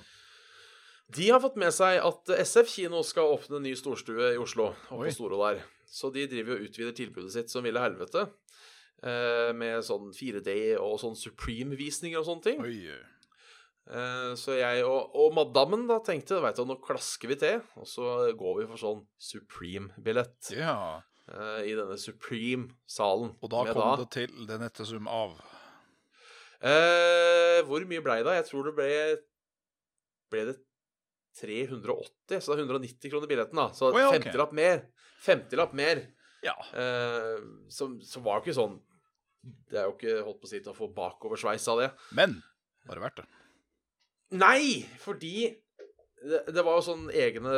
De 1.12 1.30
har 1.30 1.40
fått 1.44 1.58
med 1.60 1.74
seg 1.76 2.00
at 2.02 2.30
SF 2.46 2.70
kino 2.78 3.02
skal 3.06 3.34
åpne 3.36 3.60
en 3.60 3.64
ny 3.68 3.74
storstue 3.78 4.34
i 4.34 4.40
Oslo. 4.42 4.72
Oppe 4.90 5.10
på 5.10 5.14
Storo 5.14 5.38
der. 5.44 5.60
Så 5.94 6.10
de 6.14 6.24
driver 6.32 6.56
og 6.58 6.64
utvider 6.70 6.96
tilbudet 6.98 7.34
sitt 7.36 7.52
som 7.54 7.64
ville 7.66 7.80
helvete. 7.84 8.30
eh, 9.04 9.52
med 9.54 9.84
sånn 9.84 10.14
4D 10.16 10.78
og 10.80 10.96
sånn 11.02 11.18
Supreme-visninger 11.20 12.18
og 12.22 12.26
sånne 12.26 12.44
ting. 12.46 12.62
Eh, 12.64 14.32
så 14.40 14.56
jeg 14.56 14.86
og, 14.88 15.12
og 15.20 15.34
madammen 15.36 15.84
da 15.90 15.98
tenkte 16.00 16.40
vet 16.42 16.56
du, 16.56 16.64
nå 16.66 16.78
klasker 16.82 17.28
vi 17.28 17.36
til, 17.36 17.60
og 17.76 17.84
så 17.86 18.32
går 18.40 18.62
vi 18.62 18.68
for 18.72 18.80
sånn 18.80 19.02
Supreme-billett 19.20 20.54
Ja. 20.56 21.02
eh, 21.28 21.68
i 21.68 21.76
denne 21.76 22.00
Supreme-salen. 22.00 23.36
Og 23.44 23.52
da 23.52 23.66
kom 23.68 23.76
kom 23.76 24.00
det 24.06 24.10
til 24.16 24.48
den 24.48 24.64
nette 24.64 24.88
sum 24.88 25.08
av 25.12 25.36
Eh, 26.64 27.60
hvor 27.68 27.84
mye 27.84 28.00
blei 28.00 28.22
det? 28.24 28.38
Jeg 28.40 28.46
tror 28.48 28.70
det 28.70 28.76
ble 28.78 28.92
Ble 30.32 30.46
det 30.48 30.54
380, 31.42 32.40
så 32.42 32.54
det 32.54 32.62
er 32.62 32.68
190 32.68 33.12
kroner 33.12 33.28
billetten, 33.32 33.58
da. 33.60 33.67
Så 33.74 33.89
oh, 33.91 34.00
ja, 34.00 34.10
okay. 34.12 34.30
50-lapp 34.32 34.54
mer. 34.58 34.84
50-lapp 35.26 35.74
mer. 35.78 36.04
Ja. 36.43 36.56
Eh, 36.76 37.39
så, 37.72 37.89
så, 38.04 38.19
var 38.24 38.39
jo 38.41 38.43
ikke 38.43 38.58
sånn 38.58 38.74
Det 39.72 39.78
er 39.80 39.86
jo 39.88 39.93
ikke 39.96 40.15
holdt 40.26 40.41
på 40.41 40.48
å 40.50 40.52
si 40.52 40.60
til 40.60 40.74
å 40.74 40.76
få 40.78 40.89
bakoversveis 40.96 41.67
av 41.72 41.80
det. 41.84 41.89
Men 42.19 42.38
var 42.88 43.00
det 43.00 43.04
verdt 43.06 43.22
det? 43.22 43.28
Nei, 44.39 44.63
fordi 45.00 45.34
det, 46.24 46.39
det 46.56 46.63
var 46.63 46.78
jo 46.80 46.84
sånn 46.86 47.06
egne 47.12 47.54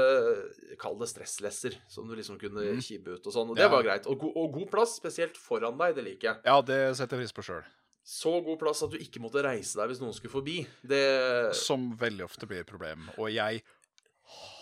Kall 0.81 0.97
det 0.99 1.07
stresslesser, 1.11 1.77
som 1.89 2.07
du 2.09 2.15
liksom 2.17 2.37
kunne 2.41 2.63
Mhm. 2.75 2.81
kibbe 2.81 3.17
ut 3.17 3.25
og 3.29 3.33
sånn. 3.33 3.49
Og 3.49 3.55
det 3.57 3.65
Ja. 3.65 3.69
var 3.73 3.83
greit. 3.85 4.07
Og, 4.09 4.19
go 4.19 4.31
og 4.35 4.53
god 4.53 4.71
plass, 4.71 4.95
spesielt 4.99 5.37
foran 5.37 5.77
deg, 5.77 5.95
det 5.95 6.03
liker 6.03 6.27
jeg. 6.33 6.41
Ja, 6.45 6.61
det 6.61 6.79
setter 6.97 7.17
jeg 7.17 7.25
pris 7.25 7.33
på 7.37 7.45
sjøl. 7.45 7.63
Så 8.05 8.35
god 8.45 8.59
plass 8.61 8.83
at 8.85 8.91
du 8.93 8.99
ikke 9.01 9.17
måtte 9.23 9.41
reise 9.41 9.79
deg 9.79 9.89
hvis 9.89 10.01
noen 10.03 10.13
skulle 10.13 10.33
forbi. 10.35 10.59
Det 10.85 11.55
Som 11.57 11.87
veldig 11.97 12.27
ofte 12.27 12.45
blir 12.45 12.61
et 12.61 12.69
problem. 12.69 13.07
Og 13.17 13.31
jeg 13.33 13.63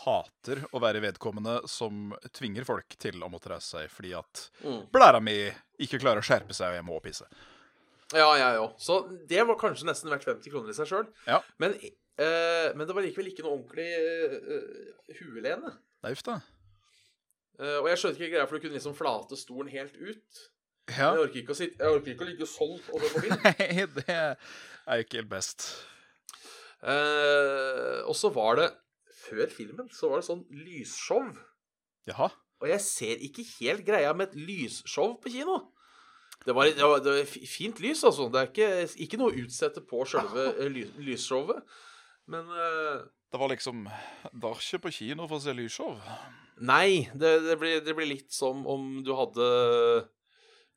hater 0.03 0.62
å 0.75 0.79
være 0.84 1.01
vedkommende 1.03 1.58
som 1.71 2.13
tvinger 2.36 2.65
folk 2.67 2.95
til 2.99 3.19
å 3.23 3.29
måtte 3.32 3.51
reise 3.51 3.75
seg 3.77 3.91
fordi 3.91 4.13
at 4.17 4.45
Mm. 4.63 4.86
blæra 4.91 5.21
mi 5.23 5.36
ikke 5.79 5.99
klarer 5.99 6.19
å 6.23 6.27
skjerpe 6.27 6.53
seg, 6.56 6.71
og 6.71 6.75
jeg 6.79 6.86
må 6.88 7.01
pisse. 7.03 7.27
Ja, 8.13 8.29
jeg 8.38 8.60
òg. 8.60 8.75
Så 8.79 9.01
det 9.27 9.43
var 9.47 9.56
kanskje 9.60 9.88
nesten 9.88 10.10
verdt 10.12 10.23
50 10.27 10.51
kroner 10.51 10.69
i 10.69 10.73
seg 10.77 10.88
sjøl. 10.88 11.08
Ja. 11.27 11.41
Men, 11.58 11.73
eh, 11.73 12.71
men 12.75 12.86
det 12.88 12.93
var 12.95 13.01
likevel 13.03 13.32
ikke 13.32 13.43
noe 13.43 13.58
ordentlig 13.58 13.88
eh, 13.89 15.15
huelene. 15.19 15.73
Nei, 16.03 16.12
uff 16.12 16.23
da. 16.23 16.41
Eh, 17.60 17.79
og 17.79 17.88
jeg 17.88 17.97
skjønte 17.97 18.19
ikke 18.21 18.34
greia, 18.36 18.47
for 18.47 18.58
du 18.60 18.67
kunne 18.67 18.77
liksom 18.79 18.95
flate 18.95 19.36
stolen 19.39 19.71
helt 19.71 19.95
ut. 19.97 20.49
Ja. 20.91 21.13
Jeg 21.13 21.24
orker 21.24 21.39
ikke 21.39 21.54
å, 21.54 21.58
sitte, 21.58 21.80
jeg 21.80 21.96
orker 21.96 22.12
ikke 22.12 22.26
å 22.26 22.30
ligge 22.30 22.48
sånn 22.50 22.74
og 22.76 23.04
se 23.04 23.12
på 23.13 23.24
film. 23.24 23.43
Nei, 23.48 23.86
det 23.96 24.15
er 24.19 25.04
ikke 25.04 25.22
helt 25.22 25.32
best. 25.32 25.67
Eh, 26.84 28.00
og 28.04 28.15
så 28.19 28.28
var 28.36 28.58
det 28.60 28.65
Før 29.24 29.48
filmen 29.48 29.88
så 29.96 30.10
var 30.12 30.19
det 30.19 30.28
sånn 30.28 30.41
lysshow. 30.52 31.30
Jaha. 32.10 32.28
Og 32.60 32.67
jeg 32.67 32.84
ser 32.84 33.22
ikke 33.24 33.46
helt 33.62 33.86
greia 33.88 34.12
med 34.15 34.34
et 34.34 34.41
lysshow 34.50 35.15
på 35.24 35.32
kino. 35.32 35.62
Det 36.43 36.52
var, 36.56 36.67
det 36.76 36.84
var, 36.84 37.00
det 37.00 37.13
var 37.15 37.30
fint 37.48 37.80
lys, 37.80 38.04
altså. 38.04 38.28
Det 38.32 38.41
er 38.41 38.50
ikke, 38.52 38.69
ikke 39.06 39.19
noe 39.22 39.32
å 39.32 39.43
utsette 39.46 39.84
på 39.88 40.04
sjølve 40.12 40.50
ly, 40.76 40.84
lysshowet. 41.08 41.63
Men 42.28 42.52
eh, 42.52 43.06
Det 43.32 43.39
var 43.39 43.52
liksom 43.52 43.88
Det 43.88 44.43
var 44.43 44.60
ikke 44.60 44.84
på 44.86 44.93
kino 45.00 45.28
for 45.32 45.39
å 45.39 45.43
se 45.46 45.56
lysshow. 45.56 45.96
Nei, 46.63 47.08
det, 47.15 47.32
det, 47.48 47.56
blir, 47.63 47.80
det 47.84 47.96
blir 47.96 48.12
litt 48.12 48.36
som 48.36 48.67
om 48.69 49.00
du 49.08 49.13
hadde 49.17 49.48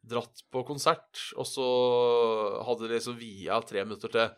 dratt 0.07 0.45
på 0.53 0.63
konsert, 0.69 1.23
og 1.37 1.47
så 1.49 1.67
hadde 2.67 2.87
de 2.87 2.97
liksom 2.97 3.19
via 3.21 3.61
tre 3.67 3.85
minutter 3.87 4.13
til 4.13 4.35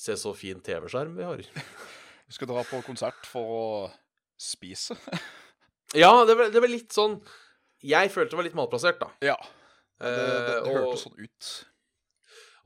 Se 0.00 0.14
så 0.14 0.30
fin 0.38 0.60
TV-skjerm 0.62 1.16
vi 1.18 1.24
har. 1.26 1.40
Vi 1.42 2.36
skal 2.36 2.46
dra 2.46 2.62
på 2.62 2.78
konsert 2.86 3.26
for 3.26 3.54
å 3.56 3.64
spise. 4.38 4.96
Ja, 5.98 6.12
det 6.22 6.36
ble, 6.38 6.44
det 6.54 6.60
ble 6.62 6.68
litt 6.70 6.94
sånn 6.94 7.16
Jeg 7.82 8.12
følte 8.14 8.30
det 8.30 8.38
var 8.38 8.46
litt 8.46 8.54
malplassert, 8.54 9.00
da. 9.00 9.08
Ja. 9.26 9.34
Det, 9.98 10.12
det, 10.14 10.28
det 10.46 10.52
Eh, 10.60 10.68
hørtes 10.70 11.02
sånn 11.02 11.16
ut. 11.18 11.48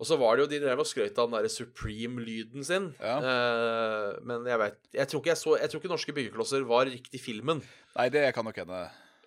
Og 0.02 0.08
så 0.10 0.18
var 0.20 0.36
det 0.36 0.44
jo 0.44 0.50
de 0.50 0.58
drev 0.60 0.82
og 0.82 0.88
skrøt 0.90 1.16
av 1.16 1.30
den 1.30 1.38
derre 1.38 1.48
Supreme-lyden 1.48 2.66
sin. 2.66 2.90
Ja. 2.98 3.14
Eh, 3.24 4.10
men 4.28 4.44
jeg 4.50 4.60
veit 4.60 4.76
jeg 4.92 5.06
jeg, 5.06 5.38
jeg 5.40 5.72
tror 5.72 5.80
ikke 5.80 5.92
Norske 5.94 6.16
byggeklosser 6.18 6.66
var 6.68 6.90
riktig 6.90 7.22
filmen. 7.22 7.62
Nei, 7.94 8.08
det 8.12 8.26
kan 8.36 8.44
nok 8.44 8.60
hende. 8.60 8.82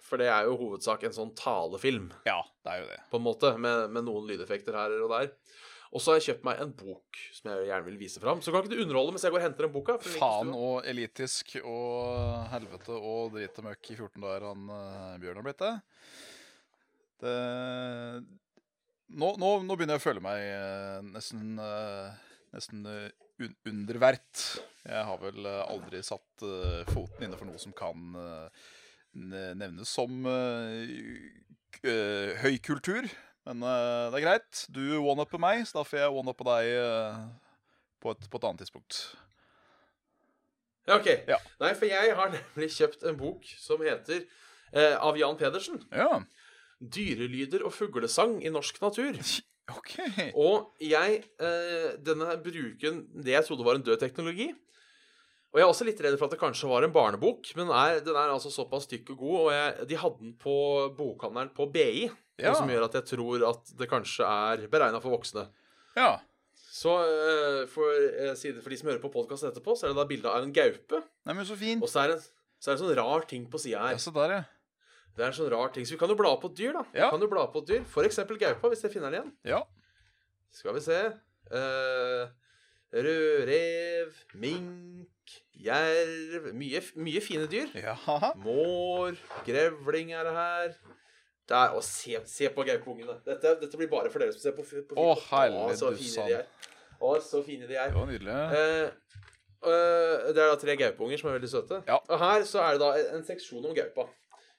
For 0.08 0.22
det 0.22 0.30
er 0.32 0.48
jo 0.48 0.56
i 0.56 0.60
hovedsak 0.62 1.04
en 1.04 1.16
sånn 1.16 1.34
talefilm, 1.36 2.12
Ja, 2.28 2.40
det 2.64 2.74
er 2.74 2.84
jo 2.84 2.92
det. 2.94 3.00
på 3.12 3.20
en 3.20 3.26
måte, 3.26 3.52
med, 3.60 3.90
med 3.92 4.06
noen 4.08 4.30
lydeffekter 4.30 4.78
her 4.80 4.94
og 5.02 5.12
der. 5.12 5.34
Og 5.96 6.04
så 6.04 6.12
har 6.12 6.20
jeg 6.20 6.26
kjøpt 6.28 6.48
meg 6.48 6.62
en 6.62 6.72
bok 6.76 7.20
som 7.36 7.50
jeg 7.52 7.68
gjerne 7.70 7.88
vil 7.88 8.00
vise 8.00 8.22
fram. 8.24 8.42
Så 8.44 8.52
kan 8.52 8.64
ikke 8.64 8.76
du 8.76 8.82
underholde 8.84 9.14
mens 9.16 9.24
jeg 9.24 9.34
går 9.34 9.40
og 9.40 9.46
henter 9.46 9.68
den 9.68 9.76
boka? 9.76 9.96
Faen 10.18 10.52
og 10.56 10.88
elitisk 10.88 11.54
og 11.62 12.50
helvete 12.52 12.98
og 12.98 13.38
drit 13.38 13.62
og 13.62 13.70
møkk 13.70 13.92
i 13.94 13.96
14 13.96 14.26
dager 14.26 14.48
han 14.50 14.66
uh, 14.72 15.16
Bjørn 15.22 15.40
har 15.40 15.48
blitt 15.48 15.64
det. 15.64 15.72
det 17.24 17.38
nå, 19.08 19.32
nå, 19.40 19.52
nå 19.64 19.78
begynner 19.78 19.96
jeg 19.96 20.04
å 20.04 20.08
føle 20.10 20.24
meg 20.24 20.44
uh, 20.52 21.00
nesten 21.14 21.56
uh, 21.62 22.24
Nesten 22.48 22.86
un 22.88 23.52
undervert. 23.68 24.44
Jeg 24.88 25.02
har 25.04 25.18
vel 25.20 25.46
aldri 25.46 26.00
satt 26.02 26.46
foten 26.88 27.26
inne 27.28 27.36
for 27.38 27.46
noe 27.46 27.60
som 27.60 27.74
kan 27.76 28.16
eh, 28.18 28.62
ne- 29.18 29.54
nevnes 29.58 29.90
som 29.90 30.24
høykultur. 32.44 33.02
k- 33.08 33.12
eh. 33.12 33.24
Men 33.48 33.64
eh, 33.64 34.10
det 34.12 34.20
er 34.20 34.26
greit. 34.26 34.64
Du 34.76 34.82
one-upper 35.00 35.40
meg, 35.40 35.62
så 35.68 35.80
da 35.80 35.86
får 35.88 36.02
jeg 36.02 36.16
one-uppe 36.20 36.44
deg 36.50 36.72
eh, 36.74 37.22
på, 38.04 38.12
et, 38.12 38.26
på 38.30 38.40
et 38.42 38.48
annet 38.50 38.64
tidspunkt. 38.66 38.98
Ja, 40.88 40.98
OK. 41.00 41.08
Ja. 41.28 41.38
Nei, 41.60 41.74
for 41.76 41.88
jeg 41.90 42.14
har 42.16 42.32
nemlig 42.34 42.70
kjøpt 42.76 43.04
en 43.08 43.18
bok 43.20 43.48
som 43.60 43.82
heter 43.84 44.22
eh, 44.74 44.96
av 45.00 45.18
Jan 45.20 45.40
Pedersen. 45.40 45.82
Ja, 45.92 46.22
'Dyrelyder 46.78 47.64
og 47.66 47.74
fuglesang 47.74 48.36
i 48.46 48.52
norsk 48.54 48.78
natur'. 48.84 49.18
OK. 49.78 49.96
Og 50.38 50.76
jeg 50.84 51.24
eh, 51.42 51.96
Denne 52.06 52.36
bruken 52.44 53.02
det 53.18 53.34
jeg 53.34 53.48
trodde 53.48 53.66
var 53.66 53.80
en 53.80 53.84
død 53.88 53.98
teknologi. 54.04 54.52
Og 55.54 55.60
jeg 55.62 55.64
er 55.64 55.72
også 55.72 55.86
litt 55.88 56.02
redd 56.04 56.18
for 56.20 56.28
at 56.28 56.34
det 56.36 56.40
kanskje 56.42 56.68
var 56.70 56.84
en 56.84 56.92
barnebok, 56.94 57.48
men 57.58 57.70
er, 57.72 58.02
den 58.04 58.18
er 58.20 58.34
altså 58.34 58.52
såpass 58.52 58.86
tykk 58.92 59.14
og 59.16 59.18
god. 59.22 59.38
Og 59.40 59.52
jeg, 59.56 59.88
de 59.90 60.00
hadde 60.02 60.20
den 60.22 60.34
på 60.42 60.56
bokhandelen 60.98 61.54
på 61.56 61.70
BI, 61.74 62.08
Ja. 62.38 62.52
som 62.54 62.70
gjør 62.70 62.84
at 62.86 62.94
jeg 63.00 63.06
tror 63.16 63.46
at 63.50 63.72
det 63.80 63.88
kanskje 63.90 64.28
er 64.28 64.68
beregna 64.70 65.00
for 65.02 65.16
voksne. 65.16 65.48
Ja. 65.98 66.20
Så 66.54 66.92
eh, 67.02 67.64
for, 67.72 67.90
eh, 67.90 68.36
for 68.62 68.70
de 68.70 68.78
som 68.78 68.90
hører 68.92 69.02
på 69.02 69.10
podkasten 69.14 69.50
etterpå, 69.50 69.74
så 69.80 69.88
er 69.88 69.94
det 69.96 69.98
da 69.98 70.06
bilde 70.06 70.30
av 70.30 70.44
en 70.46 70.54
gaupe. 70.54 71.00
Nei, 71.26 71.34
men 71.34 71.48
så 71.48 71.56
fint. 71.58 71.82
Og 71.82 71.90
så 71.90 72.04
er 72.04 72.14
det, 72.14 72.20
så 72.60 72.70
er 72.70 72.76
det 72.76 72.82
en 72.82 72.84
sånn 72.86 72.98
rar 73.00 73.26
ting 73.32 73.48
på 73.50 73.58
sida 73.64 73.88
Ja, 73.96 73.98
så 73.98 74.14
der, 74.14 74.36
ja. 74.36 74.44
Det 75.18 75.24
er 75.26 75.32
en 75.32 75.38
sånn 75.40 75.50
rar 75.50 75.72
ting. 75.74 75.88
Så 75.88 75.96
vi 75.96 76.02
kan 76.04 76.12
jo 76.14 76.20
bla 76.20 76.36
på 76.38 76.52
et 76.52 76.60
dyr, 76.60 76.76
da. 76.78 76.84
Ja. 76.94 77.08
Vi 77.08 77.16
kan 77.16 77.24
jo 77.26 77.32
bla 77.32 77.48
på 77.50 77.64
et 77.64 77.72
dyr. 77.72 77.88
For 77.90 78.06
eksempel 78.06 78.38
gaupa, 78.38 78.70
hvis 78.70 78.84
jeg 78.86 78.94
finner 78.94 79.10
den 79.16 79.24
igjen. 79.24 79.32
Ja. 79.56 79.64
Skal 80.54 80.76
vi 80.78 80.84
se 80.86 81.00
Eh, 81.48 82.28
Rødrev, 82.94 84.14
mink, 84.40 85.34
jerv 85.60 86.54
Mye, 86.56 86.82
mye 86.96 87.22
fine 87.22 87.48
dyr. 87.52 87.68
ja. 87.76 87.96
Mår, 88.40 89.18
grevling 89.46 90.14
er 90.16 90.24
det 90.24 90.34
her. 90.38 90.78
Der, 91.50 91.70
og 91.78 91.84
se, 91.84 92.18
se 92.28 92.50
på 92.52 92.64
gaupungene. 92.68 93.14
Dette, 93.26 93.54
dette 93.62 93.78
blir 93.80 93.88
bare 93.92 94.10
for 94.12 94.20
dere 94.20 94.34
som 94.36 94.42
ser 94.44 94.56
på, 94.56 94.66
på 94.68 94.96
Å, 95.00 95.14
film. 95.16 95.56
å, 95.64 95.70
så 95.80 95.92
fine 95.96 96.26
de 96.28 96.34
er. 96.42 96.48
Å, 97.00 97.12
så 97.24 97.40
fine 97.46 97.68
de 97.70 97.78
er. 97.80 97.92
Det 97.94 97.96
var 98.02 98.10
nydelig. 98.10 98.34
Eh, 98.58 99.22
eh, 99.72 100.26
det 100.34 100.42
er 100.44 100.52
da 100.52 100.58
tre 100.60 100.76
gaupunger 100.80 101.22
som 101.22 101.30
er 101.32 101.38
veldig 101.38 101.52
søte. 101.52 101.80
Ja. 101.88 102.00
Og 102.04 102.20
her 102.20 102.44
så 102.50 102.64
er 102.66 102.76
det 102.76 102.82
da 102.84 102.90
en 103.16 103.24
seksjon 103.28 103.64
om 103.70 103.76
gaupa. 103.78 104.10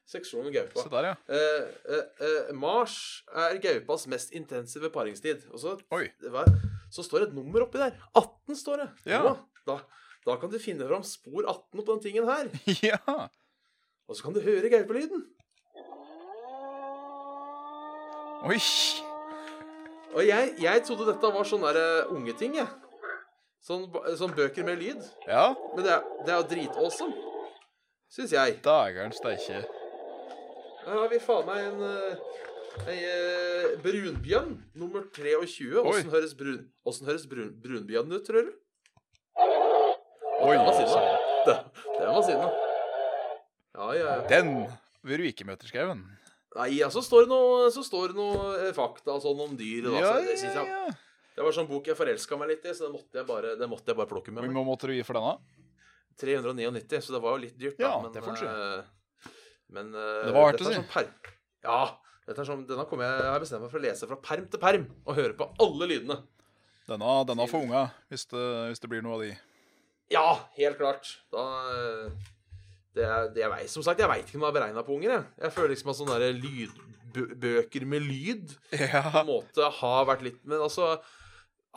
Seksjon 0.09 0.49
om 0.49 0.53
gaupa. 0.55 0.81
Se 0.81 0.89
der, 0.95 1.11
ja. 1.11 1.15
Eh, 1.29 1.69
eh, 1.93 2.25
eh, 2.25 2.53
mars 2.57 2.97
er 3.37 3.61
gaupas 3.61 4.07
mest 4.09 4.33
intensive 4.33 4.89
paringstid. 4.95 5.45
Og 5.53 5.61
så, 5.61 5.77
Oi. 5.93 6.07
det 6.25 6.33
var, 6.33 6.49
så 6.91 7.05
står 7.05 7.25
det 7.25 7.29
et 7.31 7.37
nummer 7.37 7.65
oppi 7.67 7.81
der. 7.81 7.97
18 8.17 8.57
står 8.59 8.83
det. 8.83 8.89
Ja. 9.13 9.35
Da, 9.69 9.79
da 10.27 10.37
kan 10.41 10.53
du 10.53 10.59
finne 10.63 10.87
fram 10.89 11.05
spor 11.07 11.45
18 11.45 11.83
på 11.83 11.89
den 11.93 12.05
tingen 12.07 12.29
her. 12.29 12.49
Ja. 12.91 13.29
Og 14.09 14.17
så 14.17 14.25
kan 14.25 14.33
du 14.33 14.41
høre 14.41 14.71
gaupelyden. 14.73 15.27
Oi. 18.49 18.57
Og 20.17 20.23
jeg, 20.25 20.55
jeg 20.63 20.85
trodde 20.87 21.11
dette 21.11 21.33
var 21.35 21.45
sånne 21.45 21.73
der, 21.77 22.07
unge 22.09 22.31
ungeting, 22.31 22.55
jeg. 22.57 22.71
Sånn, 23.61 23.85
sånn 24.17 24.33
bøker 24.33 24.65
med 24.65 24.81
lyd. 24.81 25.03
Ja. 25.29 25.51
Men 25.75 25.85
det 25.85 25.93
er, 25.93 26.07
det 26.25 26.33
er 26.33 26.39
jo 26.41 26.47
dritawesome. 26.55 27.27
Syns 28.09 28.33
jeg. 28.33 28.57
Dager'n 28.65 29.13
steike. 29.13 29.61
Her 30.87 31.03
har 31.03 31.11
vi 31.13 31.21
faen 31.21 31.45
meg 31.45 31.67
en 31.67 31.83
uh, 32.89 33.75
brunbjørn 33.85 34.55
nummer 34.79 35.07
23. 35.17 35.73
Åssen 35.83 36.13
høres, 36.13 36.35
brun, 36.39 36.65
høres 36.85 37.27
brun, 37.31 37.53
brunbjørn 37.63 38.15
ut, 38.17 38.25
tror 38.27 38.49
du? 38.49 38.55
Oi. 39.39 40.55
Den 40.55 40.67
var 40.67 40.77
sinna. 40.77 41.03
Den, 41.49 42.13
var 42.13 42.23
sinna. 42.27 42.49
Ja, 43.75 43.89
ja, 43.95 44.07
ja. 44.07 44.23
Den 44.31 44.55
vil 45.07 45.23
du 45.23 45.29
ikke 45.31 45.47
møte 45.49 45.69
skauen. 45.71 46.05
Nei, 46.59 46.71
ja, 46.79 46.89
så 46.91 47.03
står 47.05 47.27
det 47.27 47.31
noe, 47.31 47.69
står 47.71 48.13
det 48.13 48.19
noe 48.19 48.49
eh, 48.57 48.73
fakta 48.75 49.19
sånn 49.23 49.45
om 49.45 49.55
dyr. 49.59 49.87
Da, 49.87 49.95
Ja, 50.01 50.13
så 50.17 50.25
det, 50.25 50.55
ja, 50.57 50.65
ja. 50.65 50.97
det 51.37 51.47
var 51.47 51.55
sånn 51.55 51.69
bok 51.71 51.87
jeg 51.91 51.99
forelska 51.99 52.39
meg 52.41 52.55
litt 52.55 52.67
i, 52.67 52.75
så 52.75 52.89
den 52.89 52.97
måtte 52.97 53.21
jeg 53.21 53.29
bare, 53.29 53.55
måtte 53.71 53.93
jeg 53.93 53.99
bare 54.01 54.11
plukke 54.11 54.35
med 54.35 54.47
Hvor 54.47 54.57
mye 54.57 54.67
måtte 54.67 54.91
du 54.91 54.97
gi 54.97 55.05
for 55.07 55.21
denne? 55.21 55.37
399, 56.19 57.03
så 57.05 57.15
det 57.15 57.23
var 57.23 57.37
jo 57.37 57.43
litt 57.45 57.59
dyrt, 57.61 57.79
da. 57.79 57.85
Ja, 57.85 57.99
men, 58.03 58.15
det 58.15 58.49
eh, 58.49 59.21
Men 59.77 59.93
eh, 59.95 60.23
Det 60.27 60.35
var 60.35 60.49
verdt 60.49 60.65
å 60.65 60.71
si. 60.71 60.79
sånn 60.81 60.89
per... 60.91 61.11
Ja. 61.67 61.83
Er 62.29 62.45
sånn, 62.45 62.67
denne 62.69 62.85
jeg, 62.85 62.99
jeg 63.01 63.33
har 63.33 63.41
bestemt 63.41 63.65
meg 63.65 63.71
for 63.73 63.81
å 63.81 63.85
lese 63.87 64.07
fra 64.09 64.19
perm 64.21 64.49
til 64.53 64.61
perm 64.61 64.83
og 65.07 65.15
høre 65.17 65.37
på 65.37 65.47
alle 65.65 65.87
lydene. 65.89 66.19
Denne, 66.89 67.13
denne 67.29 67.47
for 67.49 67.65
unga, 67.65 67.87
hvis 68.13 68.27
det, 68.29 68.43
hvis 68.69 68.83
det 68.83 68.91
blir 68.93 69.05
noe 69.05 69.17
av 69.17 69.23
de. 69.25 69.31
Ja, 70.13 70.27
helt 70.57 70.77
klart. 70.81 71.15
Da 71.33 71.45
eh, 71.73 72.11
det, 72.97 73.09
det 73.37 73.45
jeg 73.45 73.53
vet, 73.53 73.71
Som 73.73 73.85
sagt, 73.85 74.01
jeg 74.01 74.11
veit 74.11 74.29
ikke 74.29 74.41
om 74.41 74.47
det 74.47 74.51
er 74.51 74.59
beregna 74.59 74.85
på 74.85 74.97
unger. 74.97 75.15
Jeg, 75.15 75.25
jeg 75.45 75.55
føler 75.57 75.73
liksom 75.75 75.93
at 75.93 76.01
sånne 76.01 76.31
lydbøker 76.43 77.89
med 77.89 78.05
lyd 78.09 78.55
på 78.73 79.23
en 79.23 79.29
måte 79.29 79.73
har 79.81 80.09
vært 80.09 80.27
litt 80.29 80.45
Men 80.49 80.65
altså 80.65 80.97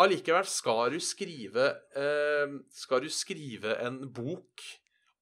Allikevel 0.01 0.47
skal 0.47 0.95
du 0.95 1.01
skrive 1.03 1.67
eh, 1.99 2.55
Skal 2.75 3.03
du 3.03 3.11
skrive 3.11 3.75
en 3.83 4.01
bok 4.11 4.63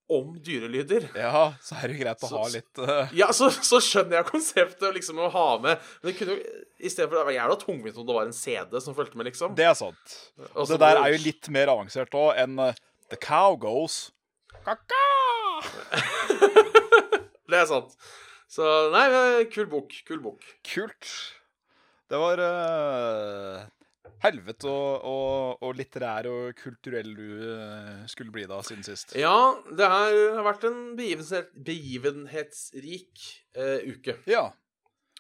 om 0.10 0.32
dyrelyder. 0.46 1.06
ja, 1.16 1.44
så 1.62 1.76
er 1.80 1.92
det 1.94 2.00
greit 2.00 2.24
å 2.26 2.30
Så- 2.32 2.38
ha 2.42 2.48
litt 2.54 2.82
uh... 2.82 3.12
Ja, 3.16 3.28
så, 3.36 3.50
så 3.54 3.78
skjønner 3.84 4.20
jeg 4.20 4.28
konseptet 4.32 4.96
liksom 4.96 5.20
å 5.22 5.30
ha 5.34 5.48
med 5.62 5.78
Men 6.02 6.10
det 6.12 6.16
kunne 6.18 6.38
jo 6.38 6.44
istedenfor 6.80 7.20
det 7.20 7.26
var 7.30 7.36
jævla 7.36 7.58
tungvint 7.62 7.98
om 8.02 8.08
det 8.08 8.16
var 8.18 8.26
en 8.30 8.34
CD 8.34 8.80
som 8.82 8.96
fulgte 8.98 9.20
med, 9.20 9.28
liksom. 9.30 9.54
Det 9.58 9.66
er 9.70 9.76
sant. 9.78 10.16
Og 10.56 10.66
Det 10.70 10.80
der 10.82 10.98
er 11.04 11.14
jo 11.14 11.20
litt 11.28 11.50
mer 11.54 11.72
avansert 11.76 12.16
òg 12.18 12.34
enn 12.42 12.56
uh, 12.62 12.72
The 13.12 13.20
cow 13.22 13.58
goes 13.60 14.10
Kaka! 14.66 15.06
Det 17.50 17.58
er 17.58 17.66
sant. 17.70 17.96
Så 18.50 18.66
nei, 18.94 19.06
kul 19.54 19.66
bok. 19.70 19.94
Kul 20.08 20.20
bok. 20.22 20.44
Kult. 20.66 21.10
Det 22.10 22.18
var 22.18 22.42
eh, 22.42 23.64
helvete 24.24 24.68
og, 24.70 25.06
og, 25.08 25.62
og 25.66 25.76
litterær 25.78 26.28
og 26.32 26.56
kulturell 26.60 27.12
du 27.16 27.26
eh, 27.46 28.02
skulle 28.12 28.34
bli 28.36 28.46
da 28.50 28.60
siden 28.66 28.84
sist. 28.88 29.14
Ja, 29.20 29.36
det 29.72 29.88
har 29.90 30.42
vært 30.46 30.66
en 30.70 30.82
begivenhet, 31.00 31.52
begivenhetsrik 31.70 33.24
eh, 33.56 33.86
uke, 33.94 34.18
Ja. 34.30 34.50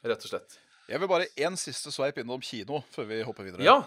rett 0.03 0.25
og 0.25 0.31
slett. 0.33 0.57
Jeg 0.89 0.99
vil 1.03 1.11
bare 1.11 1.27
én 1.37 1.55
siste 1.59 1.91
sveip 1.93 2.17
innom 2.17 2.41
kino 2.41 2.81
før 2.93 3.05
vi 3.11 3.21
hopper 3.27 3.45
videre. 3.45 3.63
Ja, 3.67 3.79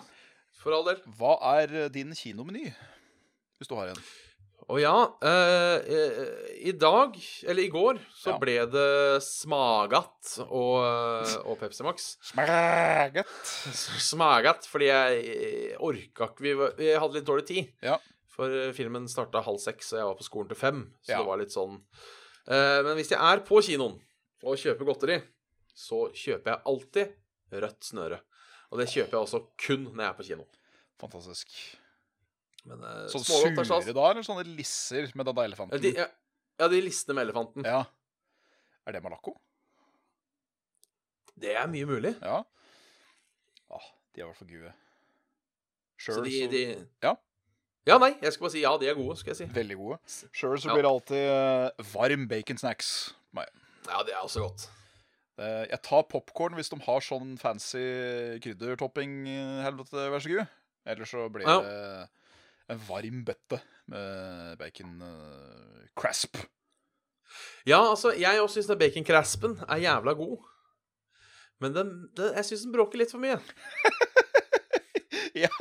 for 0.62 0.76
all 0.76 0.84
del. 0.86 1.00
Hva 1.18 1.36
er 1.58 1.88
din 1.90 2.12
kinomeny? 2.14 2.68
Hvis 3.58 3.70
du 3.70 3.74
har 3.78 3.90
en. 3.92 3.98
Og 4.72 4.78
ja, 4.80 4.94
eh, 5.20 5.82
eh, 5.84 6.52
i 6.64 6.72
dag, 6.72 7.16
eller 7.44 7.62
i 7.62 7.68
går, 7.68 7.98
så 8.16 8.30
Ja. 8.32 8.38
ble 8.40 8.54
det 8.72 9.22
Smagat 9.22 10.38
og, 10.46 10.78
eh, 10.80 11.34
og 11.44 11.58
Pepsi 11.60 11.84
Max. 11.84 12.16
Smaget. 12.24 13.26
Smagat, 14.00 14.64
fordi 14.70 14.88
jeg 14.88 15.76
orka 15.78 16.30
ikke 16.30 16.46
vi, 16.46 16.54
vi 16.78 16.88
hadde 16.96 17.18
litt 17.18 17.28
dårlig 17.28 17.46
tid. 17.50 17.68
Ja. 17.84 17.98
For 18.32 18.48
eh, 18.48 18.72
filmen 18.72 19.04
starta 19.12 19.42
halv 19.44 19.60
seks, 19.60 19.92
og 19.92 19.98
jeg 20.00 20.08
var 20.08 20.16
på 20.22 20.28
skolen 20.30 20.48
til 20.48 20.56
fem. 20.62 20.80
Så 21.04 21.12
Ja. 21.12 21.18
det 21.20 21.26
var 21.28 21.38
litt 21.42 21.52
sånn 21.54 21.80
Eh, 22.48 22.82
Men 22.82 22.96
hvis 22.98 23.10
jeg 23.12 23.20
er 23.22 23.38
på 23.46 23.60
kinoen 23.62 24.00
og 24.42 24.56
kjøper 24.58 24.84
godteri, 24.84 25.22
så 25.78 26.08
kjøper 26.10 26.50
jeg 26.50 26.62
alltid 26.66 27.12
rødt 27.52 27.84
snøre. 27.86 28.18
Og 28.72 28.78
det 28.80 28.88
kjøper 28.88 29.12
jeg 29.14 29.22
også 29.28 29.46
kun 29.62 29.84
når 29.94 30.02
jeg 30.02 30.08
er 30.10 30.16
på 30.18 30.26
kino. 30.26 30.46
Fantastisk. 30.98 31.46
Men 32.68 32.84
uh, 32.86 33.06
Sånn 33.10 33.24
sure 33.26 33.50
da, 33.56 34.10
eller 34.12 34.22
sånne 34.22 34.44
lisser 34.56 35.08
med 35.18 35.26
den 35.26 35.36
Ja, 35.40 35.46
elefanten? 35.48 35.80
de, 35.82 35.90
ja, 35.98 36.06
ja, 36.62 36.68
de 36.70 36.80
lissene 36.84 37.16
med 37.18 37.26
elefanten. 37.26 37.64
Ja. 37.66 37.80
Er 38.86 38.92
det 38.96 39.02
Malaco? 39.02 39.34
Det 41.42 41.56
er 41.56 41.66
mye 41.70 41.88
mulig. 41.88 42.12
Ja. 42.22 42.42
Åh, 43.72 43.86
de 44.14 44.20
er 44.20 44.24
i 44.24 44.28
hvert 44.28 44.38
fall 44.38 44.50
gode. 44.52 44.72
Så 46.02 46.16
de, 46.22 46.32
så, 46.44 46.50
de 46.52 46.62
Ja. 47.02 47.14
Ja, 47.86 47.96
nei, 47.98 48.12
jeg 48.22 48.30
skal 48.36 48.44
bare 48.46 48.54
si 48.54 48.60
ja, 48.62 48.70
de 48.78 48.86
er 48.86 48.94
gode, 48.94 49.16
skal 49.18 49.32
jeg 49.34 49.40
si. 49.40 49.46
Veldig 49.56 49.76
gode. 49.80 49.98
Sjøl 50.30 50.54
så 50.62 50.68
Ja. 50.70 50.74
blir 50.76 50.84
det 50.86 50.92
alltid 50.92 51.24
eh, 51.32 51.86
varm 51.96 52.28
bacon 52.30 52.58
snacks. 52.60 52.92
Nei. 53.34 53.46
Ja, 53.88 54.04
det 54.06 54.14
er 54.14 54.20
også 54.22 54.44
godt. 54.44 54.68
Eh, 55.42 55.64
jeg 55.72 55.80
tar 55.82 56.04
popkorn 56.06 56.54
hvis 56.54 56.70
de 56.70 56.78
har 56.84 57.00
sånn 57.02 57.34
fancy 57.42 57.82
kryddertopping. 58.44 59.16
Helvete, 59.66 60.04
vær 60.14 60.22
så 60.22 60.30
god. 60.36 60.46
Ellers 60.86 61.10
så 61.10 61.26
blir 61.32 61.42
Ja. 61.48 61.58
det 61.60 62.08
en 62.70 62.82
varm 62.88 63.22
bøtte 63.26 63.58
med 63.90 64.58
bacon 64.60 65.00
uh, 65.02 65.82
crasp. 65.98 66.38
Ja, 67.66 67.80
altså, 67.90 68.12
jeg 68.18 68.40
også 68.42 68.60
syns 68.60 68.78
baconcraspen 68.78 69.58
er 69.68 69.82
jævla 69.86 70.14
god. 70.18 70.38
Men 71.62 71.74
den, 71.76 71.90
den, 72.16 72.34
jeg 72.36 72.48
syns 72.48 72.66
den 72.66 72.74
bråker 72.74 73.00
litt 73.00 73.12
for 73.14 73.22
mye. 73.22 73.38
ja. 75.44 75.52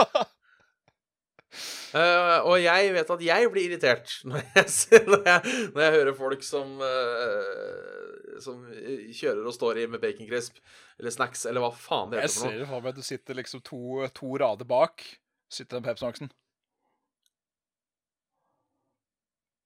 Uh, 1.92 2.40
og 2.48 2.56
jeg 2.62 2.94
vet 2.96 3.10
at 3.14 3.24
jeg 3.26 3.48
blir 3.52 3.66
irritert 3.68 4.14
når 4.24 4.46
jeg, 4.56 5.02
når 5.12 5.26
jeg, 5.28 5.56
når 5.74 5.82
jeg 5.84 5.96
hører 5.98 6.14
folk 6.16 6.46
som 6.48 6.78
uh, 6.80 8.38
Som 8.40 8.62
kjører 9.12 9.44
og 9.44 9.52
står 9.52 9.82
i 9.82 9.90
med 9.92 10.00
baconcrisp 10.00 10.62
eller 10.96 11.12
snacks 11.12 11.44
eller 11.52 11.66
hva 11.66 11.74
faen 11.76 12.14
det 12.14 12.22
heter 12.22 12.30
Jeg 12.30 12.38
ser 12.38 12.62
det 12.62 12.70
for 12.70 12.80
meg. 12.80 12.96
at 12.96 13.02
Du 13.02 13.04
sitter 13.04 13.38
liksom 13.42 13.64
to, 13.68 14.08
to 14.16 14.32
rader 14.40 14.70
bak. 14.70 15.04
Sitter 15.52 15.82
den 15.82 15.90
Pepsi 15.90 16.32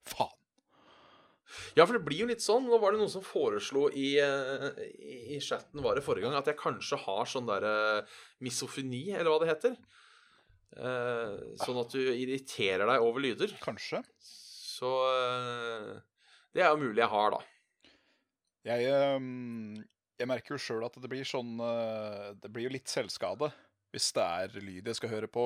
Faen. 0.10 0.34
Ja, 1.78 1.86
for 1.86 1.96
det 1.96 2.04
blir 2.08 2.24
jo 2.24 2.30
litt 2.30 2.44
sånn. 2.44 2.65
Nå 2.68 2.80
var 2.82 2.94
det 2.94 3.02
noen 3.02 3.12
som 3.12 3.24
foreslo 3.24 3.88
i, 3.94 4.15
eh, 4.22 4.65
i, 5.36 5.39
chatten 5.44 5.84
var 5.84 5.96
det 5.96 6.04
forrige 6.06 6.28
gang 6.28 6.38
at 6.39 6.50
jeg 6.50 6.60
kanskje 6.60 7.00
har 7.04 7.30
sånn 7.30 7.48
derre 7.48 7.76
misofoni, 8.44 9.06
eller 9.13 9.32
hva 9.32 9.41
det 9.44 9.52
heter. 9.52 9.76
Eh, 10.76 11.36
sånn 11.62 11.80
at 11.80 11.94
du 11.94 12.02
irriterer 12.02 12.88
deg 12.89 13.04
over 13.06 13.24
lyder. 13.24 13.54
Kanskje. 13.63 14.02
Så 14.20 14.91
eh, 15.12 15.91
Det 16.56 16.63
er 16.63 16.72
jo 16.72 16.82
mulig 16.82 17.04
jeg 17.04 17.12
har, 17.12 17.36
da. 17.38 17.44
Jeg, 18.65 18.89
ehm, 18.89 19.84
jeg 20.18 20.28
merker 20.32 20.56
jo 20.56 20.63
sjøl 20.63 20.88
at 20.88 20.96
det 20.98 21.10
blir 21.12 21.28
sånn 21.28 21.60
eh, 21.62 22.32
Det 22.41 22.50
blir 22.50 22.65
jo 22.65 22.72
litt 22.74 22.89
selvskade 22.89 23.52
hvis 23.94 24.08
det 24.18 24.24
er 24.26 24.56
lyd 24.58 24.89
jeg 24.89 24.98
skal 24.98 25.12
høre 25.13 25.30
på 25.32 25.44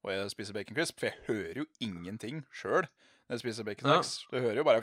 og 0.00 0.10
jeg 0.12 0.30
spiser 0.32 0.56
bacon 0.56 0.76
crisp. 0.76 1.00
For 1.00 1.10
jeg 1.10 1.24
hører 1.26 1.62
jo 1.62 1.66
ingenting 1.84 2.44
sjøl 2.54 2.86
når 3.30 3.36
jeg 3.38 3.42
spiser 3.44 3.64
bacon 3.64 3.86
Ja. 3.86 4.00
snacks. 4.02 4.26
Det 4.30 4.40
hører 4.42 4.56
jo 4.58 4.64
bare 4.66 4.82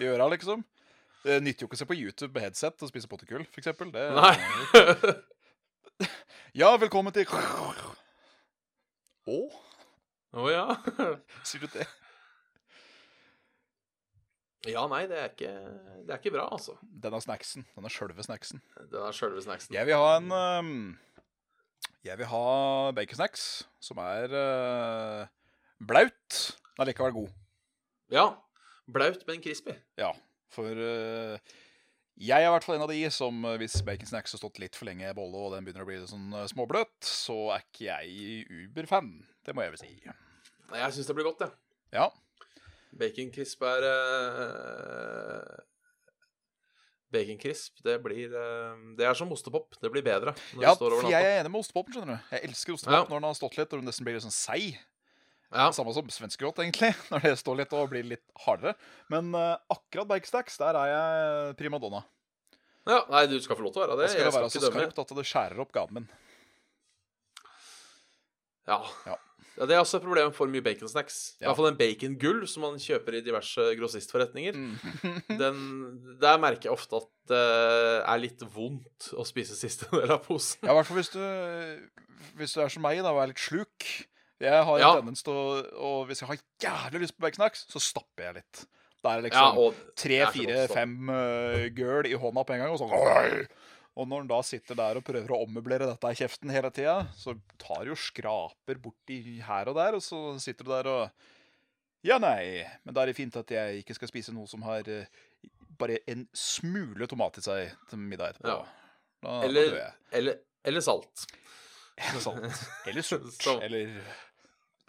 i 0.00 0.06
øra, 0.08 0.28
liksom. 0.32 0.64
Det 1.20 1.42
nytter 1.44 1.60
jo 1.60 1.68
ikke 1.68 1.76
å 1.76 1.80
se 1.82 1.86
på 1.90 1.96
YouTube 1.98 2.32
med 2.32 2.46
headset 2.46 2.80
og 2.80 2.88
spise 2.88 3.08
pottekull, 3.08 3.44
eksempel. 3.60 3.90
Det, 3.92 4.06
Nei. 4.16 4.36
Ja, 6.56 6.72
velkommen 6.80 7.12
til 7.12 7.28
Å? 9.28 9.36
Å 10.32 10.46
ja. 10.48 10.64
Sier 11.44 11.60
du 11.60 11.68
det? 11.74 11.84
Ja, 14.70 14.86
nei, 14.88 15.02
det 15.08 15.18
er 15.20 15.28
ikke, 15.34 15.52
det 16.06 16.14
er 16.14 16.18
ikke 16.18 16.32
bra, 16.32 16.46
altså. 16.52 16.78
Denne 16.80 17.20
snacksen. 17.20 17.66
Denne 17.76 17.92
sjølve 17.92 18.24
snacksen. 18.24 18.60
Den 18.88 19.04
er 19.04 19.12
sjølve 19.16 19.44
snacksen. 19.44 19.76
Jeg 19.76 19.88
vil 19.88 20.00
ha 20.00 20.16
en 20.16 20.32
um... 20.32 20.98
Jeg 22.04 22.16
vil 22.16 22.28
ha 22.32 22.44
baconsnacks 22.96 23.44
som 23.84 24.00
er 24.00 24.32
uh, 24.32 25.28
blaut, 25.84 26.38
men 26.78 26.90
likevel 26.90 27.16
god. 27.16 27.34
Ja. 28.10 28.28
Blaut, 28.90 29.26
men 29.28 29.42
crispy. 29.42 29.76
Ja, 30.00 30.10
for 30.50 30.66
uh, 30.74 31.38
jeg 32.20 32.42
er 32.42 32.50
i 32.50 32.52
hvert 32.52 32.66
fall 32.66 32.76
en 32.76 32.84
av 32.84 32.90
de 32.92 33.00
som 33.14 33.44
hvis 33.56 33.78
hvis 33.78 33.84
baconsnacks 33.86 34.34
har 34.34 34.40
stått 34.42 34.58
litt 34.60 34.76
for 34.76 34.88
lenge 34.90 35.08
i 35.08 35.16
bolle, 35.16 35.38
og 35.40 35.54
den 35.54 35.64
begynner 35.64 35.86
å 35.86 35.88
bli 35.88 36.00
sånn 36.04 36.34
eh, 36.36 36.48
småbløt, 36.50 36.98
så 37.06 37.36
er 37.54 37.62
ikke 37.64 37.86
jeg 37.86 38.42
Uber-fan. 38.66 39.12
Det 39.46 39.54
må 39.56 39.64
jeg 39.64 39.72
vel 39.72 39.80
si. 39.80 39.92
Nei, 40.10 40.82
Jeg 40.82 40.96
syns 40.98 41.08
det 41.08 41.16
blir 41.16 41.28
godt, 41.30 41.46
jeg. 41.46 41.54
Ja. 41.96 42.10
Baconcrisp 43.00 43.62
er 43.64 43.86
uh, 43.86 45.62
Baconcrisp, 47.14 47.80
det 47.86 47.96
blir 48.02 48.34
uh, 48.34 48.76
Det 48.98 49.06
er 49.06 49.16
som 49.18 49.30
ostepop. 49.32 49.78
Det 49.80 49.90
blir 49.94 50.04
bedre 50.04 50.34
ja, 50.60 50.74
for 50.74 51.08
jeg 51.08 51.24
er 51.24 51.40
enig 51.40 51.54
med 51.54 51.62
ostepopen, 51.64 51.94
skjønner 51.94 52.18
du. 52.20 52.34
Jeg 52.34 52.50
elsker 52.50 52.76
ostepop 52.76 52.98
Ja. 52.98 53.02
når 53.08 53.16
den 53.16 53.28
har 53.30 53.38
stått 53.38 53.56
litt 53.58 53.72
og 53.72 53.80
den 53.80 53.88
nesten 53.88 54.06
blir 54.06 54.18
litt 54.18 54.26
sånn 54.26 54.34
seig. 54.34 54.76
Ja. 55.50 55.68
Samme 55.74 55.92
som 55.94 56.10
svenskegodt, 56.14 56.60
egentlig, 56.62 56.92
når 57.10 57.26
det 57.26 57.34
står 57.40 57.60
litt 57.62 57.72
og 57.74 57.90
blir 57.90 58.06
litt 58.06 58.26
hardere. 58.44 58.76
Men 59.10 59.32
uh, 59.34 59.58
akkurat 59.72 60.08
baconsnacks, 60.10 60.58
der 60.62 60.78
er 60.78 60.92
jeg 60.92 61.56
primadonna. 61.60 62.04
ja. 62.86 63.00
Nei, 63.10 63.24
du 63.30 63.38
skal 63.42 63.58
få 63.58 63.66
lov 63.66 63.74
til 63.74 63.82
å 63.82 63.88
være 63.88 63.98
det. 63.98 64.04
Da 64.06 64.12
skal 64.12 64.22
det 64.22 64.28
Jeg 64.28 64.36
være 64.38 64.52
så 64.54 64.66
skarpt 64.68 65.02
at 65.02 65.16
det 65.18 65.26
skjærer 65.32 65.64
opp 65.64 65.74
gaven 65.74 66.00
min. 66.00 66.12
Ja. 68.70 68.78
Ja. 69.08 69.16
ja. 69.58 69.66
Det 69.66 69.74
er 69.74 69.82
også 69.82 69.98
et 69.98 70.04
problem 70.06 70.30
for 70.32 70.48
mye 70.48 70.64
baconsnacks. 70.64 71.16
I 71.40 71.44
hvert 71.44 71.58
fall 71.58 71.68
den 71.68 71.78
bacongull 71.80 72.44
som 72.48 72.62
man 72.64 72.78
kjøper 72.80 73.18
i 73.18 73.24
diverse 73.24 73.66
grossistforretninger. 73.76 74.56
Mm. 74.56 74.76
Den, 75.42 75.58
der 76.22 76.38
merker 76.40 76.70
jeg 76.70 76.76
ofte 76.76 77.02
at 77.02 77.10
det 77.30 77.42
er 78.00 78.22
litt 78.22 78.40
vondt 78.54 79.10
å 79.18 79.26
spise 79.28 79.58
siste 79.58 79.90
del 79.92 80.14
av 80.14 80.22
posen. 80.24 80.62
Ja, 80.64 80.72
i 80.72 80.78
hvert 80.78 80.88
fall 80.88 80.98
hvis 80.98 81.12
du, 81.12 81.20
hvis 82.38 82.56
du 82.56 82.62
er 82.64 82.72
som 82.72 82.86
meg 82.86 83.02
da, 83.02 83.12
og 83.12 83.20
er 83.22 83.34
litt 83.34 83.42
sluk. 83.42 83.90
Jeg 84.40 84.64
har 84.64 84.76
en 84.76 84.80
Ja. 84.82 84.92
tendens 85.00 85.22
til 85.26 85.32
å 85.36 85.48
Og 85.76 86.06
hvis 86.08 86.20
jeg 86.22 86.28
har 86.30 86.38
jævlig 86.64 87.00
lyst 87.02 87.16
på 87.18 87.24
baconsnacks, 87.26 87.66
så 87.68 87.80
stapper 87.82 88.24
jeg 88.30 88.34
litt. 88.40 88.62
Da 89.02 89.14
er 89.16 89.22
det 89.22 89.32
Ja, 89.32 89.50
liksom 89.52 89.74
tre, 89.96 90.16
det 90.16 90.20
er 90.20 90.26
så 90.26 90.32
fire, 90.32 90.54
godt, 90.54 90.68
så. 90.70 90.74
fem 90.74 90.94
uh, 91.08 91.68
gøl 91.76 92.06
i 92.10 92.16
hånda 92.20 92.44
på 92.44 92.52
en 92.54 92.58
gang, 92.64 92.70
og 92.74 92.78
sånn 92.80 92.92
«Oi!» 92.92 93.46
Og 94.00 94.06
når 94.08 94.18
han 94.22 94.28
da 94.30 94.40
sitter 94.46 94.74
der 94.78 94.96
og 95.00 95.04
prøver 95.04 95.32
å 95.34 95.40
ommøblere 95.44 95.86
dette 95.90 96.10
i 96.12 96.14
kjeften 96.20 96.50
hele 96.54 96.70
tida, 96.70 97.08
så 97.18 97.34
tar 97.58 97.84
jo 97.88 97.96
skraper 97.98 98.78
borti 98.80 99.40
her 99.42 99.68
og 99.68 99.74
der, 99.76 99.96
og 99.98 100.00
så 100.04 100.38
sitter 100.40 100.64
du 100.64 100.70
der 100.70 100.86
og 100.88 101.10
Ja, 102.06 102.16
nei, 102.18 102.64
men 102.84 102.94
da 102.94 103.02
er 103.02 103.06
det 103.10 103.16
fint 103.16 103.34
at 103.36 103.50
jeg 103.50 103.82
ikke 103.82 103.94
skal 103.98 104.08
spise 104.08 104.32
noe 104.32 104.46
som 104.48 104.62
har 104.62 104.86
eh, 104.88 105.04
bare 105.76 105.98
en 106.08 106.26
smule 106.32 107.06
tomat 107.10 107.36
i 107.36 107.44
seg 107.44 107.74
til 107.90 107.98
middag 107.98 108.36
etterpå. 108.36 108.48
Ja. 108.48 108.64
Da 109.20 109.42
Eller, 109.44 109.74
da 109.74 109.90
eller, 110.16 110.38
eller 110.64 110.80
salt. 110.80 111.26
Eller 111.98 112.20
salt. 112.24 112.62
Eller 112.88 113.02
surt. 113.04 113.46
Eller 113.66 114.00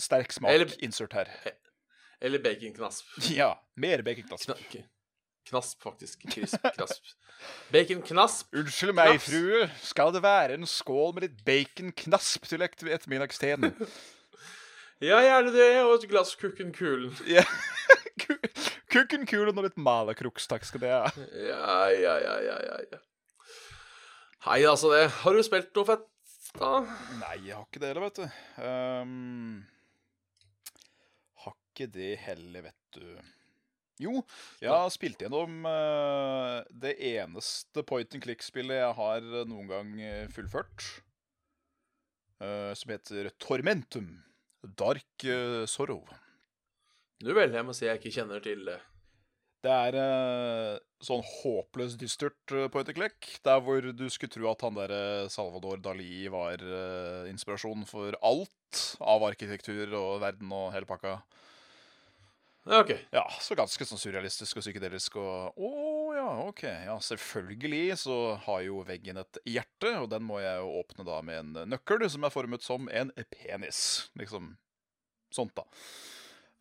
sterk 0.04 0.34
smak. 0.36 0.52
Eller- 0.54 0.76
Insert 0.86 1.14
her. 1.18 1.30
Eller 2.22 2.42
baconknasp. 2.44 3.06
Ja. 3.38 3.54
Mer 3.76 4.04
baconknasp. 4.06 4.52
Kna 4.70 4.84
knasp, 5.50 5.80
faktisk. 5.82 6.22
Krisp, 6.32 6.62
knasp. 6.76 7.08
Baconknasp. 7.74 8.52
Unnskyld 8.54 8.94
meg, 8.96 9.16
knasp. 9.16 9.30
frue. 9.32 9.64
Skal 9.82 10.12
det 10.14 10.22
være 10.24 10.54
en 10.60 10.68
skål 10.70 11.16
med 11.18 11.26
litt 11.26 11.40
baconknasp 11.48 12.46
til 12.52 12.62
et 12.68 12.84
ettermiddagsteen? 12.98 13.72
Ja, 15.02 15.18
gjerne 15.26 15.50
det, 15.50 15.64
og 15.82 15.96
et 15.96 16.04
glass 16.12 16.36
Kukken-kulen. 16.38 17.16
Ja. 17.36 17.42
Kukkenkulen 18.94 19.58
og 19.58 19.66
litt 19.66 19.80
malakruks, 19.82 20.46
takk 20.52 20.66
skal 20.68 20.84
det 20.84 20.92
ha. 20.94 21.08
Ja, 21.34 21.88
ja, 21.90 22.14
ja, 22.22 22.36
ja, 22.46 22.58
ja, 22.68 22.76
ja. 22.92 23.00
Hei, 24.46 24.60
altså 24.70 24.92
det. 24.94 25.08
Har 25.24 25.34
du 25.34 25.42
spilt 25.48 25.74
noe 25.74 25.88
fett, 25.90 26.06
da? 26.60 26.72
Nei, 27.18 27.34
jeg 27.48 27.56
har 27.58 27.66
ikke 27.66 27.82
det 27.82 27.90
heller, 27.92 28.06
vet 28.12 28.22
du. 28.22 28.28
Har 28.62 29.10
ikke 31.82 31.94
det 31.98 32.15
heller, 32.26 32.67
vet 32.70 32.98
du. 32.98 33.06
Jo, 34.02 34.22
jeg 34.62 34.72
har 34.72 34.89
spilt 34.94 35.22
gjennom 35.22 35.65
uh, 35.67 36.62
det 36.74 36.96
eneste 37.12 37.84
point 37.86 38.17
and 38.17 38.24
click-spillet 38.24 38.80
jeg 38.80 38.98
har 38.98 39.22
eh, 39.22 39.46
noen 39.46 39.67
gang 39.70 39.91
eh, 40.02 40.26
fullført. 40.34 40.88
Uh, 42.41 42.74
som 42.74 42.96
heter 42.96 43.30
Tormentum. 43.38 44.15
Dark 44.78 45.26
uh, 45.30 45.67
Sorrow. 45.70 46.02
Du 47.22 47.30
vel, 47.38 47.54
jeg 47.54 47.67
må 47.67 47.76
si 47.78 47.86
jeg 47.86 48.02
ikke 48.02 48.15
kjenner 48.15 48.41
til 48.41 48.65
det. 48.72 48.80
Det 49.62 49.70
er 49.70 49.96
eh, 50.02 50.78
sånn 51.06 51.22
håpløst 51.22 52.00
dystert 52.02 52.54
point 52.74 52.88
and 52.89 52.98
click. 52.98 53.28
Der 53.46 53.62
hvor 53.62 53.86
du 53.94 54.08
skulle 54.10 54.34
tro 54.34 54.48
at 54.50 54.63
han 54.65 54.78
der 54.80 54.94
eh, 54.96 55.30
Salvador 55.30 55.78
Dali 55.86 56.26
var 56.34 56.63
eh, 56.65 57.30
inspirasjon 57.30 57.86
for 57.89 58.17
alt 58.26 58.82
av 58.98 59.28
arkitektur 59.28 59.94
og 60.00 60.24
verden 60.24 60.50
og 60.58 60.72
hele 60.74 60.89
pakka. 60.89 61.20
Ja, 62.69 62.82
OK. 62.84 62.91
Ja, 63.10 63.24
så 63.41 63.56
ganske 63.58 63.86
sånn 63.89 63.97
surrealistisk 63.97 64.60
og 64.60 64.63
psykedelisk 64.65 65.15
og 65.17 65.58
Å 65.58 65.69
ja, 66.13 66.28
OK. 66.45 66.62
Ja, 66.86 66.97
selvfølgelig 67.02 67.95
så 68.04 68.17
har 68.43 68.62
jo 68.67 68.84
veggen 68.86 69.17
et 69.17 69.39
hjerte, 69.50 69.95
og 70.04 70.12
den 70.12 70.26
må 70.28 70.38
jeg 70.43 70.60
jo 70.62 70.76
åpne 70.84 71.06
da 71.08 71.21
med 71.26 71.39
en 71.39 71.71
nøkkel 71.74 72.06
som 72.13 72.28
er 72.28 72.34
formet 72.34 72.62
som 72.65 72.86
en 72.93 73.10
penis. 73.34 73.82
Liksom 74.19 74.52
sånt, 75.34 75.58
da. 75.58 75.65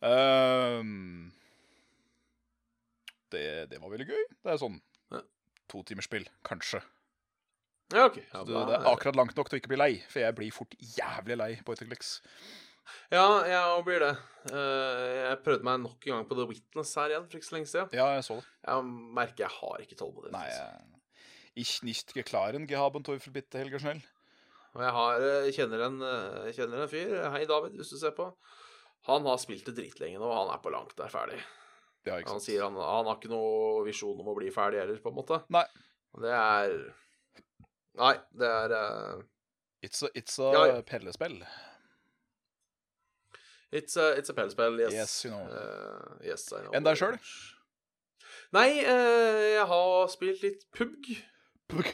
Um, 0.01 1.29
det, 3.31 3.45
det 3.69 3.77
var 3.83 3.93
veldig 3.93 4.09
gøy. 4.09 4.23
Det 4.41 4.55
er 4.55 4.59
sånn 4.61 4.79
Ja. 5.13 5.21
to 5.69 5.83
timers 5.87 6.09
spill, 6.09 6.25
kanskje. 6.47 6.81
Ja, 7.93 8.07
ok. 8.07 8.17
Ja, 8.23 8.41
Så 8.41 8.47
det, 8.47 8.65
det 8.71 8.77
er 8.79 8.89
akkurat 8.89 9.17
langt 9.19 9.35
nok 9.37 9.49
til 9.51 9.59
å 9.59 9.61
ikke 9.61 9.71
bli 9.75 9.79
lei, 9.83 9.91
for 10.09 10.23
jeg 10.23 10.35
blir 10.37 10.55
fort 10.55 10.73
jævlig 10.97 11.37
lei 11.37 11.51
på 11.61 11.75
Etterclicks. 11.75 12.15
Ja, 13.15 13.25
jeg 13.47 13.59
òg 13.75 13.83
blir 13.87 14.01
det. 14.03 14.13
Eh, 14.51 15.09
jeg 15.17 15.41
prøvde 15.45 15.67
meg 15.67 15.83
nok 15.83 16.07
en 16.07 16.15
gang 16.15 16.25
på 16.27 16.37
The 16.39 16.47
Witness 16.49 16.95
her 16.97 17.13
igjen 17.13 17.27
for 17.27 17.39
ikke 17.39 17.49
så 17.49 17.55
lenge 17.57 17.69
siden. 17.71 17.91
Ja, 17.95 18.07
jeg 18.15 18.25
så 18.27 18.39
det. 18.39 18.47
Jeg 18.65 18.87
merker 19.19 19.45
jeg 19.45 19.53
har 19.57 19.83
ikke 19.83 19.99
tålmodighet. 19.99 20.33
Nei, 20.35 20.47
altså. 20.47 20.63
jeg 20.63 20.91
Ich 21.61 21.83
nicht 21.83 22.13
geklaren 22.15 22.67
gehaben 22.67 23.03
Teufel 23.03 23.33
bitte, 23.35 23.59
Helger 23.59 23.81
Schnell. 23.83 23.99
Og 24.71 24.83
jeg 24.85 24.91
har, 24.95 25.23
eh, 25.27 25.49
kjenner, 25.51 25.81
en, 25.83 25.97
eh, 26.01 26.51
kjenner 26.55 26.83
en 26.83 26.91
fyr, 26.91 27.17
hei 27.33 27.43
David, 27.45 27.75
hvis 27.75 27.91
du 27.91 27.97
ser 27.99 28.15
på. 28.15 28.29
Han 29.09 29.25
har 29.27 29.37
spilt 29.41 29.65
det 29.67 29.75
dritlenge 29.75 30.19
nå, 30.21 30.23
og 30.23 30.37
han 30.45 30.53
er 30.55 30.61
på 30.63 30.71
langt 30.71 30.95
der 30.95 31.11
ferdig. 31.11 31.41
Ja, 32.07 32.17
ikke 32.17 32.31
Han 32.31 32.41
sier 32.41 32.63
han, 32.63 32.77
han 32.79 33.05
har 33.05 33.17
ikke 33.19 33.29
noe 33.29 33.83
visjon 33.85 34.19
om 34.19 34.31
å 34.31 34.37
bli 34.37 34.49
ferdig 34.49 34.79
heller, 34.79 35.01
på 35.03 35.11
en 35.11 35.19
måte. 35.19 35.41
Nei. 35.53 35.65
Det 36.21 36.31
er 36.31 36.77
Nei, 37.99 38.15
det 38.39 38.47
er 38.47 38.71
uh... 38.71 39.23
It's 39.83 40.01
a, 40.05 40.09
it's 40.15 40.39
a 40.39 40.51
Ja, 40.53 40.65
ja. 40.69 40.81
pellespill. 40.87 41.41
It's 43.71 43.95
a, 43.95 44.11
it's 44.19 44.29
a 44.29 44.33
pellespill, 44.35 44.79
yes. 44.83 44.93
Yes, 44.93 45.13
you 45.25 45.31
know. 45.31 45.45
Uh, 45.47 46.17
yes, 46.27 46.47
I 46.51 46.59
know. 46.65 46.73
Enn 46.75 46.83
deg 46.83 46.97
selv? 46.99 47.31
Nei, 48.51 48.69
uh, 48.83 49.41
jeg 49.55 49.67
har 49.69 50.09
spilt 50.11 50.41
litt 50.43 50.65
PUBG. 50.75 51.13
PUBG. 51.71 51.91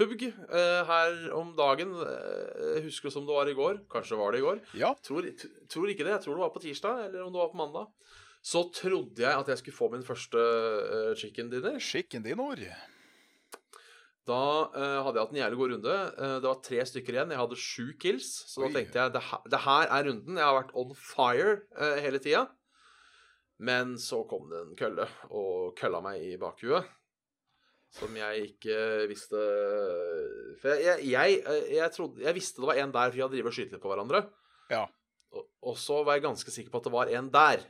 PUBG 0.00 0.26
uh, 0.52 0.82
her 0.88 1.16
om 1.36 1.54
dagen. 1.56 1.94
eh, 2.04 2.60
Jeg 2.76 2.84
husker 2.90 3.12
som 3.12 3.24
det 3.28 3.34
var 3.36 3.48
i 3.48 3.56
går. 3.56 3.80
Kanskje 3.92 4.16
var 4.20 4.32
det 4.36 4.40
i 4.42 4.44
går. 4.44 4.60
Ja. 4.80 4.92
Tror, 5.04 5.26
tror 5.72 5.88
ikke 5.92 6.04
det. 6.06 6.12
Jeg 6.18 6.24
tror 6.26 6.36
det 6.36 6.44
var 6.44 6.52
på 6.54 6.62
tirsdag, 6.64 7.06
eller 7.08 7.24
om 7.24 7.32
det 7.34 7.40
var 7.42 7.50
på 7.52 7.60
mandag. 7.60 7.88
Så 8.44 8.62
trodde 8.72 9.20
jeg 9.20 9.32
at 9.36 9.48
jeg 9.52 9.58
skulle 9.60 9.76
få 9.76 9.90
min 9.92 10.04
første 10.06 10.40
eh, 10.40 11.10
chicken 11.20 11.50
dinner. 11.52 11.76
Chicken 11.80 12.24
din 12.24 12.40
ord. 12.40 12.60
Da 14.28 14.38
uh, 14.68 15.00
hadde 15.06 15.16
jeg 15.16 15.24
hatt 15.24 15.32
en 15.34 15.40
jævlig 15.40 15.58
god 15.58 15.72
runde. 15.74 15.96
Uh, 16.20 16.36
det 16.42 16.48
var 16.48 16.62
tre 16.66 16.84
stykker 16.86 17.16
igjen. 17.16 17.32
Jeg 17.32 17.40
hadde 17.40 17.56
sju 17.58 17.84
kills. 18.02 18.30
Så 18.50 18.60
Oi. 18.60 18.68
da 18.68 18.78
tenkte 18.78 19.00
jeg 19.00 19.14
det, 19.16 19.22
her- 19.30 19.46
det 19.54 19.60
her 19.64 19.92
er 19.96 20.08
runden. 20.10 20.36
Jeg 20.40 20.44
har 20.46 20.58
vært 20.58 20.74
on 20.82 20.94
fire 20.98 21.54
uh, 21.78 21.98
hele 22.04 22.20
tida. 22.22 22.44
Men 23.60 23.96
så 24.00 24.22
kom 24.28 24.48
det 24.52 24.60
en 24.64 24.76
kølle 24.78 25.04
og 25.36 25.74
kølla 25.76 26.00
meg 26.04 26.22
i 26.24 26.36
bakhuet. 26.40 26.88
Som 27.90 28.14
jeg 28.14 28.44
ikke 28.52 28.76
visste 29.10 29.38
For 30.62 30.78
jeg, 30.78 31.02
jeg, 31.10 31.40
jeg, 31.74 31.90
trodde 31.90 32.22
Jeg 32.22 32.36
visste 32.36 32.62
det 32.62 32.68
var 32.68 32.78
en 32.78 32.92
der, 32.94 33.10
for 33.10 33.16
vi 33.16 33.22
hadde 33.24 33.34
drevet 33.34 33.50
og 33.50 33.56
skutt 33.56 33.72
litt 33.74 33.82
på 33.82 33.90
hverandre. 33.90 34.20
Ja. 34.70 34.84
Og, 35.34 35.48
og 35.72 35.78
så 35.80 35.98
var 36.06 36.16
jeg 36.16 36.28
ganske 36.28 36.54
sikker 36.54 36.70
på 36.70 36.78
at 36.78 36.86
det 36.86 36.94
var 36.94 37.10
en 37.18 37.32
der. 37.34 37.64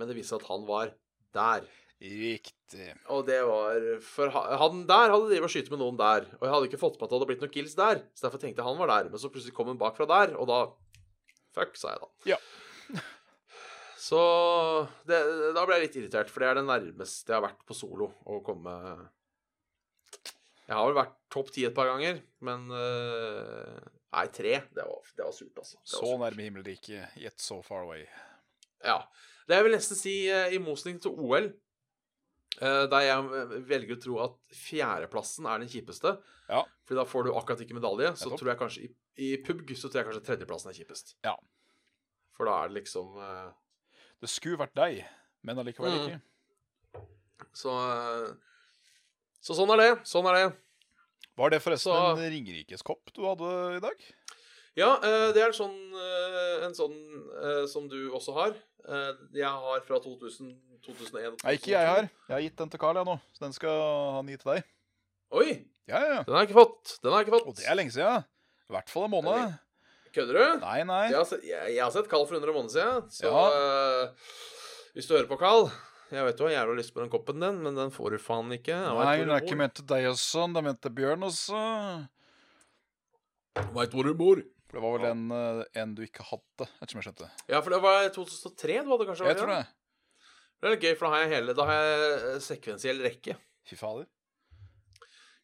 Men 0.00 0.08
det 0.08 0.16
viste 0.16 0.32
seg 0.32 0.46
at 0.46 0.50
han 0.50 0.64
var 0.68 0.94
der. 1.36 1.68
Riktig. 1.96 2.90
Og 3.14 3.22
det 3.24 3.38
var 3.48 3.78
For 4.04 4.28
han 4.28 4.82
der 4.88 5.12
hadde 5.14 5.30
drevet 5.30 5.46
og 5.48 5.52
skutt 5.54 5.70
med 5.72 5.80
noen 5.80 5.96
der. 5.96 6.26
Og 6.36 6.44
jeg 6.44 6.52
hadde 6.54 6.68
ikke 6.68 6.80
fått 6.82 6.98
med 6.98 7.06
at 7.06 7.12
det 7.12 7.16
hadde 7.16 7.28
blitt 7.30 7.44
noen 7.44 7.54
kills 7.54 7.76
der. 7.78 8.02
Så 8.12 8.26
derfor 8.26 8.42
tenkte 8.42 8.60
jeg 8.60 8.68
han 8.68 8.80
var 8.82 8.92
der. 8.92 9.08
Men 9.12 9.22
så 9.22 9.30
plutselig 9.32 9.54
kom 9.56 9.70
han 9.72 9.80
bakfra 9.80 10.08
der, 10.10 10.34
og 10.36 10.50
da 10.50 10.60
Fuck, 11.56 11.72
sa 11.80 11.94
jeg 11.94 12.02
da. 12.02 12.08
Ja. 12.28 12.36
Så 14.06 14.18
det, 15.08 15.16
da 15.56 15.62
ble 15.64 15.78
jeg 15.78 15.86
litt 15.86 15.94
irritert, 16.02 16.28
for 16.28 16.44
det 16.44 16.50
er 16.50 16.58
det 16.60 16.66
nærmeste 16.68 17.32
jeg 17.32 17.38
har 17.38 17.46
vært 17.46 17.62
på 17.64 17.72
solo 17.74 18.10
å 18.28 18.42
komme 18.44 18.74
Jeg 20.66 20.74
har 20.76 20.84
vel 20.90 20.98
vært 20.98 21.14
topp 21.32 21.48
ti 21.54 21.64
et 21.64 21.74
par 21.74 21.88
ganger, 21.88 22.20
men 22.44 22.68
eh, 22.76 23.80
Nei, 24.16 24.26
tre. 24.36 24.52
Det 24.76 24.84
var, 24.84 25.00
det 25.16 25.24
var 25.24 25.32
surt, 25.36 25.56
altså. 25.64 25.80
Var 25.80 25.88
Så 25.94 26.02
surt. 26.04 26.20
nærme 26.22 26.44
himmelriket, 26.46 27.16
yet 27.24 27.40
so 27.42 27.58
far 27.64 27.82
away. 27.88 28.04
Ja. 28.84 29.00
Det 29.48 29.56
jeg 29.58 29.66
vil 29.66 29.74
nesten 29.78 29.98
si, 29.98 30.14
eh, 30.28 30.52
i 30.52 30.60
motsetning 30.62 31.00
til 31.02 31.16
OL, 31.16 31.48
der 32.90 33.02
jeg 33.04 33.24
eh, 33.40 33.56
velger 33.68 33.96
å 33.96 34.00
tro 34.02 34.18
at 34.24 34.36
fjerdeplassen 34.56 35.46
er 35.50 35.58
den 35.64 35.68
kjipeste. 35.72 36.14
Ja. 36.48 36.62
Fordi 36.86 37.00
da 37.00 37.04
får 37.08 37.26
du 37.26 37.32
akkurat 37.36 37.60
ikke 37.64 37.76
medalje. 37.76 38.12
Så 38.16 38.30
tror 38.36 38.52
jeg 38.52 38.60
kanskje 38.60 38.86
i, 38.86 38.90
i 39.26 39.30
pubg 39.44 39.72
så 39.76 39.88
tror 39.90 40.00
jeg 40.02 40.08
kanskje 40.10 40.24
tredjeplassen 40.30 40.70
er 40.72 40.78
kjipest. 40.78 41.16
Ja. 41.26 41.34
For 42.36 42.48
da 42.48 42.58
er 42.64 42.68
det 42.72 42.78
liksom 42.82 43.16
uh... 43.18 43.50
Det 44.20 44.28
skulle 44.32 44.60
vært 44.60 44.76
deg, 44.78 45.02
men 45.44 45.58
allikevel 45.60 45.92
Mm. 45.96 46.06
ikke. 46.06 47.04
Så 47.56 47.72
uh... 47.72 48.30
Så 49.46 49.54
sånn 49.54 49.70
er 49.76 49.82
det. 49.82 49.90
Sånn 50.08 50.26
er 50.30 50.38
det. 50.40 50.46
Var 51.38 51.52
det 51.52 51.60
forresten 51.62 51.92
Så- 51.92 52.14
en 52.16 52.30
Ringerikeskopp 52.32 53.12
du 53.14 53.20
hadde 53.28 53.50
i 53.76 53.82
dag? 53.84 54.06
Ja, 54.76 54.94
uh, 55.00 55.28
det 55.32 55.40
er 55.44 55.54
sånn, 55.56 55.76
eh, 55.96 56.64
en 56.66 56.74
sånn 56.76 56.96
eh, 57.40 57.62
som 57.70 57.86
du 57.88 58.10
også 58.12 58.34
har. 58.36 58.50
Eh, 58.84 59.12
Jeg 59.38 59.48
har 59.48 59.80
fra 59.86 59.96
2000, 60.04 60.50
2001 60.84 61.42
Nei, 61.42 61.54
ikke 61.58 61.72
jeg 61.72 61.90
her. 61.90 62.08
Jeg 62.28 62.34
har 62.34 62.42
gitt 62.44 62.58
den 62.60 62.72
til 62.72 62.82
Carl, 62.82 62.98
jeg 63.00 63.08
nå. 63.08 63.16
Så 63.36 63.44
den 63.46 63.54
skal 63.56 63.84
han 64.16 64.32
gi 64.32 64.38
til 64.40 64.52
deg. 64.52 64.66
Oi! 65.36 65.48
Ja, 65.86 66.00
ja, 66.00 66.08
ja. 66.16 66.22
Den 66.26 66.34
har 66.34 66.42
jeg 66.42 66.50
ikke 66.50 66.58
fått. 66.60 66.96
Den 67.02 67.14
har 67.14 67.22
jeg 67.22 67.28
ikke 67.28 67.36
fått. 67.38 67.48
Og 67.50 67.58
det 67.60 67.68
er 67.70 67.78
lenge 67.78 67.94
siden. 67.94 68.26
I 68.66 68.74
hvert 68.74 68.90
fall 68.90 69.06
en 69.06 69.14
måned. 69.14 69.56
Kødder 70.16 70.38
du? 70.38 70.44
Nei, 70.62 70.78
nei. 70.88 71.02
Jeg 71.10 71.18
har, 71.18 71.28
sett, 71.28 71.44
jeg, 71.46 71.74
jeg 71.76 71.82
har 71.84 71.92
sett 71.94 72.08
Carl 72.10 72.24
for 72.26 72.38
100 72.38 72.56
måneder 72.56 72.74
siden. 72.74 73.10
Så 73.12 73.30
Ja. 73.30 74.08
uh, 74.08 74.32
hvis 74.96 75.06
du 75.06 75.14
hører 75.14 75.28
på, 75.28 75.38
Carl 75.38 75.68
Jeg 76.10 76.22
vet 76.22 76.38
du 76.38 76.44
har 76.46 76.52
jævla 76.54 76.74
lyst 76.78 76.94
på 76.94 77.02
den 77.02 77.10
koppen 77.10 77.42
din, 77.42 77.56
men 77.64 77.74
den 77.74 77.90
får 77.90 78.14
du 78.14 78.18
faen 78.22 78.52
ikke. 78.54 78.74
Jeg 78.74 78.94
Nei, 78.94 79.16
den 79.24 79.32
er 79.34 79.42
ikke 79.42 79.58
ment 79.58 79.74
til 79.74 79.86
deg 79.90 80.06
også. 80.12 80.46
Den 80.46 80.60
er 80.60 80.66
ment 80.68 80.82
til 80.82 80.94
Bjørn 80.94 81.26
også. 81.26 81.62
Vet 83.74 83.96
hvor 83.96 84.06
du 84.06 84.14
bor. 84.14 84.42
For 84.66 84.78
det 84.78 84.82
var 84.82 84.94
vel 84.96 85.08
en, 85.10 85.24
eh, 85.34 85.64
en 85.82 85.94
du 85.94 86.02
ikke 86.02 86.24
hadde, 86.26 86.66
ettersom 86.82 87.00
jeg 87.00 87.08
skjønte. 87.08 87.28
Ja, 87.50 87.60
for 87.60 87.74
det 87.74 87.78
var 87.84 88.08
2003 88.14 88.78
du 88.82 88.90
hadde, 88.92 89.06
kanskje? 89.10 89.28
Jeg 89.30 89.38
tror 89.38 89.52
ja? 89.52 89.58
det. 89.62 89.74
Det 90.56 90.66
er 90.68 90.72
litt 90.74 90.84
gøy, 90.86 90.94
for 90.96 91.06
da 91.06 91.12
har 91.14 91.24
jeg 91.26 91.32
hele 91.36 91.54
Da 91.56 91.64
har 91.68 91.80
jeg 91.82 92.12
eh, 92.34 92.38
sekvensiell 92.44 93.02
rekke. 93.04 93.34
Fy 93.68 93.76
fader. 93.78 94.06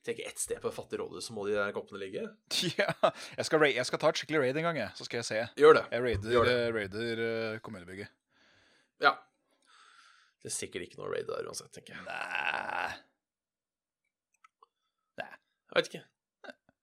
Tenker 0.03 0.27
ett 0.27 0.41
sted 0.43 0.59
på 0.59 0.67
det 0.71 0.75
fattig 0.75 0.99
rådhus, 0.99 1.29
så 1.29 1.35
må 1.37 1.45
de 1.47 1.53
der 1.55 1.75
koppene 1.77 2.01
ligge. 2.03 2.25
Ja. 2.81 2.89
Jeg 3.37 3.47
skal, 3.47 3.67
jeg 3.71 3.87
skal 3.87 4.01
ta 4.03 4.09
et 4.11 4.19
skikkelig 4.23 4.41
raid 4.43 4.57
en 4.59 4.67
gang, 4.67 4.81
jeg. 4.81 4.91
Så 4.99 5.07
skal 5.07 5.21
jeg 5.21 5.29
se. 5.29 5.43
Gjør 5.61 5.77
det. 5.79 5.85
Jeg 5.93 6.03
raider, 6.07 6.33
Gjør 6.35 6.49
det. 6.49 6.57
eh, 6.59 6.73
raider 6.79 7.23
eh, 7.29 7.61
kommunebygget. 7.63 8.11
Ja. 9.05 9.13
Det 10.43 10.51
er 10.51 10.57
sikkert 10.57 10.89
ikke 10.89 10.99
noe 10.99 11.13
raid 11.13 11.29
der 11.31 11.47
uansett, 11.47 11.71
tenker 11.77 11.95
jeg. 11.95 12.03
Nei 12.09 12.91
Jeg 15.23 15.77
vet 15.79 15.89
ikke. 15.93 16.03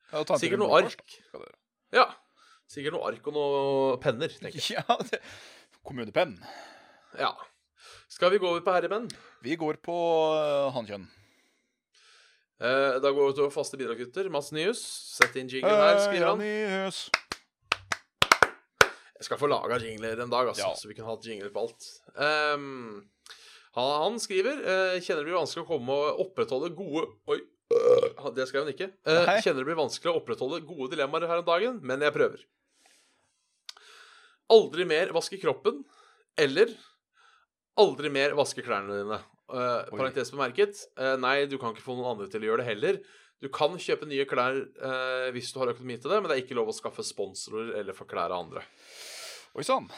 Ja, 0.09 0.23
Sikkert 0.41 0.61
noe 0.63 0.77
ark. 0.79 1.03
først. 1.33 1.57
Ja. 1.93 2.05
Sikkert 2.69 2.95
noe 2.95 3.09
ark 3.11 3.27
og 3.29 3.35
noe 3.35 3.97
penner, 4.01 4.31
tenker 4.31 4.57
jeg. 4.61 4.79
Ja, 4.79 4.95
det. 5.11 5.19
Kommunepenn. 5.85 6.37
Ja. 7.19 7.33
Skal 8.11 8.33
vi 8.33 8.41
gå 8.41 8.49
over 8.49 8.63
på 8.65 8.73
herremenn? 8.75 9.07
Vi 9.45 9.55
går 9.59 9.79
på 9.85 9.95
uh, 10.35 10.69
hankjønn. 10.75 11.07
Uh, 12.59 12.99
da 12.99 13.11
går 13.13 13.29
vi 13.29 13.37
til 13.37 13.51
faste 13.53 13.79
bidraggutter. 13.79 14.27
Mats 14.33 14.51
Nyhus. 14.55 14.81
Sett 15.15 15.37
inn 15.39 15.51
jingle 15.51 15.71
her, 15.71 16.01
skriver 16.03 16.33
han. 16.33 16.43
Janius. 16.43 17.05
Jeg 19.19 19.27
skal 19.27 19.39
få 19.41 19.49
laga 19.51 19.77
jingler 19.83 20.21
en 20.23 20.31
dag, 20.31 20.47
altså, 20.47 20.69
Ja. 20.69 20.75
så 20.79 20.87
vi 20.87 20.95
kan 20.95 21.07
ha 21.07 21.17
jingler 21.23 21.51
på 21.51 21.65
alt. 21.65 21.87
Um, 22.15 23.09
han, 23.75 23.89
han 24.03 24.19
skriver 24.19 24.61
uh, 24.63 24.99
Kjenner 25.03 25.25
det 25.25 25.27
blir 25.27 25.39
vanskelig 25.39 25.65
å 25.65 25.67
komme 25.67 25.95
og 25.95 26.21
opprettholde 26.23 26.71
gode 26.77 27.03
Oi, 27.29 27.41
uh, 27.75 28.29
det 28.35 28.47
skrev 28.47 28.63
han 28.63 28.71
ikke. 28.71 28.87
Uh, 29.03 29.35
kjenner 29.43 29.59
det 29.59 29.67
blir 29.67 29.79
vanskelig 29.79 30.13
å 30.13 30.21
opprettholde 30.21 30.61
gode 30.67 30.93
dilemmaer 30.95 31.27
her 31.27 31.43
om 31.43 31.49
dagen, 31.51 31.81
men 31.83 32.05
jeg 32.07 32.15
prøver. 32.15 32.45
Aldri 34.55 34.87
mer 34.87 35.11
vaske 35.13 35.37
kroppen, 35.41 35.83
eller 36.39 36.71
aldri 37.81 38.11
mer 38.13 38.35
vaske 38.37 38.63
klærne 38.65 39.01
dine. 39.01 39.19
Uh, 39.49 39.87
parentes 39.89 40.29
bemerket. 40.33 40.83
Uh, 40.99 41.15
nei, 41.21 41.43
du 41.49 41.57
kan 41.61 41.73
ikke 41.73 41.85
få 41.85 41.95
noen 41.97 42.11
andre 42.13 42.29
til 42.29 42.45
å 42.45 42.51
gjøre 42.51 42.63
det 42.63 42.69
heller. 42.69 43.01
Du 43.39 43.47
kan 43.55 43.77
kjøpe 43.79 44.07
nye 44.09 44.27
klær 44.29 44.59
uh, 44.59 45.27
hvis 45.33 45.51
du 45.53 45.61
har 45.61 45.71
økonomi 45.71 45.97
til 45.97 46.11
det, 46.11 46.19
men 46.19 46.29
det 46.29 46.37
er 46.37 46.43
ikke 46.43 46.57
lov 46.59 46.71
å 46.71 46.75
skaffe 46.75 47.05
sponsorer 47.07 47.73
eller 47.79 47.97
få 47.97 48.07
klær 48.09 48.33
av 48.35 48.43
andre. 48.45 48.65
Oi 49.57 49.65
sann. 49.65 49.89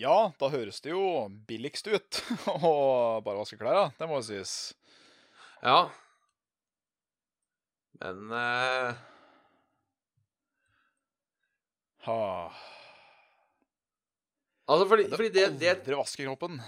Ja, 0.00 0.32
da 0.40 0.48
høres 0.50 0.80
det 0.82 0.94
jo 0.94 1.28
billigst 1.46 1.90
ut 1.92 2.22
å 2.54 2.72
bare 3.22 3.42
vaske 3.42 3.60
klær, 3.60 3.76
da. 3.76 3.86
Det 3.98 4.08
må 4.10 4.22
jo 4.22 4.28
sies. 4.30 4.54
Ja. 5.62 5.84
Men 8.00 8.32
Ha. 12.02 12.52
Altså, 14.70 14.86
fordi, 14.88 15.08
fordi 15.10 15.30
det, 15.34 15.46
det 15.60 15.70
Aldri 15.72 15.96
vaske 15.98 16.26
kroppen. 16.26 16.60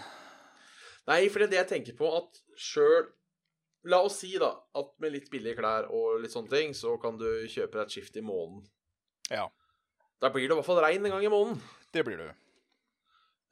Nei, 1.08 1.20
for 1.30 1.42
det 1.42 1.46
er 1.46 1.52
det 1.52 1.60
jeg 1.60 1.70
tenker 1.74 1.98
på 1.98 2.08
at 2.16 2.40
sjøl 2.58 3.12
La 3.84 3.98
oss 4.00 4.16
si, 4.22 4.30
da, 4.40 4.48
at 4.80 4.94
med 5.04 5.12
litt 5.12 5.26
billige 5.28 5.58
klær 5.58 5.90
og 5.92 6.22
litt 6.22 6.32
sånne 6.32 6.48
ting, 6.48 6.70
så 6.72 6.94
kan 6.96 7.18
du 7.20 7.26
kjøpe 7.52 7.76
deg 7.76 7.82
et 7.82 7.92
skift 7.92 8.14
i 8.16 8.22
måneden. 8.24 8.62
Ja, 9.28 9.50
Da 10.24 10.30
blir 10.32 10.46
det 10.48 10.54
i 10.54 10.56
hvert 10.56 10.64
fall 10.64 10.80
regn 10.80 11.04
en 11.04 11.12
gang 11.12 11.26
i 11.26 11.32
måneden. 11.32 11.60
det 11.92 12.04
blir 12.06 12.22
du. 12.22 12.30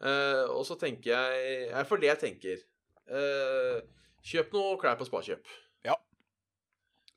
Uh, 0.03 0.49
og 0.57 0.65
så 0.67 0.75
tenker 0.81 1.13
jeg 1.13 1.69
Er 1.71 1.85
for 1.87 2.01
det 2.01 2.09
jeg 2.09 2.19
tenker. 2.25 2.65
Uh, 3.07 3.85
kjøp 4.25 4.57
noe 4.57 4.81
klær 4.81 4.97
på 4.97 5.07
Sparkjøp. 5.07 5.45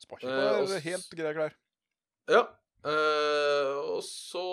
Sparkjøp 0.05 0.29
Spakjøp 0.29 0.29
er 0.29 0.59
og 0.59 0.85
helt 0.85 1.15
greie 1.17 1.35
klær. 1.37 1.55
Ja. 2.29 2.43
Eh, 2.85 3.71
og 3.95 4.03
så 4.05 4.43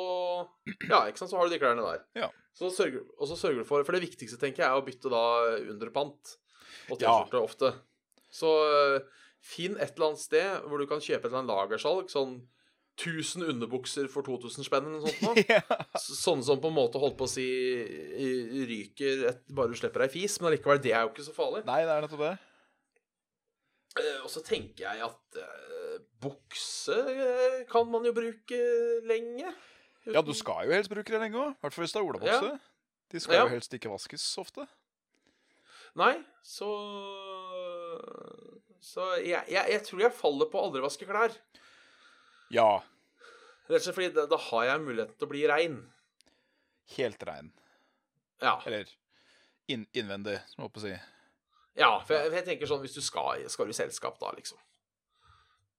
Ja, 0.89 1.05
ikke 1.09 1.21
sant, 1.21 1.33
så 1.33 1.37
har 1.37 1.49
du 1.49 1.53
de 1.53 1.61
klærne 1.61 1.85
der. 1.85 2.05
Ja. 2.17 2.31
Så 2.59 2.69
sørger, 2.75 3.03
og 3.17 3.29
så 3.31 3.37
sørger 3.39 3.63
du 3.63 3.69
for 3.69 3.85
For 3.87 3.97
det 3.97 4.05
viktigste, 4.05 4.37
tenker 4.41 4.63
jeg, 4.65 4.69
er 4.71 4.79
å 4.81 4.85
bytte 4.85 5.09
da 5.13 5.23
underpant 5.73 6.37
og 6.93 7.01
Ja. 7.01 7.15
T-skjorte 7.23 7.41
ofte. 7.41 7.71
Så 8.33 8.51
eh, 8.69 9.05
finn 9.45 9.77
et 9.81 9.95
eller 9.97 10.13
annet 10.13 10.23
sted 10.23 10.67
hvor 10.69 10.81
du 10.81 10.87
kan 10.91 11.01
kjøpe 11.03 11.27
et 11.27 11.31
eller 11.31 11.43
annet 11.43 11.53
lagersalg. 11.55 12.11
Sånn 12.13 12.41
1000 13.01 13.47
underbukser 13.49 14.09
for 14.13 14.21
2000 14.27 14.67
spenn 14.69 14.85
eller 14.89 15.01
noe 15.01 15.13
sånt. 15.17 15.41
ja. 15.53 15.63
Sånne 15.97 16.45
som 16.45 16.61
på 16.61 16.69
en 16.69 16.77
måte 16.77 17.01
holdt 17.01 17.17
på 17.17 17.25
å 17.25 17.31
si 17.33 17.47
ryker 18.69 19.27
et, 19.31 19.43
bare 19.49 19.73
du 19.73 19.79
slipper 19.81 20.05
deg 20.05 20.13
fis, 20.13 20.37
men 20.41 20.51
allikevel, 20.51 20.81
det 20.85 20.93
er 20.93 21.07
jo 21.07 21.13
ikke 21.15 21.25
så 21.25 21.37
farlig. 21.37 21.65
Nei, 21.69 21.81
det 21.89 21.95
er 21.97 22.05
nettopp 22.05 22.25
det. 22.27 22.35
Eh, 24.01 24.19
Og 24.25 24.31
så 24.33 24.43
tenker 24.45 24.87
jeg 24.87 25.05
at 25.05 25.41
uh, 25.41 25.97
bukse 26.23 26.97
kan 27.73 27.89
man 27.93 28.07
jo 28.09 28.15
bruke 28.17 28.61
lenge. 29.09 29.53
Ja, 30.11 30.23
du 30.23 30.33
skal 30.35 30.67
jo 30.67 30.73
helst 30.75 30.91
bruke 30.91 31.13
det 31.15 31.21
lenge 31.23 31.39
òg. 31.39 31.53
I 31.55 31.61
hvert 31.63 31.75
fall 31.77 31.85
hvis 31.85 31.93
det 31.95 32.01
er 32.01 32.09
olabukse. 32.09 32.53
De 33.13 33.21
skal 33.21 33.35
Ja. 33.37 33.43
jo 33.45 33.53
helst 33.55 33.75
ikke 33.77 33.91
vaskes 33.93 34.25
ofte. 34.41 34.67
Nei, 35.95 36.15
så 36.43 36.69
Så 38.83 39.05
jeg, 39.23 39.45
jeg, 39.49 39.67
jeg 39.71 39.83
tror 39.87 40.01
jeg 40.03 40.13
faller 40.17 40.49
på 40.51 40.59
aldri 40.63 40.81
vaske 40.83 41.07
klær. 41.07 41.35
Ja, 42.53 42.83
Rett 43.71 43.79
og 43.79 43.85
slett 43.87 43.95
fordi 43.95 44.09
da, 44.17 44.25
da 44.27 44.37
har 44.51 44.65
jeg 44.67 44.81
muligheten 44.83 45.15
til 45.17 45.27
å 45.29 45.31
bli 45.31 45.45
rein. 45.49 45.77
helt 46.97 47.23
rein. 47.25 47.53
Ja. 48.43 48.57
Eller 48.67 48.91
inn 49.71 49.87
innvendig, 49.95 50.41
som 50.51 50.67
jeg 50.67 50.83
si. 50.83 50.97
ja 51.79 51.93
for 52.03 52.17
jeg, 52.19 52.33
jeg 52.35 52.45
tenker 52.45 52.67
sånn 52.69 52.83
hvis 52.83 52.97
du 52.99 53.01
skal, 53.01 53.39
skal 53.49 53.67
du 53.67 53.71
i 53.73 53.79
selskap, 53.79 54.19
da, 54.21 54.33
liksom. 54.37 54.59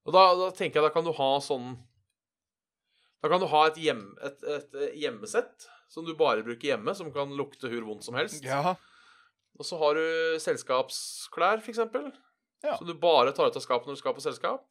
Og 0.07 0.15
da, 0.15 0.23
da 0.39 0.47
tenker 0.55 0.79
jeg 0.79 0.88
da 0.88 0.93
kan 0.95 1.03
du 1.05 1.12
ha 1.12 1.27
sånn 1.43 1.75
Da 3.23 3.29
kan 3.31 3.39
du 3.39 3.47
ha 3.47 3.62
et, 3.69 3.79
hjem, 3.79 4.03
et, 4.23 4.41
et 4.43 4.75
eh, 4.75 4.95
hjemmesett 4.99 5.67
som 5.91 6.03
du 6.03 6.12
bare 6.19 6.43
bruker 6.43 6.73
hjemme, 6.73 6.91
som 6.97 7.12
kan 7.13 7.31
lukte 7.38 7.69
hur 7.71 7.86
vondt 7.88 8.03
som 8.03 8.17
helst. 8.19 8.43
Ja. 8.43 8.75
Og 9.55 9.67
så 9.67 9.77
har 9.79 9.95
du 9.95 10.39
selskapsklær, 10.43 11.62
eksempel. 11.69 12.09
Ja. 12.65 12.75
Som 12.77 12.89
du 12.89 12.95
bare 12.99 13.32
tar 13.36 13.51
ut 13.51 13.59
av 13.59 13.63
skapet 13.63 13.88
når 13.88 13.95
du 13.95 14.01
skal 14.01 14.15
på 14.17 14.24
selskap. 14.24 14.65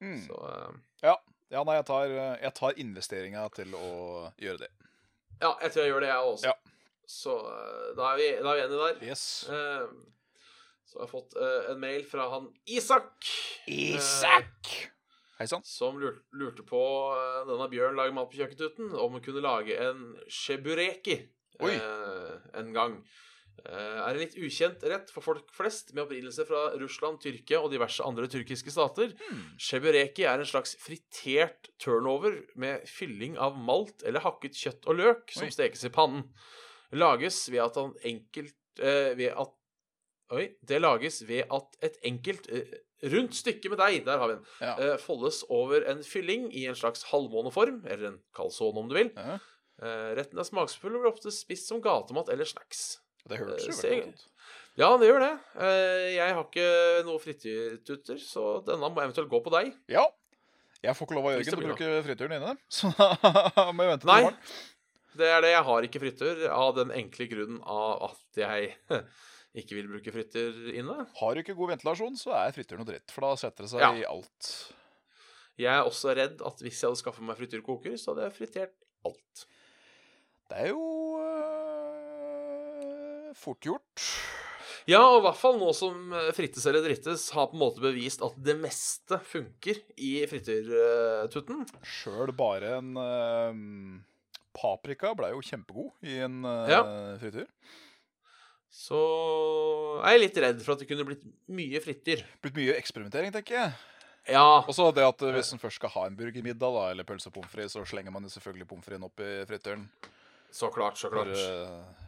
Mm. 0.00 0.20
Så 0.24 0.36
uh, 0.36 0.70
Ja, 1.04 1.16
ja 1.52 1.64
nei, 1.66 1.76
jeg 1.80 1.88
tar, 1.90 2.14
jeg 2.40 2.52
tar 2.56 2.80
investeringa 2.80 3.44
til 3.52 3.74
å 3.76 3.90
gjøre 4.40 4.62
det. 4.64 4.70
ja, 5.42 5.52
jeg 5.64 5.72
tror 5.72 5.82
jeg 5.84 5.92
gjør 5.92 6.06
det, 6.06 6.12
jeg 6.12 6.30
også. 6.32 6.52
Ja. 6.52 6.78
Så 7.10 7.36
uh, 7.42 7.90
da 7.98 8.14
er 8.14 8.22
vi, 8.22 8.30
da 8.38 8.54
er 8.54 8.60
vi 8.60 8.64
enige 8.68 8.86
der. 8.86 9.04
Yes. 9.10 9.26
Uh, 9.50 10.10
så 10.90 10.98
har 10.98 11.06
jeg 11.06 11.12
fått 11.12 11.36
eh, 11.38 11.66
en 11.70 11.78
mail 11.78 12.00
fra 12.02 12.24
han 12.32 12.48
Isak. 12.66 13.28
Isak! 13.70 14.70
Hei 15.40 15.46
sann. 15.48 15.62
Som 15.64 15.96
lurte, 15.96 16.20
lurte 16.36 16.64
på 16.68 16.78
eh, 17.16 17.40
denne 17.48 17.70
Bjørn 17.72 17.96
lager 17.96 18.12
mat 18.12 18.28
på 18.28 18.42
kjøkkentuten, 18.42 18.90
om 18.92 19.14
hun 19.16 19.22
kunne 19.24 19.40
lage 19.40 19.72
en 19.80 20.02
shebureki 20.28 21.14
eh, 21.16 22.34
en 22.60 22.74
gang. 22.74 22.98
Eh, 23.64 23.72
er 23.72 24.10
en 24.10 24.20
litt 24.20 24.36
ukjent 24.36 24.84
rett 24.92 25.08
for 25.08 25.24
folk 25.24 25.48
flest, 25.56 25.94
med 25.94 26.04
opprinnelse 26.04 26.44
fra 26.48 26.66
Russland, 26.82 27.22
Tyrkia 27.24 27.62
og 27.64 27.72
diverse 27.72 28.04
andre 28.04 28.28
tyrkiske 28.28 28.74
stater. 28.74 29.14
Hmm. 29.16 29.46
Shebureki 29.56 30.26
er 30.28 30.44
en 30.44 30.50
slags 30.50 30.74
fritert 30.80 31.72
turnover 31.80 32.36
med 32.60 32.84
fylling 32.88 33.40
av 33.40 33.56
malt 33.56 34.04
eller 34.04 34.24
hakket 34.26 34.60
kjøtt 34.60 34.92
og 34.92 35.00
løk 35.00 35.32
som 35.38 35.48
Oi. 35.48 35.54
stekes 35.56 35.88
i 35.88 35.92
pannen. 35.94 36.28
Lages 36.92 37.40
ved 37.48 37.64
at 37.64 37.80
han 37.80 37.96
enkelt 38.12 38.82
eh, 38.82 39.16
Ved 39.16 39.32
at 39.32 39.56
Oi. 40.36 40.50
Det 40.60 40.84
lages 40.84 41.22
ved 41.24 41.48
at 41.48 41.80
et 41.86 41.96
enkelt 42.06 42.44
eh, 42.52 42.76
rundt 43.02 43.34
stykket 43.38 43.70
med 43.72 43.78
deg, 43.80 44.04
der 44.04 44.18
har 44.20 44.28
vi 44.28 44.34
den, 44.34 44.44
Ja. 44.60 44.74
eh, 44.78 44.96
foldes 45.00 45.42
over 45.48 45.86
en 45.88 46.02
fylling 46.02 46.50
i 46.52 46.66
en 46.68 46.74
slags 46.76 47.02
halvmåneform, 47.10 47.82
eller 47.86 48.08
en 48.12 48.18
calzone 48.36 48.78
om 48.78 48.88
du 48.88 48.94
vil. 48.94 49.10
Ja. 49.16 49.38
Eh, 49.82 50.14
retten 50.18 50.38
er 50.38 50.44
smaksfull 50.44 50.94
og 50.96 51.02
blir 51.04 51.12
ofte 51.12 51.32
spist 51.32 51.68
som 51.68 51.80
gatemat 51.80 52.28
eller 52.28 52.44
snacks. 52.44 52.98
Det 53.28 53.38
høres 53.38 53.64
jo 53.66 53.72
veldig 53.72 54.04
godt 54.04 54.14
ut. 54.14 54.26
Ja, 54.80 54.96
det 54.96 55.08
gjør 55.08 55.20
det. 55.20 55.32
Eh, 55.60 56.14
Jeg 56.16 56.34
har 56.34 56.44
ikke 56.44 57.04
noe 57.04 57.18
frityrtutter, 57.18 58.18
så 58.20 58.64
denne 58.64 58.88
må 58.92 59.00
eventuelt 59.02 59.28
gå 59.30 59.40
på 59.44 59.50
deg. 59.52 59.72
Ja. 59.88 60.06
Jeg 60.82 60.94
får 60.96 61.06
ikke 61.08 61.14
lov 61.18 61.26
av 61.28 61.32
Jørgen 61.34 61.44
til 61.50 61.58
å 61.58 61.66
bruke 61.68 61.88
frityren 62.06 62.36
inne, 62.38 62.56
så 62.72 62.88
da 62.96 63.66
må 63.72 63.84
jeg 63.84 63.90
vente 63.92 64.04
til 64.06 64.12
Nei. 64.12 64.22
morgen. 64.22 64.38
Det 65.20 65.26
er 65.26 65.40
det. 65.42 65.50
Jeg 65.52 65.64
har 65.66 65.82
ikke 65.88 66.00
fritør 66.00 66.44
av 66.54 66.74
den 66.76 66.90
enkle 66.94 67.26
grunnen 67.28 67.60
av 67.66 68.02
at 68.10 68.38
jeg 68.40 68.76
ikke 69.54 69.74
vil 69.74 69.88
bruke 69.90 70.12
frytter 70.14 70.54
inne. 70.78 70.94
Har 71.18 71.34
du 71.34 71.40
ikke 71.42 71.56
god 71.58 71.72
ventilasjon, 71.74 72.14
så 72.20 72.30
er 72.38 72.52
frityr 72.54 72.78
noe 72.78 72.86
dritt, 72.86 73.10
for 73.10 73.26
da 73.26 73.32
setter 73.40 73.66
det 73.66 73.72
seg 73.72 73.82
Ja. 73.82 73.90
i 73.98 74.04
alt. 74.06 74.50
Jeg 75.60 75.74
er 75.74 75.82
også 75.84 76.14
redd 76.16 76.40
at 76.46 76.62
hvis 76.62 76.78
jeg 76.80 76.88
hadde 76.88 77.00
skaffet 77.02 77.26
meg 77.26 77.36
frityrkoker, 77.36 77.96
så 78.00 78.14
hadde 78.14 78.28
jeg 78.28 78.36
fritert 78.38 78.76
alt. 79.04 79.42
Det 80.50 80.56
er 80.64 80.70
jo 80.70 80.84
øh, 81.20 83.30
fort 83.38 83.60
gjort. 83.64 84.04
Ja, 84.88 85.02
og 85.04 85.20
i 85.20 85.24
hvert 85.26 85.38
fall 85.38 85.58
nå 85.60 85.68
som 85.76 86.12
eh, 86.16 86.30
frittes 86.34 86.64
eller 86.66 86.82
drittes 86.86 87.26
har 87.36 87.50
på 87.50 87.58
en 87.58 87.62
måte 87.62 87.82
bevist 87.84 88.22
at 88.26 88.38
det 88.42 88.56
meste 88.58 89.18
funker 89.28 89.76
i 90.00 90.14
frityrtutten. 90.30 91.66
Sjøl 91.86 92.32
bare 92.36 92.78
en 92.80 92.96
øh, 92.98 94.00
paprika 94.56 95.12
ble 95.18 95.28
jo 95.34 95.42
kjempegod 95.44 96.08
i 96.08 96.16
en 96.24 96.40
øh, 96.48 96.72
Ja. 96.72 96.80
frityr. 97.20 97.46
Så 98.70 98.98
er 100.06 100.14
jeg 100.14 100.22
litt 100.24 100.36
redd 100.44 100.60
for 100.62 100.76
at 100.76 100.82
det 100.82 100.86
kunne 100.90 101.06
blitt 101.08 101.24
mye 101.50 101.80
fritter. 101.82 102.22
Blitt 102.44 102.54
mye 102.58 102.76
eksperimentering, 102.78 103.32
tenker 103.34 103.56
jeg. 103.56 103.72
Ja, 104.30 104.60
Og 104.62 104.74
så 104.76 104.90
det 104.94 105.02
at 105.02 105.22
øh, 105.26 105.32
hvis 105.34 105.50
en 105.56 105.58
først 105.58 105.80
skal 105.80 105.90
ha 105.94 106.04
en 106.06 106.16
burgermiddag 106.18 106.74
da, 106.76 106.84
eller 106.92 107.06
pølse 107.08 107.30
og 107.30 107.34
pommes 107.34 107.50
frites, 107.50 107.72
så 107.74 107.82
slenger 107.88 108.12
man 108.14 108.22
jo 108.26 108.30
selvfølgelig 108.30 108.68
pommes 108.70 108.86
fritesen 108.86 109.06
opp 109.08 109.22
i 109.24 109.30
frityren. 109.48 109.88
så 110.54 110.68
klart, 110.70 110.98
så 111.00 111.08
For 111.10 111.24
klart. 111.24 111.34
uh, 111.34 112.06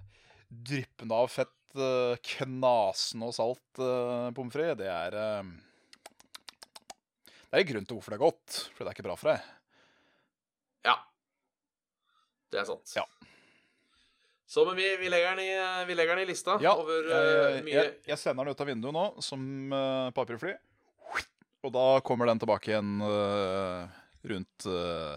dryppende 0.70 1.18
av 1.18 1.30
fett, 1.32 1.56
uh, 1.80 2.14
knasende 2.36 3.26
og 3.30 3.34
salt 3.34 3.80
uh, 3.82 4.28
pommes 4.36 4.54
frites, 4.54 4.78
det 4.82 4.90
er 4.92 5.16
uh, 5.18 5.50
Det 7.26 7.58
er 7.58 7.64
en 7.64 7.70
grunn 7.72 7.88
til 7.88 7.96
hvorfor 7.98 8.14
det 8.14 8.20
er 8.20 8.26
godt, 8.28 8.60
for 8.76 8.84
det 8.84 8.92
er 8.92 8.96
ikke 8.98 9.08
bra 9.08 9.16
for 9.18 9.32
deg. 9.32 9.50
Ja. 10.86 10.96
Det 12.52 12.60
er 12.62 12.68
sant. 12.70 12.94
Ja. 12.96 13.04
Så, 14.52 14.64
men 14.64 14.76
vi, 14.76 14.96
vi, 15.00 15.08
legger 15.08 15.30
den 15.30 15.44
i, 15.46 15.84
vi 15.88 15.94
legger 15.94 16.16
den 16.16 16.26
i 16.26 16.28
lista 16.28 16.58
Ja, 16.60 16.74
over 16.76 17.06
eh, 17.08 17.62
mye 17.64 17.72
jeg, 17.78 17.92
jeg 18.04 18.20
sender 18.20 18.44
den 18.44 18.52
ut 18.52 18.60
av 18.60 18.68
vinduet 18.68 18.92
nå 18.92 19.04
som 19.24 19.40
uh, 19.72 20.10
papirfly. 20.12 20.52
Og 21.64 21.72
da 21.72 21.86
kommer 22.04 22.28
den 22.28 22.42
tilbake 22.42 22.68
igjen 22.74 23.00
uh, 23.00 23.88
rundt 24.28 24.66
uh, 24.68 25.16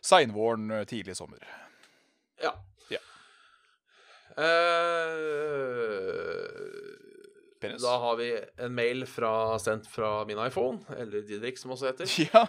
seinvåren, 0.00 0.70
uh, 0.72 0.84
tidlig 0.88 1.12
sommer. 1.18 1.44
Ja. 2.40 2.54
Ja. 2.88 3.02
Uh, 4.40 4.48
da 7.84 7.98
har 8.06 8.16
vi 8.16 8.32
en 8.64 8.72
mail 8.80 9.04
fra, 9.04 9.58
sendt 9.60 9.92
fra 9.92 10.24
min 10.24 10.40
iPhone, 10.40 10.80
eller 10.96 11.20
Didrik, 11.28 11.60
som 11.60 11.76
også 11.76 11.92
heter. 11.92 12.08
Ja. 12.32 12.46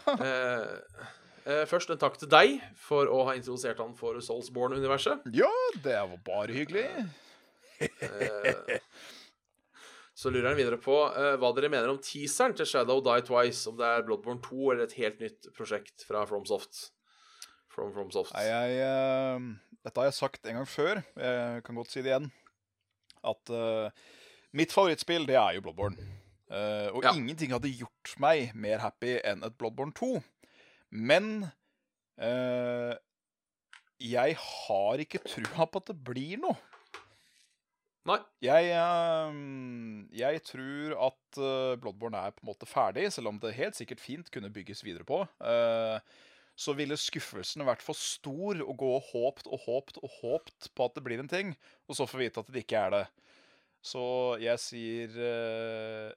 Eh, 1.46 1.64
først 1.66 1.90
en 1.90 1.98
takk 2.02 2.18
til 2.22 2.30
deg 2.30 2.60
for 2.78 3.10
å 3.10 3.24
ha 3.30 3.34
introdusert 3.38 3.80
han 3.82 3.96
for 3.98 4.20
Soulsborne-universet. 4.22 5.24
ja, 5.34 5.50
det 5.84 5.96
var 5.98 6.18
bare 6.28 6.54
hyggelig. 6.54 6.86
Eh, 7.82 8.78
så 10.14 10.30
lurer 10.30 10.52
han 10.52 10.60
videre 10.60 10.78
på 10.78 10.96
eh, 11.18 11.34
hva 11.42 11.50
dere 11.58 11.72
mener 11.74 11.90
om 11.90 11.98
teaseren 12.04 12.54
til 12.58 12.68
Shadow 12.70 13.02
Die 13.06 13.24
Twice. 13.26 13.64
Om 13.72 13.80
det 13.80 13.88
er 13.90 14.06
Bloodborne 14.06 14.44
2 14.46 14.72
eller 14.76 14.86
et 14.86 14.98
helt 15.00 15.22
nytt 15.24 15.50
prosjekt 15.58 16.06
fra 16.06 16.26
FromSoft. 16.30 16.90
From 17.72 17.94
FromSoft. 17.96 18.34
Nei, 18.36 18.46
jeg, 18.52 19.44
dette 19.82 20.02
har 20.02 20.10
jeg 20.10 20.18
sagt 20.20 20.46
en 20.52 20.60
gang 20.60 20.68
før. 20.70 21.00
Jeg 21.16 21.64
kan 21.66 21.78
godt 21.80 21.94
si 21.94 22.04
det 22.04 22.12
igjen. 22.12 22.28
At 23.24 23.52
uh, 23.54 23.88
mitt 24.58 24.74
favorittspill, 24.76 25.24
det 25.30 25.38
er 25.40 25.56
jo 25.56 25.62
Bloodborne. 25.66 25.96
Uh, 26.52 26.90
og 26.92 27.06
Ja. 27.08 27.14
ingenting 27.16 27.54
hadde 27.56 27.72
gjort 27.72 28.12
meg 28.20 28.52
mer 28.60 28.82
happy 28.84 29.16
enn 29.24 29.46
et 29.48 29.56
Bloodborne 29.58 29.96
2. 29.96 30.20
Men 30.92 31.48
eh, 32.20 32.94
jeg 34.02 34.36
har 34.40 35.04
ikke 35.04 35.24
trua 35.24 35.68
på 35.70 35.82
at 35.82 35.92
det 35.92 35.98
blir 36.04 36.42
noe. 36.42 36.58
Nei. 38.10 38.18
Jeg, 38.42 38.72
eh, 38.74 39.36
jeg 40.18 40.42
tror 40.48 40.96
at 41.12 41.38
eh, 41.38 41.78
Bloodborne 41.82 42.18
er 42.18 42.34
på 42.34 42.44
en 42.44 42.50
måte 42.50 42.70
ferdig, 42.70 43.06
selv 43.14 43.30
om 43.30 43.40
det 43.42 43.54
helt 43.60 43.78
sikkert 43.78 44.02
fint 44.02 44.32
kunne 44.34 44.52
bygges 44.54 44.82
videre 44.86 45.06
på. 45.08 45.22
Eh, 45.46 46.00
så 46.58 46.74
ville 46.78 46.98
skuffelsen 47.00 47.64
vært 47.66 47.84
for 47.86 47.98
stor 47.98 48.60
å 48.66 48.74
gå 48.78 48.90
og 48.98 49.14
håpt 49.14 49.48
og 49.48 49.64
håpt 49.68 50.02
og 50.02 50.18
håpt 50.20 50.72
på 50.76 50.88
at 50.88 50.98
det 50.98 51.06
blir 51.06 51.22
en 51.22 51.32
ting, 51.32 51.54
og 51.88 51.98
så 51.98 52.10
få 52.10 52.20
vite 52.22 52.42
at 52.42 52.50
det 52.52 52.66
ikke 52.66 52.82
er 52.82 52.96
det. 52.98 53.06
Så 53.86 54.04
jeg 54.42 54.62
sier 54.62 55.16
eh, 55.30 56.10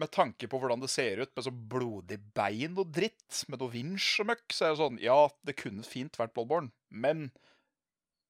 Med 0.00 0.08
tanke 0.14 0.48
på 0.48 0.56
hvordan 0.56 0.80
det 0.80 0.88
ser 0.88 1.20
ut 1.20 1.32
med 1.36 1.44
så 1.44 1.50
blodig 1.52 2.16
bein 2.36 2.78
og 2.80 2.88
dritt, 2.96 3.42
med 3.52 3.60
noe 3.60 3.72
vinsj 3.74 4.22
og 4.22 4.30
møkk, 4.30 4.44
så 4.54 4.64
er 4.64 4.72
det 4.72 4.80
sånn 4.80 5.00
Ja, 5.02 5.18
det 5.44 5.56
kunne 5.60 5.84
fint 5.84 6.16
vært 6.16 6.32
Bloodborne, 6.32 6.72
men 6.88 7.26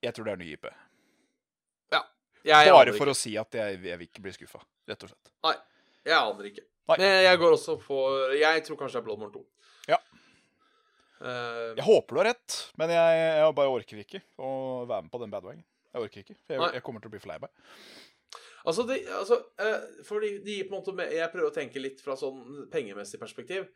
jeg 0.03 0.17
tror 0.17 0.27
det 0.27 0.33
er 0.35 0.41
ny 0.41 0.49
IP. 0.57 0.67
Ja. 1.95 2.03
Jeg 2.43 2.73
Bare 2.75 2.97
for 2.97 3.07
ikke. 3.07 3.15
å 3.15 3.21
si 3.21 3.37
at 3.39 3.55
jeg, 3.55 3.79
jeg 3.87 4.01
vil 4.01 4.09
ikke 4.09 4.25
bli 4.25 4.35
skuffa, 4.35 4.59
rett 4.91 5.07
og 5.07 5.13
slett. 5.13 5.31
Nei, 5.47 5.55
jeg 6.11 6.19
aner 6.19 6.49
ikke. 6.51 6.65
Nei. 6.91 6.97
Men 6.99 7.17
jeg 7.29 7.39
går 7.39 7.55
også 7.55 7.77
for 7.79 8.33
Jeg 8.35 8.65
tror 8.67 8.81
kanskje 8.81 8.99
det 8.99 9.03
er 9.05 9.07
Bloodborne 9.07 9.35
2. 9.37 9.45
Ja. 9.93 10.01
Uh, 11.23 11.77
Jeg 11.79 11.87
håper 11.87 12.17
du 12.17 12.19
har 12.25 12.33
rett, 12.33 12.57
men 12.83 12.91
jeg, 12.91 13.21
jeg 13.39 13.55
bare 13.55 13.71
orker 13.77 14.03
ikke 14.03 14.23
å 14.43 14.51
være 14.91 15.07
med 15.07 15.13
på 15.15 15.21
den 15.23 15.31
bandwagen. 15.31 15.63
Jeg 15.93 16.09
orker 16.09 16.25
ikke, 16.25 16.35
for 16.43 16.57
jeg, 16.57 16.75
jeg 16.81 16.83
kommer 16.83 17.05
til 17.05 17.13
å 17.13 17.15
bli 17.15 17.23
lei 17.31 17.39
meg. 17.45 17.53
Altså, 18.63 18.85
det, 18.87 19.01
altså 19.11 19.41
eh, 19.59 20.05
For 20.07 20.23
de, 20.23 20.37
de 20.45 20.61
på 20.69 20.77
en 20.77 20.83
måte 20.83 21.07
Jeg 21.11 21.31
prøver 21.33 21.51
å 21.51 21.55
tenke 21.55 21.83
litt 21.83 22.03
fra 22.05 22.15
sånn 22.19 22.69
pengemessig 22.73 23.21
perspektiv. 23.21 23.67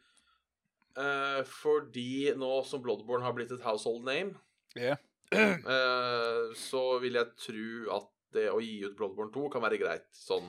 Uh, 0.97 1.43
fordi 1.45 2.33
nå 2.41 2.51
som 2.65 2.81
Bloodborne 2.81 3.27
har 3.27 3.35
blitt 3.37 3.51
et 3.53 3.65
household 3.67 4.07
name, 4.07 4.33
yeah. 4.81 4.97
uh, 5.37 6.55
så 6.57 6.85
vil 7.03 7.19
jeg 7.19 7.35
tro 7.37 7.67
at 7.99 8.07
det 8.33 8.47
å 8.49 8.63
gi 8.65 8.79
ut 8.87 8.95
Bloodborne 8.97 9.29
2 9.35 9.51
kan 9.53 9.65
være 9.67 9.81
greit. 9.83 10.09
Sånn 10.17 10.49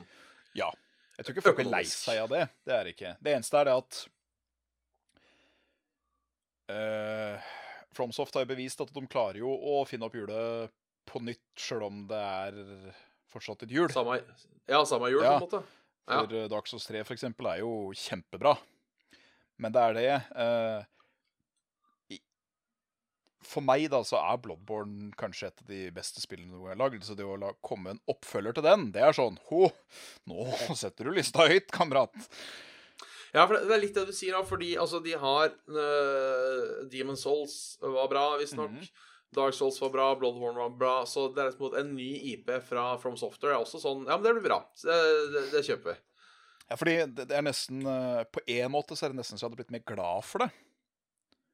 Ja. 0.55 0.69
Jeg 1.17 1.25
tror 1.25 1.35
ikke 1.35 1.45
folk 1.49 1.59
er 1.65 1.69
lei 1.73 1.83
seg 1.89 2.21
av 2.21 2.31
det. 2.31 2.45
Det 2.63 2.75
er 2.77 2.91
ikke. 2.93 3.11
Det 3.25 3.33
eneste 3.33 3.59
er 3.59 3.67
det 3.67 3.75
at 3.81 3.99
uh, 6.71 7.51
FromSoft 7.97 8.37
har 8.37 8.45
jo 8.45 8.51
bevist 8.53 8.85
at 8.85 8.93
de 8.95 9.03
klarer 9.09 9.41
jo 9.41 9.51
å 9.51 9.81
finne 9.89 10.07
opp 10.07 10.15
hjulet 10.15 10.71
på 11.07 11.23
nytt, 11.25 11.43
sjøl 11.59 11.87
om 11.89 12.03
det 12.07 12.23
er 12.23 12.61
fortsatt 13.37 13.63
et 13.67 13.73
hjul. 13.77 13.87
samme 13.93 14.19
Ja, 14.67 14.83
samme 14.85 15.09
hjul, 15.13 15.23
Ja. 15.23 15.37
på 15.37 15.45
en 15.45 15.47
måte. 15.47 15.63
Ja. 16.07 16.19
For 16.25 16.35
eh, 16.35 16.47
Dark 16.51 16.67
Souls 16.67 16.85
3 16.87 17.05
for 17.07 17.15
eksempel 17.15 17.47
er 17.53 17.61
jo 17.63 17.71
kjempebra. 17.95 18.57
Men 19.57 19.73
det 19.73 19.81
er 19.81 19.97
det 19.97 20.11
eh, 20.35 20.85
For 23.47 23.63
meg 23.63 23.85
da, 23.93 24.01
så 24.03 24.17
er 24.19 24.39
Bloodborne 24.43 25.11
kanskje 25.15 25.47
et 25.47 25.61
av 25.63 25.69
de 25.71 25.81
beste 25.95 26.19
spillene 26.19 26.51
noen 26.51 26.73
gang 26.73 26.81
lagd. 26.81 27.05
Så 27.07 27.15
det 27.15 27.23
å 27.23 27.37
la 27.39 27.53
komme 27.63 27.93
en 27.93 28.01
oppfølger 28.11 28.57
til 28.57 28.65
den, 28.65 28.89
det 28.91 29.03
er 29.07 29.15
sånn 29.15 29.37
Ho, 29.51 29.69
nå 30.27 30.47
setter 30.81 31.07
du 31.07 31.13
lista 31.15 31.45
høyt, 31.47 31.69
kamerat. 31.71 32.11
Ja, 33.35 33.45
for 33.45 33.55
det 33.59 33.71
er 33.75 33.81
litt 33.83 33.95
det 33.95 34.03
du 34.09 34.13
sier, 34.15 34.33
da, 34.35 34.41
fordi 34.47 34.73
altså, 34.79 34.99
de 35.03 35.13
har 35.19 35.51
uh, 35.51 36.87
Demon 36.91 37.19
Souls 37.19 37.77
var 37.83 38.09
bra, 38.11 38.25
visstnok. 38.41 38.73
Mhm. 38.73 38.87
Dark 39.35 39.53
Souls 39.53 39.81
var 39.81 39.89
bra, 39.91 40.07
Bloodborne 40.15 40.59
var 40.59 40.75
bra. 40.79 40.93
Så 41.05 41.27
det 41.35 41.43
er 41.43 41.51
liksom 41.51 41.75
en 41.79 41.95
ny 41.97 42.09
IP 42.33 42.51
fra 42.67 42.89
From 43.01 43.17
Software 43.19 43.57
er 43.57 43.63
også 43.63 43.81
sånn 43.83 44.05
Ja, 44.07 44.15
men 44.15 44.25
det 44.25 44.37
blir 44.37 44.47
bra. 44.47 44.61
Det, 44.83 44.99
det, 45.33 45.43
det 45.55 45.65
kjøper 45.67 45.93
vi. 45.93 45.97
Ja, 46.67 46.77
fordi 46.79 46.95
det, 47.15 47.27
er 47.31 47.43
nesten 47.47 47.83
eh, 47.87 48.23
På 48.27 48.41
en 48.43 48.71
måte 48.73 48.95
så 48.97 49.07
er 49.07 49.13
det 49.13 49.21
nesten 49.21 49.39
så 49.39 49.45
jeg 49.45 49.49
hadde 49.49 49.59
blitt 49.61 49.75
mer 49.75 49.85
glad 49.87 50.25
for 50.27 50.43
det. 50.43 50.49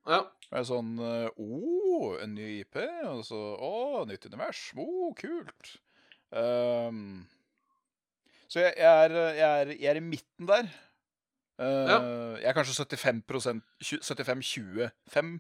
Ja. 0.10 0.24
Det 0.50 0.58
er 0.60 0.66
sånn 0.68 0.96
Å, 1.00 1.10
oh, 1.34 2.16
en 2.22 2.36
ny 2.38 2.60
IP. 2.62 2.80
Og 3.10 3.26
så 3.28 3.42
Å, 3.58 3.74
nytt 4.10 4.30
univers. 4.30 4.66
Å, 4.78 4.88
kult. 5.18 5.76
Um, 6.34 7.24
så 8.50 8.64
jeg, 8.64 8.74
jeg, 8.78 9.06
er, 9.06 9.14
jeg, 9.38 9.50
er, 9.50 9.76
jeg 9.78 9.92
er 9.92 10.02
i 10.02 10.08
midten 10.14 10.50
der. 10.50 10.70
Uh, 11.62 11.86
Ja. 11.90 11.98
Jeg 12.42 12.50
er 12.50 12.56
kanskje 12.58 12.86
75% 12.86 13.60
75-25 13.86 15.36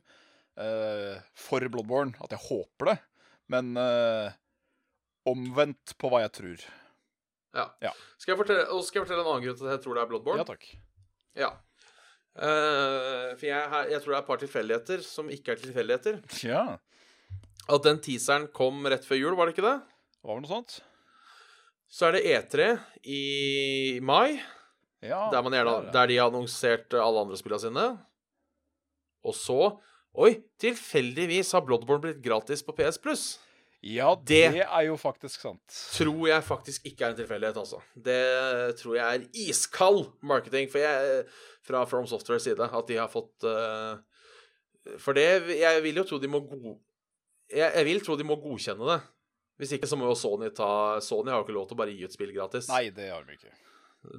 eh, 0.59 1.17
for 1.35 1.65
Bloodborne. 1.73 2.15
At 2.23 2.35
jeg 2.35 2.41
håper 2.47 2.91
det. 2.93 2.97
Men 3.51 3.73
uh, 3.77 4.31
omvendt 5.29 5.93
på 5.99 6.09
hva 6.09 6.23
jeg 6.23 6.31
tror. 6.37 6.63
ja. 7.53 7.65
Ja. 7.83 7.91
Skal, 8.17 8.33
jeg 8.33 8.39
fortelle, 8.39 8.63
og 8.71 8.85
skal 8.87 9.01
jeg 9.01 9.05
fortelle 9.07 9.25
en 9.25 9.29
annen 9.33 9.43
grunn 9.45 9.57
til 9.59 9.67
at 9.67 9.75
jeg 9.75 9.83
tror 9.83 9.97
det 9.97 10.03
er 10.03 10.09
Bloodborne? 10.13 10.43
Ja 10.43 10.47
takk. 10.47 10.69
Ja. 11.37 11.49
Uh, 12.33 13.35
for 13.37 13.45
jeg, 13.45 13.83
jeg 13.91 13.99
tror 14.01 14.09
det 14.09 14.15
er 14.15 14.23
et 14.23 14.29
par 14.31 14.41
tilfeldigheter 14.41 15.03
som 15.05 15.29
ikke 15.33 15.53
er 15.53 15.61
tilfeldigheter. 15.65 16.21
Ja. 16.53 16.63
At 17.71 17.85
den 17.85 18.01
teaseren 18.03 18.49
kom 18.51 18.81
rett 18.91 19.05
før 19.07 19.19
jul, 19.21 19.35
var 19.39 19.47
det 19.47 19.53
ikke 19.55 19.63
det? 19.67 19.77
Det 20.17 20.27
var 20.27 20.35
vel 20.35 20.43
noe 20.43 20.51
sånt? 20.51 20.79
Så 21.93 22.07
er 22.09 22.17
det 22.17 22.23
E3 22.27 22.65
i 23.05 23.99
mai. 24.03 24.39
Ja, 25.03 25.27
Der, 25.31 25.43
man 25.45 25.53
gjerne, 25.55 25.75
er 25.77 25.91
der 25.93 26.09
de 26.09 26.17
har 26.17 26.31
annonsert 26.31 26.95
alle 26.95 27.21
andre 27.23 27.37
spillene 27.39 27.61
sine. 27.63 27.85
Og 29.23 29.35
så 29.37 29.59
Oi, 30.13 30.35
tilfeldigvis 30.61 31.49
har 31.55 31.63
Bloodborne 31.65 32.03
blitt 32.03 32.21
gratis 32.21 32.61
på 32.65 32.75
PS 32.77 32.99
Plus. 33.01 33.23
Ja, 33.83 34.13
det, 34.15 34.51
Det- 34.53 34.63
er 34.63 34.83
jo 34.85 34.95
faktisk 34.95 35.41
sant. 35.41 35.61
tror 35.97 36.27
jeg 36.29 36.43
faktisk 36.43 36.85
ikke 36.85 37.05
er 37.05 37.09
en 37.11 37.17
tilfeldighet, 37.17 37.57
altså. 37.57 37.81
Det 37.97 38.77
tror 38.79 38.95
jeg 38.95 39.03
er 39.03 39.25
iskald 39.49 40.05
marketing 40.21 40.69
for 40.71 40.79
jeg, 40.79 41.25
fra 41.63 41.83
From 41.85 42.05
Softwares 42.07 42.43
side, 42.45 42.59
at 42.63 42.87
de 42.87 42.95
har 42.95 43.09
fått 43.11 43.43
uh, 43.43 43.97
For 44.99 45.13
det 45.13 45.57
Jeg 45.59 45.81
vil 45.83 45.95
jo 45.95 46.03
tro 46.03 46.19
de 46.19 46.27
må 46.27 46.39
god... 46.47 46.77
Jeg, 47.49 47.71
jeg 47.75 47.85
vil 47.85 47.99
tro 48.05 48.15
de 48.15 48.23
må 48.23 48.35
godkjenne 48.39 48.87
det. 48.87 49.01
Hvis 49.59 49.73
ikke 49.75 49.87
så 49.87 49.97
må 49.99 50.07
jo 50.09 50.15
Sony 50.15 50.49
ta 50.55 50.99
Sony 51.03 51.29
har 51.29 51.41
jo 51.41 51.45
ikke 51.45 51.57
lov 51.57 51.67
til 51.67 51.75
å 51.75 51.81
bare 51.83 51.93
gi 51.93 52.05
ut 52.07 52.13
spill 52.15 52.31
gratis. 52.33 52.69
Nei, 52.71 52.89
det 52.89 53.09
har 53.11 53.23
de 53.27 53.35
ikke. 53.35 53.51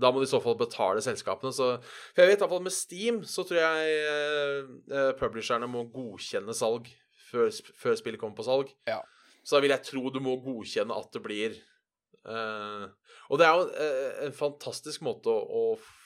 Da 0.01 0.11
må 0.11 0.22
de 0.22 0.28
i 0.28 0.30
så 0.30 0.41
fall 0.43 0.57
betale 0.59 1.03
selskapene. 1.05 1.53
Så, 1.53 1.74
for 2.14 2.24
jeg 2.24 2.30
vet 2.30 2.39
i 2.39 2.43
hvert 2.45 2.53
fall 2.55 2.64
med 2.64 2.74
Steam 2.74 3.20
så 3.28 3.45
tror 3.45 3.61
jeg 3.61 3.97
eh, 4.09 5.11
publisherne 5.20 5.68
må 5.70 5.85
godkjenne 5.93 6.57
salg 6.57 6.89
før, 7.28 7.51
før 7.76 7.99
spillet 8.01 8.20
kommer 8.20 8.39
på 8.39 8.47
salg. 8.47 8.72
Ja. 8.89 9.03
Så 9.45 9.57
da 9.57 9.64
vil 9.64 9.74
jeg 9.74 9.85
tro 9.85 10.09
du 10.12 10.20
må 10.24 10.39
godkjenne 10.41 10.97
at 10.97 11.11
det 11.12 11.20
blir 11.24 11.57
eh, 11.59 12.85
Og 13.28 13.41
det 13.41 13.49
er 13.49 13.59
jo 13.59 13.66
eh, 13.85 14.12
en 14.28 14.37
fantastisk 14.37 15.05
måte 15.05 15.32
å, 15.32 15.45
å 15.45 15.64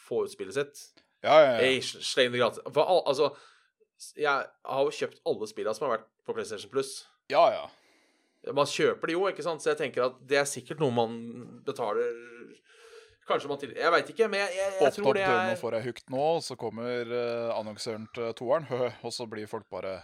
få 0.09 0.25
ut 0.27 0.35
spillet 0.35 0.59
sitt. 0.59 0.83
Ja, 1.23 1.39
ja, 1.43 1.55
ja. 1.55 1.63
Hey, 1.63 1.81
sleng 1.83 2.35
det 2.35 2.43
gratis. 2.43 2.63
For 2.71 2.83
al 2.83 3.03
altså 3.11 3.33
Jeg 4.15 4.47
har 4.47 4.85
jo 4.87 4.95
kjøpt 4.95 5.23
alle 5.27 5.49
spillene 5.51 5.75
som 5.75 5.89
har 5.89 5.97
vært 5.99 6.11
på 6.27 6.35
PlayStation 6.35 6.71
Plus. 6.73 7.03
ja, 7.31 7.51
ja. 7.55 7.67
Man 8.55 8.69
kjøper 8.71 9.11
det 9.11 9.15
jo, 9.17 9.25
ikke 9.29 9.43
sant? 9.43 9.61
Så 9.61 9.73
jeg 9.73 9.81
tenker 9.81 10.05
at 10.05 10.19
det 10.31 10.39
er 10.39 10.47
sikkert 10.49 10.79
noe 10.81 10.95
man 10.95 11.17
betaler 11.67 12.07
Kanskje 13.29 13.49
man 13.51 13.59
til 13.61 13.75
Jeg 13.77 13.93
veit 13.93 14.13
ikke, 14.13 14.29
men 14.33 14.41
jeg, 14.41 14.55
jeg, 14.57 14.75
jeg 14.81 14.95
tror 14.97 15.11
opp 15.11 15.19
det 15.19 15.25
dørene 15.27 15.51
er 15.53 15.57
og 15.57 15.61
får 15.61 15.77
deg 15.77 15.89
hooked 15.89 16.15
nå, 16.15 16.27
så 16.47 16.57
kommer 16.61 17.11
uh, 17.13 17.51
annonsøren 17.59 18.07
til 18.17 18.31
toeren, 18.39 18.69
og 19.07 19.13
så 19.15 19.27
blir 19.31 19.51
folk 19.51 19.69
bare 19.73 19.99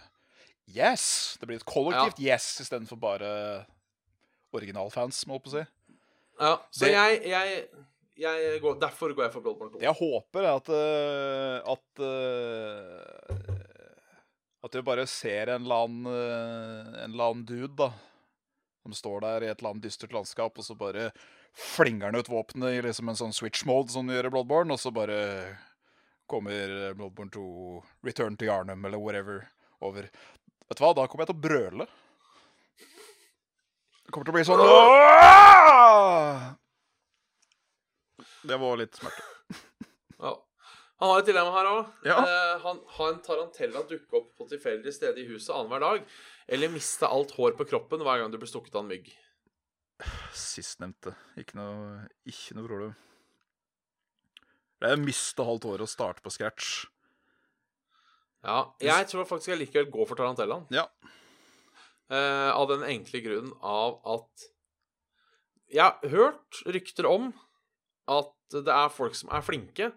Yes! 0.65 1.37
Det 1.39 1.45
blir 1.49 1.59
et 1.61 1.65
kollektivt 1.69 2.21
yes 2.25 2.47
istedenfor 2.63 2.97
bare 3.01 3.31
originalfans, 4.55 5.19
må 5.29 5.37
jeg 5.37 5.43
på 5.45 5.51
å 5.51 5.53
si. 5.57 5.65
Ja, 6.39 6.53
så 6.71 6.85
Det- 6.85 6.93
jeg, 6.93 7.21
jeg, 7.29 7.67
jeg 8.17 8.61
går, 8.61 8.79
Derfor 8.79 9.13
går 9.13 9.23
jeg 9.27 9.33
for 9.33 9.41
Bloodborne 9.45 9.71
2. 9.73 9.79
Det 9.79 9.87
jeg 9.87 9.99
håper, 9.99 10.41
er 10.43 10.55
at 10.55 10.69
eh, 10.69 11.71
At 11.75 11.87
eh, 11.99 13.55
At 14.63 14.71
du 14.71 14.81
bare 14.81 15.05
ser 15.07 15.51
en 15.53 15.63
eller 15.63 15.85
annen 15.85 16.05
eh, 16.11 17.03
En 17.03 17.11
eller 17.11 17.29
annen 17.29 17.45
dude, 17.45 17.75
da. 17.75 17.91
Som 18.83 18.93
står 18.93 19.21
der 19.21 19.43
i 19.45 19.49
et 19.51 19.59
eller 19.59 19.73
annet 19.75 19.83
dystert 19.87 20.13
landskap, 20.13 20.57
og 20.57 20.63
så 20.65 20.75
bare 20.77 21.11
flinger 21.55 22.05
han 22.11 22.19
ut 22.19 22.29
våpenet 22.29 22.77
i 22.77 22.81
liksom 22.83 23.09
en 23.09 23.19
sånn 23.19 23.35
switch-mode 23.35 23.93
som 23.93 24.07
du 24.07 24.15
gjør 24.15 24.27
i 24.29 24.33
Bloodborne, 24.33 24.75
og 24.75 24.81
så 24.81 24.91
bare 24.95 25.19
kommer 26.27 26.93
Bloodborne 26.97 27.31
2 27.31 27.45
Return 28.07 28.35
to 28.37 28.47
Yarnum 28.49 28.85
eller 28.85 28.99
whatever 29.01 29.47
over. 29.79 30.09
Vet 30.67 30.79
du 30.79 30.83
hva, 30.83 30.93
da 30.97 31.05
kommer 31.07 31.25
jeg 31.25 31.31
til 31.31 31.37
å 31.37 31.45
brøle. 31.45 31.87
Det 34.05 34.13
kommer 34.13 34.27
til 34.27 34.33
å 34.33 34.37
bli 34.37 34.45
sånn 34.45 34.61
«Åh!» 34.65 36.43
Det 38.45 38.57
var 38.61 38.81
litt 38.81 38.99
smerte. 38.99 39.23
Ja. 40.15 40.31
Han 41.03 41.09
har 41.11 41.19
et 41.19 41.27
dilemma 41.27 41.51
her 41.51 41.67
òg. 41.67 41.87
Ja. 42.07 42.15
han 42.63 42.77
har 42.95 43.09
en 43.11 43.17
tarantella 43.25 43.81
dukke 43.89 44.15
opp 44.15 44.29
på 44.39 44.45
tilfeldig 44.47 44.93
sted 44.95 45.17
i 45.19 45.25
huset 45.27 45.51
annenhver 45.51 45.83
dag. 45.83 46.05
Eller 46.47 46.71
miste 46.71 47.09
alt 47.09 47.33
hår 47.35 47.57
på 47.59 47.67
kroppen 47.67 48.05
hver 48.05 48.21
gang 48.21 48.31
du 48.31 48.37
blir 48.39 48.47
stukket 48.47 48.77
av 48.77 48.85
en 48.85 48.93
mygg. 48.93 49.09
Sistnevnte. 50.35 51.15
Ikke 51.39 51.57
noe, 51.59 52.05
ikke 52.27 52.57
noe 52.57 52.67
problem. 52.67 52.95
Det 54.81 54.91
er 54.91 55.01
miste 55.01 55.45
halvt 55.47 55.67
år 55.71 55.83
og 55.85 55.89
starte 55.89 56.23
på 56.23 56.33
scratch. 56.33 56.85
Ja, 58.45 58.59
jeg 58.83 59.07
tror 59.09 59.25
faktisk 59.25 59.53
jeg 59.53 59.63
likevel 59.63 59.87
går 59.93 60.09
for 60.09 60.19
tarantellaen. 60.19 60.67
Ja. 60.73 60.85
Eh, 62.11 62.51
av 62.51 62.67
den 62.69 62.83
enkle 62.85 63.23
grunnen 63.25 63.55
av 63.65 63.97
at 64.05 64.51
Jeg 65.73 65.81
har 65.81 66.11
hørt 66.11 66.59
rykter 66.69 67.07
om 67.09 67.31
at 68.05 68.53
det 68.53 68.69
er 68.69 68.93
folk 68.93 69.15
som 69.17 69.31
er 69.33 69.41
flinke 69.41 69.87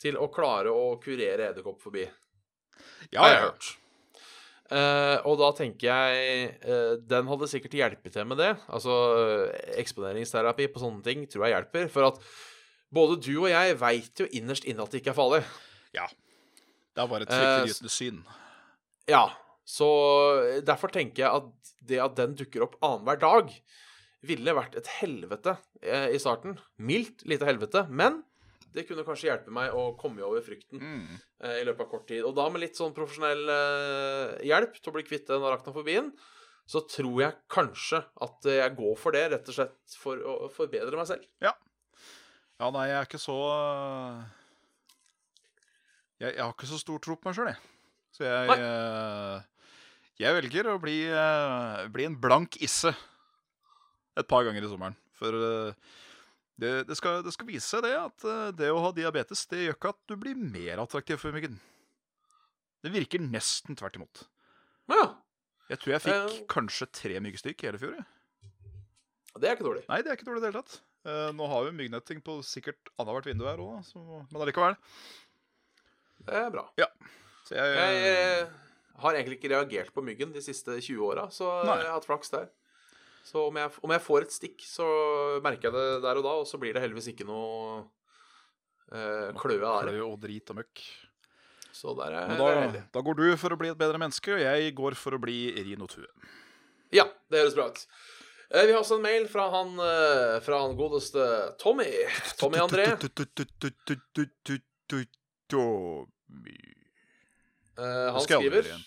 til 0.00 0.16
å 0.16 0.30
klare 0.32 0.72
å 0.72 0.96
kurere 1.02 1.50
edderkoppfobi. 1.50 2.06
Ja, 3.12 3.20
har 3.20 3.28
jeg 3.28 3.36
ja. 3.36 3.44
hørt. 3.50 3.68
Eh, 4.72 5.18
og 5.28 5.36
da 5.40 5.50
tenker 5.56 5.88
jeg 5.90 6.46
uh, 6.64 6.94
Den 7.10 7.28
hadde 7.28 7.48
sikkert 7.50 7.74
hjulpet 7.76 8.14
til 8.14 8.28
med 8.28 8.40
det. 8.40 8.54
Altså 8.72 8.94
eksponeringsterapi 9.80 10.70
på 10.72 10.82
sånne 10.82 11.04
ting 11.04 11.26
tror 11.28 11.46
jeg 11.46 11.56
hjelper. 11.56 11.90
For 11.92 12.08
at 12.08 12.22
både 12.92 13.18
du 13.24 13.34
og 13.34 13.50
jeg 13.52 13.76
veit 13.80 14.24
jo 14.24 14.28
innerst 14.32 14.68
inne 14.68 14.84
at 14.84 14.94
det 14.94 15.02
ikke 15.02 15.12
er 15.12 15.18
farlig. 15.18 15.42
Ja. 15.96 16.08
Det 16.92 17.04
er 17.04 17.10
bare 17.10 17.28
et 17.28 17.36
Eh, 17.36 17.68
uh, 17.68 17.92
syn. 17.92 18.22
Ja, 19.10 19.26
så 19.68 19.88
derfor 20.64 20.92
tenker 20.92 21.24
jeg 21.24 21.42
at 21.42 21.72
det 21.82 21.98
at 22.00 22.16
den 22.16 22.36
dukker 22.38 22.68
opp 22.68 22.76
annenhver 22.84 23.18
dag, 23.20 23.54
ville 24.22 24.54
vært 24.54 24.76
et 24.78 24.86
helvete 25.00 25.56
i 25.82 26.18
starten. 26.22 26.54
Mildt 26.78 27.24
lite 27.26 27.48
helvete, 27.48 27.82
men 27.90 28.20
det 28.72 28.84
kunne 28.88 29.04
kanskje 29.06 29.28
hjelpe 29.30 29.52
meg 29.54 29.72
å 29.76 29.90
komme 30.00 30.22
over 30.24 30.40
frykten 30.44 30.80
Mm. 30.80 31.18
eh, 31.44 31.58
i 31.60 31.64
løpet 31.68 31.80
av 31.86 31.90
kort 31.90 32.06
tid. 32.08 32.22
Og 32.24 32.34
da 32.36 32.48
med 32.50 32.60
litt 32.64 32.76
sånn 32.78 32.94
profesjonell 32.96 33.42
eh, 33.48 34.46
hjelp 34.48 34.78
til 34.80 34.92
å 34.92 34.94
bli 34.96 35.02
kvitt 35.06 35.26
den 35.28 35.42
arachnofobien, 35.44 36.12
så 36.66 36.80
tror 36.88 37.20
jeg 37.20 37.34
kanskje 37.50 37.98
at 38.22 38.46
jeg 38.48 38.76
går 38.78 38.96
for 38.96 39.12
det, 39.12 39.24
rett 39.32 39.48
og 39.50 39.54
slett 39.56 39.96
for 39.98 40.16
å 40.16 40.48
forbedre 40.52 40.96
meg 40.96 41.06
selv. 41.10 41.26
Ja, 41.42 41.52
Ja, 42.62 42.68
nei, 42.70 42.84
jeg 42.88 42.96
er 43.00 43.06
ikke 43.08 43.18
så 43.18 43.34
Jeg, 46.22 46.34
jeg 46.36 46.42
har 46.44 46.52
ikke 46.54 46.68
så 46.70 46.78
stor 46.78 47.00
tro 47.02 47.16
på 47.18 47.26
meg 47.28 47.34
sjøl, 47.38 47.48
jeg. 47.50 47.58
Så 48.14 48.26
jeg 48.28 48.52
eh, 48.62 49.40
Jeg 50.22 50.36
velger 50.38 50.68
å 50.70 50.76
bli, 50.82 50.98
eh, 51.10 51.80
bli 51.92 52.06
en 52.06 52.18
blank 52.22 52.58
isse 52.62 52.92
et 54.20 54.28
par 54.28 54.44
ganger 54.44 54.62
i 54.62 54.68
sommeren. 54.70 54.94
For 55.16 55.32
eh, 55.34 55.72
det, 56.60 56.72
det, 56.88 56.96
skal, 56.98 57.22
det 57.24 57.32
skal 57.34 57.48
vise 57.48 57.64
seg 57.64 57.84
det 57.86 57.94
at 57.96 58.24
eh, 58.28 58.50
det 58.56 58.70
å 58.72 58.80
ha 58.84 58.92
diabetes 58.94 59.46
det 59.50 59.64
gjør 59.64 59.76
ikke 59.78 59.92
at 59.94 60.00
du 60.10 60.16
blir 60.20 60.38
mer 60.38 60.82
attraktiv 60.82 61.20
for 61.22 61.34
myggen. 61.34 61.58
Det 62.82 62.92
virker 62.92 63.22
nesten 63.22 63.78
tvert 63.78 63.96
imot. 63.98 64.24
Ja, 64.90 65.04
Jeg 65.70 65.80
tror 65.80 65.94
jeg 65.94 66.04
fikk 66.04 66.16
uh, 66.18 66.38
kanskje 66.50 66.88
tre 66.92 67.20
myggstykk 67.22 67.62
i 67.62 67.68
hele 67.70 67.80
fjor. 67.80 67.98
det 69.38 69.48
er 69.48 69.54
ikke 69.56 69.68
dårlig. 69.68 69.84
Nei, 69.88 70.00
det 70.02 70.12
er 70.12 70.18
ikke 70.18 70.28
dårlig 70.28 70.42
i 70.42 70.44
det 70.44 70.50
hele 70.50 70.62
tatt. 70.64 70.80
Uh, 71.06 71.28
nå 71.34 71.46
har 71.50 71.64
vi 71.66 71.76
myggnetting 71.78 72.20
på 72.26 72.40
sikkert 72.46 72.90
annethvert 72.98 73.30
vindu 73.30 73.46
her 73.48 73.62
òg, 73.62 73.94
men 73.96 74.42
allikevel. 74.42 74.76
Det 76.26 76.42
er 76.42 76.50
bra. 76.54 76.66
Så 77.46 77.56
jeg, 77.56 77.78
Jeg 77.78 78.02
jeg, 78.02 78.50
har 79.02 79.16
egentlig 79.18 79.38
ikke 79.40 79.50
reagert 79.54 79.94
på 79.94 80.04
myggen 80.04 80.34
de 80.34 80.42
siste 80.44 80.76
20 80.78 81.06
åra, 81.06 81.24
så 81.34 81.48
Nei. 81.66 81.80
jeg 81.80 81.88
har 81.88 81.96
hatt 81.96 82.06
flaks 82.06 82.30
der. 82.34 82.50
Så 83.22 83.46
om 83.48 83.56
jeg, 83.56 83.70
om 83.86 83.92
jeg 83.94 84.02
får 84.02 84.26
et 84.26 84.34
stikk, 84.34 84.64
så 84.66 84.86
merker 85.44 85.68
jeg 85.70 85.74
det 85.76 86.02
der 86.04 86.18
og 86.20 86.24
da, 86.26 86.34
og 86.42 86.46
så 86.48 86.58
blir 86.60 86.74
det 86.74 86.82
heldigvis 86.82 87.12
ikke 87.12 87.26
noe 87.28 87.84
eh, 88.90 89.30
kløe 89.38 89.60
der. 89.62 89.90
klø 89.92 90.02
og 90.08 90.18
drit 90.22 90.50
og 90.52 90.58
møkk. 90.58 90.82
Så 91.72 91.94
der 91.98 92.12
er 92.18 92.28
Men 92.28 92.40
da, 92.40 92.48
heldig. 92.58 92.82
da 92.92 93.00
går 93.06 93.18
du 93.18 93.24
for 93.40 93.54
å 93.54 93.58
bli 93.60 93.70
et 93.72 93.78
bedre 93.78 94.00
menneske, 94.02 94.34
og 94.34 94.42
jeg 94.42 94.74
går 94.76 94.98
for 94.98 95.16
å 95.16 95.22
bli 95.22 95.38
Rinotue. 95.56 96.10
Ja, 96.92 97.06
det 97.32 97.40
høres 97.44 97.56
bra 97.56 97.70
ut. 97.72 97.86
Eh, 98.50 98.66
vi 98.66 98.74
har 98.74 98.82
også 98.82 98.98
en 98.98 99.06
mail 99.06 99.24
fra 99.32 99.46
han, 99.54 99.72
eh, 99.80 100.36
fra 100.44 100.60
han 100.66 100.76
godeste 100.76 101.24
Tommy. 101.62 101.88
Tommy 102.42 102.60
André. 102.60 102.90
Tommy. 105.48 106.58
Eh, 107.78 108.08
han 108.12 108.20
skriver. 108.26 108.68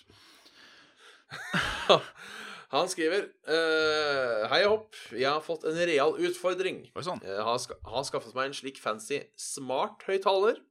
Han 2.73 2.89
skriver 2.89 3.27
uh, 3.49 4.45
Hei 4.51 4.63
og 4.65 4.71
hopp. 4.71 4.99
Jeg 5.13 5.29
har 5.29 5.43
fått 5.45 5.65
en 5.69 5.77
real 5.77 6.15
utfordring. 6.17 6.85
Oi 6.95 7.05
sann. 7.05 7.21
Jeg 7.25 7.45
har, 7.47 7.57
ska 7.61 7.77
har 7.85 8.05
skaffet 8.07 8.37
meg 8.37 8.49
en 8.49 8.57
slik 8.57 8.81
fancy 8.81 9.21
smart-høyttaler. 9.39 10.61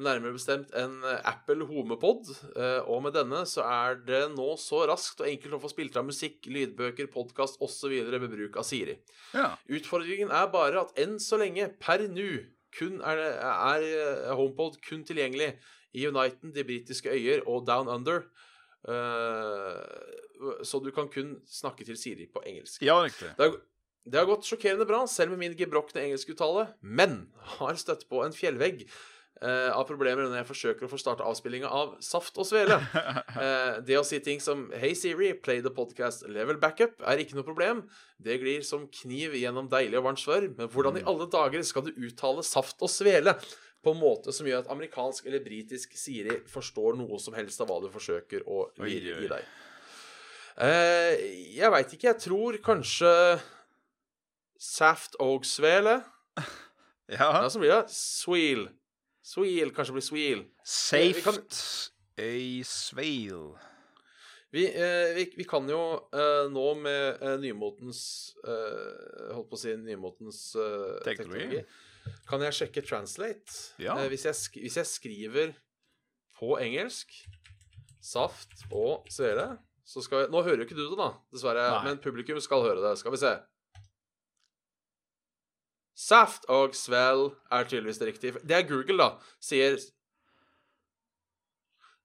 Nærmere 0.00 0.32
bestemt 0.32 0.70
en 0.78 1.02
eh, 1.04 1.18
Apple 1.28 1.66
HomePod. 1.68 2.30
Uh, 2.56 2.80
og 2.88 3.02
med 3.04 3.16
denne 3.16 3.42
så 3.48 3.66
er 3.68 3.98
det 4.06 4.22
nå 4.32 4.54
så 4.60 4.86
raskt 4.88 5.20
og 5.20 5.28
enkelt 5.28 5.58
å 5.58 5.60
få 5.60 5.70
spilt 5.72 5.98
av 6.00 6.06
musikk, 6.08 6.46
lydbøker, 6.48 7.10
podkast 7.12 7.60
osv. 7.64 7.92
ved 7.92 8.28
bruk 8.32 8.56
av 8.56 8.64
Siri. 8.68 8.96
Ja. 9.36 9.50
Utfordringen 9.68 10.32
er 10.32 10.48
bare 10.54 10.86
at 10.86 10.96
enn 11.02 11.18
så 11.22 11.40
lenge, 11.42 11.68
per 11.82 12.06
nu, 12.08 12.46
kun 12.76 13.00
er, 13.04 13.20
det, 13.20 13.32
er 13.42 13.86
eh, 13.90 14.32
HomePod 14.36 14.80
kun 14.84 15.04
tilgjengelig 15.06 15.54
i 15.96 16.06
Uniten, 16.08 16.52
de 16.56 16.64
britiske 16.66 17.12
øyer 17.12 17.44
og 17.48 17.66
Down 17.68 17.88
Under. 17.92 18.24
Eh, 18.88 20.24
så 20.66 20.80
du 20.84 20.92
kan 20.94 21.10
kun 21.12 21.36
snakke 21.48 21.86
til 21.86 21.98
Siri 22.00 22.28
på 22.30 22.42
engelsk. 22.46 22.82
ja, 22.84 22.98
riktig. 23.04 23.32
Det 23.38 23.48
har, 23.48 23.58
det 24.06 24.20
har 24.20 24.28
gått 24.28 24.46
sjokkerende 24.48 24.86
bra, 24.88 25.02
selv 25.10 25.34
med 25.34 25.42
min 25.42 25.58
gebrokne 25.58 26.04
engelskuttale, 26.04 26.68
men 26.80 27.26
har 27.58 27.78
støtt 27.80 28.06
på 28.10 28.22
en 28.22 28.34
fjellvegg 28.36 28.84
eh, 29.42 29.70
av 29.72 29.84
problemer 29.88 30.26
når 30.26 30.40
jeg 30.40 30.48
forsøker 30.50 30.86
å 30.86 30.90
få 30.92 31.00
starta 31.00 31.26
avspillinga 31.26 31.70
av 31.72 31.96
Saft 32.04 32.38
og 32.40 32.48
Svele. 32.48 32.80
Eh, 33.36 33.82
det 33.84 33.98
å 33.98 34.04
si 34.06 34.16
ting 34.24 34.38
som 34.40 34.62
Hey 34.72 34.94
Siri, 34.96 35.34
play 35.36 35.58
the 35.60 35.68
podcast 35.74 36.22
level 36.32 36.56
backup 36.56 37.02
er 37.04 37.20
ikke 37.20 37.36
noe 37.36 37.44
problem. 37.44 37.82
Det 38.16 38.38
glir 38.40 38.62
som 38.64 38.86
kniv 38.88 39.34
gjennom 39.36 39.68
deilig 39.68 39.98
og 40.00 40.06
varmt 40.06 40.22
svør 40.22 40.46
Men 40.56 40.70
hvordan 40.72 40.96
i 40.96 41.04
alle 41.04 41.26
dager 41.28 41.60
skal 41.68 41.84
du 41.84 41.90
uttale 41.92 42.40
saft 42.46 42.80
og 42.80 42.88
svele 42.88 43.36
på 43.84 43.92
en 43.92 44.00
måte 44.00 44.32
som 44.32 44.48
gjør 44.48 44.64
at 44.64 44.72
amerikansk 44.72 45.28
eller 45.28 45.44
britisk 45.44 45.92
Siri 46.00 46.40
forstår 46.48 46.96
noe 46.98 47.20
som 47.22 47.36
helst 47.36 47.60
av 47.60 47.68
hva 47.68 47.76
du 47.84 47.90
forsøker 47.92 48.46
å 48.48 48.64
gi, 48.88 49.02
gi 49.04 49.28
deg? 49.30 49.52
Eh, 50.56 51.16
jeg 51.58 51.70
veit 51.74 51.92
ikke. 51.92 52.08
Jeg 52.12 52.20
tror 52.24 52.56
kanskje 52.64 53.12
Saft 54.60 55.18
og 55.20 55.44
Svele. 55.48 55.98
Ja. 57.06 57.28
Ja, 57.38 57.46
så 57.46 57.60
blir 57.62 57.70
det 57.70 57.92
Sweel. 57.94 58.64
Sweel. 59.22 59.70
Kanskje 59.76 59.92
blir 59.94 60.02
Sweel. 60.02 60.40
kan- 61.22 61.36
Saft 61.38 61.92
a 62.18 62.30
sveil. 62.66 63.44
Vi, 64.50 64.64
eh, 64.66 65.12
vi, 65.14 65.26
vi 65.36 65.44
kan 65.46 65.68
jo 65.70 65.78
eh, 66.10 66.48
nå 66.50 66.64
med 66.80 67.22
eh, 67.22 67.36
nymotens 67.42 68.00
eh, 68.42 69.30
Holdt 69.36 69.50
på 69.52 69.54
å 69.54 69.60
si 69.60 69.76
nymotens 69.78 70.40
eh, 70.58 70.96
Teknologi. 71.06 71.60
teknologi. 71.60 72.18
Kan 72.26 72.42
jeg 72.42 72.56
sjekke 72.58 72.82
translate? 72.88 73.54
Ja. 73.82 73.94
Eh, 74.02 74.08
hvis, 74.10 74.24
jeg 74.26 74.64
hvis 74.64 74.80
jeg 74.80 74.90
skriver 74.90 75.54
på 76.40 76.56
engelsk 76.58 77.14
saft 78.02 78.66
og 78.72 79.06
svele, 79.14 79.52
så 79.86 80.02
skal 80.02 80.24
vi 80.24 80.32
Nå 80.34 80.42
hører 80.42 80.62
jo 80.62 80.66
ikke 80.66 80.76
du 80.78 80.82
det, 80.88 80.98
da, 80.98 81.12
dessverre, 81.34 81.66
Nei. 81.76 81.84
men 81.86 82.00
publikum 82.02 82.40
skal 82.42 82.64
høre 82.64 82.82
det. 82.82 82.96
Skal 82.98 83.14
vi 83.14 83.20
se. 83.22 83.36
Saft 85.96 86.44
og 86.52 86.74
svel 86.76 87.30
er 87.54 87.68
tydeligvis 87.70 88.00
det 88.02 88.08
riktige. 88.10 88.42
Det 88.42 88.56
er 88.58 88.66
Google, 88.68 88.98
da. 89.00 89.30
Sier 89.40 89.78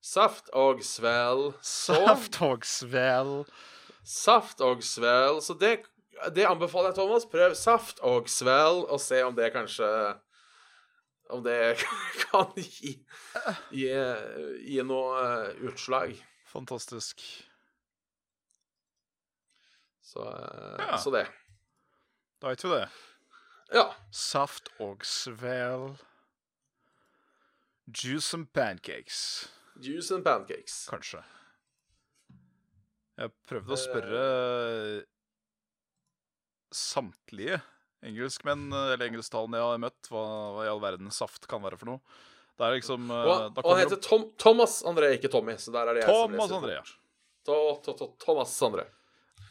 Saft 0.02 0.48
og 0.58 0.80
svel. 0.86 1.52
Så 1.62 1.98
Saft 2.06 2.40
og 2.42 2.66
svel. 2.66 3.34
Saft 4.08 4.64
og 4.66 4.82
svel. 4.86 5.42
Så 5.42 5.58
det, 5.60 5.84
det 6.38 6.48
anbefaler 6.50 6.94
jeg, 6.94 7.02
Thomas. 7.02 7.28
Prøv 7.30 7.54
saft 7.58 8.02
og 8.06 8.30
svel, 8.30 8.86
og 8.88 9.02
se 9.02 9.22
om 9.26 9.36
det 9.38 9.52
kanskje 9.54 9.90
Om 11.32 11.44
det 11.46 11.60
kan 12.24 12.50
gi, 12.58 12.98
gi, 13.72 13.88
gi 14.68 14.82
noe 14.84 15.22
eh, 15.22 15.62
utslag. 15.70 16.18
Fantastisk. 16.52 17.22
Så, 20.12 20.26
eh, 20.28 20.86
Ja. 20.88 20.98
så 21.00 21.12
det. 21.16 21.26
Da 22.42 22.52
vet 22.52 22.64
vi 22.66 22.70
det. 22.74 22.90
Ja. 23.72 23.86
Saft 24.12 24.68
og 24.84 25.06
svel. 25.08 25.94
Juice 27.92 28.34
and 28.38 28.48
pancakes, 28.54 29.50
Juice 29.82 30.12
and 30.16 30.24
pancakes. 30.24 30.86
kanskje. 30.90 31.24
Jeg 33.20 33.32
prøvde 33.50 33.76
å 33.76 33.80
spørre 33.80 34.22
samtlige 36.72 37.60
engelskmenn, 38.06 38.70
eller 38.72 39.06
engelsktalende 39.10 39.60
jeg 39.60 39.68
har 39.68 39.82
møtt, 39.84 40.10
hva, 40.10 40.24
hva 40.56 40.66
i 40.66 40.72
all 40.72 40.82
verden 40.84 41.12
saft 41.14 41.48
kan 41.52 41.62
være 41.64 41.78
for 41.82 41.92
noe. 41.92 42.00
Det 42.58 42.68
er 42.68 42.76
liksom 42.78 43.12
eh, 43.12 43.28
Og, 43.28 43.60
og 43.62 43.70
han 43.74 43.84
heter 43.84 44.00
Tom, 44.04 44.26
Thomas 44.42 44.80
André, 44.88 45.14
ikke 45.18 45.32
Tommy. 45.34 45.56
Så 45.58 45.74
der 45.74 45.88
er 45.90 45.98
det 45.98 46.04
jeg 46.06 46.10
Thomas 46.14 46.38
som 46.38 46.42
leser. 46.42 46.58
André, 46.62 46.74
ja. 46.80 46.84
To, 47.48 47.58
to, 47.86 47.94
to, 47.98 48.08
Thomas 48.22 48.54
André. 48.68 48.86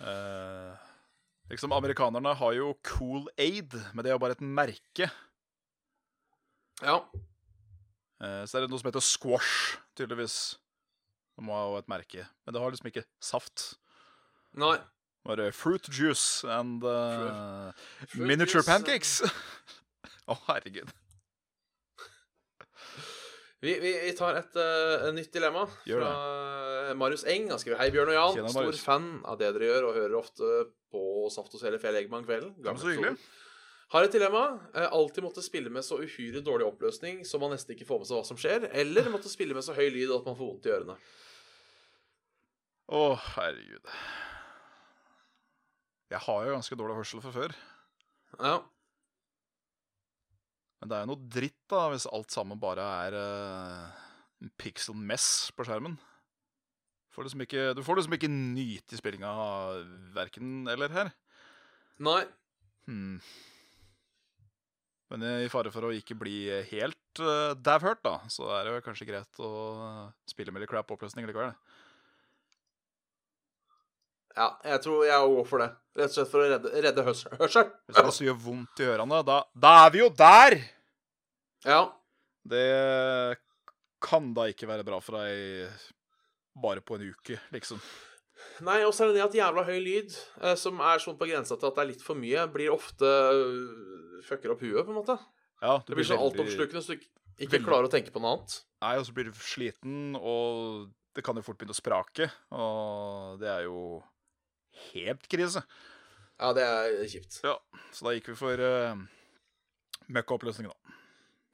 Eh, 0.01 0.77
liksom, 1.53 1.73
amerikanerne 1.77 2.33
har 2.35 2.55
jo 2.57 2.73
Cool 2.87 3.29
Aid, 3.39 3.77
men 3.95 4.05
det 4.05 4.13
er 4.13 4.17
jo 4.17 4.23
bare 4.23 4.39
et 4.39 4.45
merke. 4.45 5.11
Ja. 6.81 6.97
Uh, 8.21 8.45
så 8.49 8.57
er 8.57 8.65
det 8.65 8.71
noe 8.73 8.81
som 8.81 8.89
heter 8.89 9.05
squash, 9.05 9.77
tydeligvis. 9.97 10.39
Det 11.37 11.45
må 11.45 11.57
ha 11.57 11.67
jo 11.69 11.77
et 11.81 11.91
merke. 11.93 12.25
Men 12.45 12.57
det 12.57 12.63
har 12.63 12.73
liksom 12.73 12.89
ikke 12.91 13.05
saft. 13.25 13.67
Nei. 14.61 14.79
Bare 15.29 15.51
fruit 15.53 15.85
juice 15.93 16.49
and 16.49 16.85
uh, 16.85 17.73
Fruit 18.09 18.27
miniature 18.27 18.61
juice, 18.61 18.69
pancakes. 18.69 19.21
Å, 20.31 20.37
herregud. 20.49 20.93
Vi, 23.61 23.75
vi, 23.83 23.91
vi 24.07 24.13
tar 24.17 24.39
et 24.41 24.57
uh, 24.57 25.11
nytt 25.13 25.35
dilemma 25.35 25.67
Gjør 25.85 26.01
fra 26.01 26.13
eh, 26.89 26.95
Marius 26.97 27.27
Eng. 27.29 27.51
Han 27.53 27.61
skriver 27.61 27.77
Hei, 27.83 27.91
Bjørn 27.93 28.09
og 28.09 28.17
Jan. 28.17 28.39
Tjener, 28.39 28.55
Stor 28.55 28.65
Marius. 28.65 28.85
fan 28.87 29.09
av 29.29 29.37
det 29.41 29.51
dere 29.53 29.69
gjør, 29.69 29.89
og 29.91 29.99
hører 29.99 30.17
ofte 30.17 30.49
på 30.91 31.03
Saft 31.35 31.59
og 31.59 31.61
Sele 31.61 31.81
Eggman 32.01 32.25
kvelden. 32.25 32.55
Ja, 32.65 32.73
så 32.81 32.89
hyggelig. 32.89 33.19
Har 33.93 34.07
et 34.07 34.17
dilemma. 34.17 34.45
Eh, 34.73 34.87
alltid 34.87 35.27
måtte 35.27 35.45
spille 35.45 35.73
med 35.73 35.85
så 35.85 35.99
uhyre 36.01 36.41
dårlig 36.47 36.71
oppløsning 36.71 37.21
så 37.29 37.43
man 37.43 37.53
nesten 37.53 37.77
ikke 37.77 37.89
får 37.89 38.01
med 38.01 38.09
seg 38.09 38.21
hva 38.21 38.25
som 38.31 38.41
skjer, 38.41 38.69
eller 38.81 39.13
måtte 39.13 39.33
spille 39.33 39.57
med 39.57 39.67
så 39.67 39.77
høy 39.77 39.89
lyd 39.93 40.15
at 40.15 40.25
man 40.31 40.39
får 40.39 40.53
vondt 40.55 40.71
i 40.71 40.75
ørene. 40.79 40.97
Å, 42.91 43.05
herregud. 43.37 43.95
Jeg 46.11 46.25
har 46.25 46.47
jo 46.47 46.55
ganske 46.57 46.79
dårlig 46.81 46.97
hørsel 47.03 47.23
fra 47.23 47.35
før. 47.35 47.59
Ja. 48.41 48.57
Men 50.81 50.91
det 50.91 50.97
er 50.97 51.05
jo 51.05 51.11
noe 51.13 51.33
dritt 51.35 51.59
da, 51.69 51.83
hvis 51.93 52.09
alt 52.09 52.33
sammen 52.33 52.61
bare 52.61 52.85
er 53.05 53.17
uh, 53.21 54.07
en 54.41 54.53
pixel 54.61 54.97
mess 54.97 55.51
på 55.57 55.67
skjermen. 55.69 55.99
Får 57.13 57.27
liksom 57.27 57.45
ikke, 57.45 57.67
du 57.77 57.83
får 57.85 58.01
liksom 58.01 58.17
ikke 58.17 58.31
nyte 58.33 58.97
spillinga 58.97 59.31
verken 60.17 60.71
eller 60.71 60.93
her. 60.95 61.13
Nei. 62.01 62.23
Hmm. 62.89 63.19
Men 65.11 65.27
i 65.43 65.51
fare 65.53 65.73
for 65.75 65.89
å 65.89 65.93
ikke 65.93 66.17
bli 66.17 66.47
helt 66.71 67.21
uh, 67.21 67.53
dævhørt, 67.59 68.01
da, 68.07 68.17
så 68.31 68.49
er 68.55 68.65
det 68.65 68.77
jo 68.77 68.85
kanskje 68.87 69.09
greit 69.11 69.43
å 69.43 69.51
spille 70.31 70.55
med 70.55 70.65
litt 70.65 70.71
crap 70.71 70.93
oppløsning 70.95 71.29
likevel. 71.29 71.53
Ja, 74.37 74.47
jeg 74.65 74.81
tror 74.85 75.05
jeg 75.09 75.31
går 75.35 75.47
for 75.51 75.59
det. 75.65 75.71
Rett 75.99 76.11
og 76.13 76.15
slett 76.15 76.31
for 76.31 76.41
å 76.45 76.49
redde, 76.53 76.71
redde 76.85 77.03
hørselen. 77.05 77.41
Hvis 77.41 77.97
det 77.97 78.05
også 78.07 78.25
gjør 78.29 78.37
vondt 78.45 78.83
i 78.83 78.87
ørene, 78.93 79.23
da, 79.27 79.41
da 79.59 79.73
er 79.87 79.91
vi 79.95 79.99
jo 80.05 80.09
der! 80.15 80.57
Ja. 81.67 81.81
Det 82.47 83.37
kan 84.01 84.31
da 84.37 84.47
ikke 84.49 84.69
være 84.71 84.87
bra 84.87 85.01
for 85.05 85.19
deg 85.19 85.69
bare 86.61 86.81
på 86.85 86.97
en 86.97 87.09
uke, 87.11 87.37
liksom. 87.53 87.81
Nei, 88.65 88.79
og 88.87 88.95
så 88.97 89.05
er 89.05 89.11
det 89.11 89.19
det 89.19 89.27
at 89.27 89.35
jævla 89.37 89.65
høy 89.67 89.79
lyd, 89.85 90.15
eh, 90.41 90.55
som 90.57 90.79
er 90.85 91.03
sånn 91.03 91.19
på 91.21 91.29
grensa 91.29 91.59
til 91.61 91.69
at 91.69 91.77
det 91.77 91.83
er 91.83 91.91
litt 91.91 92.05
for 92.05 92.17
mye, 92.19 92.47
blir 92.53 92.73
ofte 92.73 93.05
øh, 93.05 94.23
fucker 94.27 94.55
opp 94.55 94.63
huet, 94.65 94.81
på 94.87 94.95
en 94.95 94.99
måte. 95.03 95.17
Ja, 95.61 95.75
Det 95.85 95.97
blir 95.99 96.07
så 96.09 96.17
veldig- 96.17 96.31
altoppslukende 96.31 96.83
så 96.87 96.95
du 96.97 97.03
ikke 97.45 97.51
veldig- 97.59 97.67
klarer 97.67 97.89
å 97.89 97.93
tenke 97.93 98.13
på 98.15 98.23
noe 98.23 98.39
annet. 98.39 98.57
Nei, 98.81 98.95
og 98.97 99.05
så 99.05 99.13
blir 99.17 99.29
du 99.29 99.37
sliten, 99.37 100.17
og 100.17 100.89
det 101.15 101.25
kan 101.27 101.37
jo 101.37 101.43
fort 101.45 101.59
begynne 101.61 101.77
å 101.77 101.81
sprake. 101.83 102.31
Og 102.57 103.39
det 103.43 103.49
er 103.53 103.67
jo 103.69 104.03
helt 104.91 105.27
krise. 105.31 105.63
Ja, 106.41 106.53
det 106.57 106.65
er 106.65 107.09
kjipt. 107.13 107.43
Ja, 107.45 107.59
så 107.93 108.07
da 108.07 108.15
gikk 108.17 108.31
vi 108.33 108.37
for 108.39 108.63
uh, 108.65 108.97
møkkaoppløsning, 110.09 110.71
da. 110.71 110.97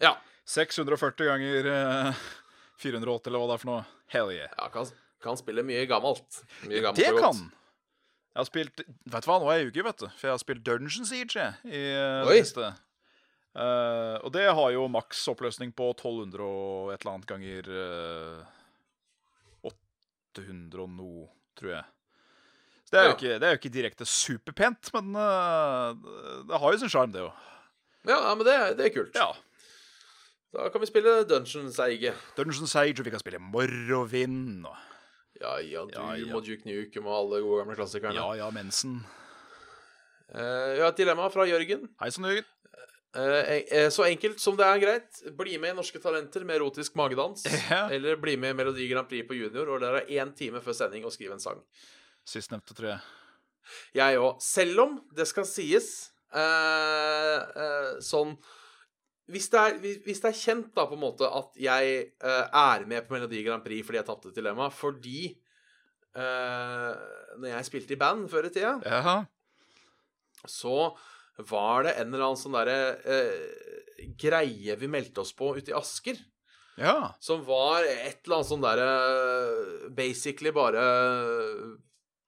Ja. 0.06 0.12
640 0.46 1.26
ganger 1.26 1.66
uh, 1.66 2.26
480, 2.78 3.30
eller 3.30 3.42
hva 3.42 3.48
det 3.50 3.56
er 3.56 3.62
for 3.64 3.70
noe. 3.72 3.82
Hell 4.14 4.30
yeah. 4.30 4.52
ja 4.54 4.68
kan, 4.70 4.86
kan 5.24 5.38
spille 5.40 5.64
mye 5.66 5.82
gammelt. 5.90 6.44
Mye 6.68 6.84
gammelt 6.84 7.02
Det 7.02 7.10
kan! 7.18 7.48
Jeg 8.36 8.42
har 8.42 8.48
spilt 8.50 8.82
Vet 8.84 9.24
du 9.24 9.30
hva, 9.30 9.38
nå 9.40 9.46
er 9.48 9.62
jeg 9.62 9.70
uke, 9.72 9.84
vet 9.86 10.02
du. 10.02 10.08
For 10.12 10.28
jeg 10.28 10.36
har 10.36 10.40
spilt 10.42 10.64
Dungeon 10.66 11.08
Siege 11.08 11.40
jeg, 11.40 11.56
i 11.72 11.80
uh, 11.96 12.28
Oi. 12.28 12.36
det 12.36 12.44
siste. 12.44 12.68
Uh, 13.56 14.20
og 14.20 14.28
det 14.36 14.44
har 14.44 14.68
jo 14.74 14.84
maks 14.92 15.22
oppløsning 15.32 15.72
på 15.72 15.88
1200 15.94 16.44
og 16.44 16.92
et 16.92 17.00
eller 17.00 17.14
annet 17.14 17.30
ganger 17.30 17.70
uh, 17.72 18.44
800 20.36 20.84
og 20.84 20.92
noe, 20.92 21.24
tror 21.56 21.78
jeg. 21.78 21.95
Så 22.86 22.94
det 22.94 23.00
er, 23.00 23.04
jo 23.04 23.10
Ja. 23.10 23.16
ikke, 23.16 23.32
det 23.40 23.42
er 23.48 23.54
jo 23.54 23.58
ikke 23.60 23.72
direkte 23.74 24.06
superpent, 24.06 24.92
men 24.94 25.16
eh, 25.18 25.94
det 26.46 26.60
har 26.62 26.72
jo 26.72 26.78
sin 26.84 26.92
sjarm, 26.92 27.10
det 27.12 27.24
jo. 27.24 27.30
Ja, 28.06 28.20
men 28.38 28.46
det, 28.46 28.54
det 28.78 28.86
er 28.86 28.94
kult. 28.94 29.16
Ja. 29.18 29.32
Da 30.54 30.68
kan 30.70 30.80
vi 30.80 30.86
spille 30.86 31.24
Dungeons 31.28 31.78
Age. 31.82 32.12
Dungeon 32.36 32.68
Age, 32.78 33.00
og 33.02 33.04
vi 33.08 33.10
kan 33.10 33.20
spille 33.20 33.40
Morrowind 33.42 34.66
og 34.70 34.76
Ja, 35.40 35.56
ja, 35.60 35.82
du 35.84 35.90
Ja, 35.92 36.12
ja. 36.16 36.30
må 36.32 36.40
Duke 36.40 36.64
Nuke 36.64 37.02
med 37.02 37.12
alle 37.12 37.42
gode 37.44 37.58
gamle 37.64 37.74
klassikerne. 37.76 38.14
Ja 38.16 38.30
ja, 38.38 38.46
mensen. 38.54 39.02
Uh, 40.32 40.74
vi 40.74 40.80
har 40.80 40.88
et 40.90 40.96
dilemma 40.98 41.26
fra 41.30 41.44
Jørgen. 41.46 41.84
Hei 42.00 42.08
sann, 42.14 42.24
Jørgen. 42.30 42.46
Eh, 43.16 43.62
eh, 43.72 43.86
så 43.94 44.04
enkelt 44.04 44.40
som 44.42 44.56
det 44.58 44.64
er 44.66 44.80
greit, 44.82 45.20
bli 45.38 45.54
med 45.60 45.72
i 45.72 45.76
Norske 45.78 45.98
Talenter 46.02 46.42
med 46.44 46.56
erotisk 46.58 46.96
magedans. 46.98 47.44
Yeah. 47.70 47.92
Eller 47.96 48.16
bli 48.20 48.34
med 48.36 48.50
i 48.54 48.56
Melodi 48.58 48.88
Grand 48.90 49.08
Prix 49.08 49.26
på 49.28 49.34
Junior, 49.38 49.70
og 49.72 49.80
dere 49.80 50.02
har 50.02 50.10
én 50.24 50.32
time 50.36 50.60
før 50.60 50.72
sending 50.76 51.04
og 51.08 51.12
skrive 51.14 51.32
en 51.36 51.40
sang. 51.40 51.62
Sistnevnte, 52.26 52.74
tror 52.74 52.88
jeg. 52.94 53.00
Jeg 53.98 54.18
òg. 54.22 54.36
Selv 54.42 54.82
om 54.84 54.94
det 55.16 55.26
skal 55.30 55.46
sies 55.48 55.88
eh, 56.34 57.40
eh, 57.40 57.90
sånn 58.04 58.36
hvis 59.26 59.48
det, 59.50 59.58
er, 59.58 59.78
hvis- 60.06 60.20
det 60.22 60.28
er 60.30 60.36
kjent, 60.38 60.68
da, 60.76 60.84
på 60.86 60.94
en 60.94 61.00
måte, 61.02 61.26
at 61.26 61.56
jeg 61.58 61.96
eh, 62.14 62.44
er 62.54 62.84
med 62.86 63.08
på 63.08 63.16
Melodi 63.16 63.40
Grand 63.42 63.64
Prix 63.64 63.82
fordi 63.88 63.98
jeg 63.98 64.06
tapte 64.06 64.30
dilemma, 64.36 64.68
fordi 64.70 65.32
uh, 66.16 66.92
Når 67.42 67.48
jeg 67.50 67.66
spilte 67.66 67.96
i 67.96 67.98
band 68.00 68.28
før 68.30 68.46
i 68.46 68.52
tida, 68.54 68.76
Ja. 68.86 69.16
så 70.46 70.92
var 71.50 71.82
det 71.88 71.96
en 71.98 72.14
eller 72.14 72.28
annen 72.28 72.38
sånn 72.40 72.54
derre 72.54 72.78
eh, 73.02 74.06
greie 74.16 74.76
vi 74.78 74.88
meldte 74.88 75.20
oss 75.24 75.34
på 75.36 75.50
ute 75.58 75.74
i 75.74 75.76
Asker. 75.76 76.16
ja. 76.78 77.10
Som 77.20 77.42
var 77.44 77.82
et 77.82 78.22
eller 78.24 78.38
annet 78.38 78.48
sånn 78.52 78.62
derre 78.64 79.90
Basically 79.98 80.54
bare 80.54 80.86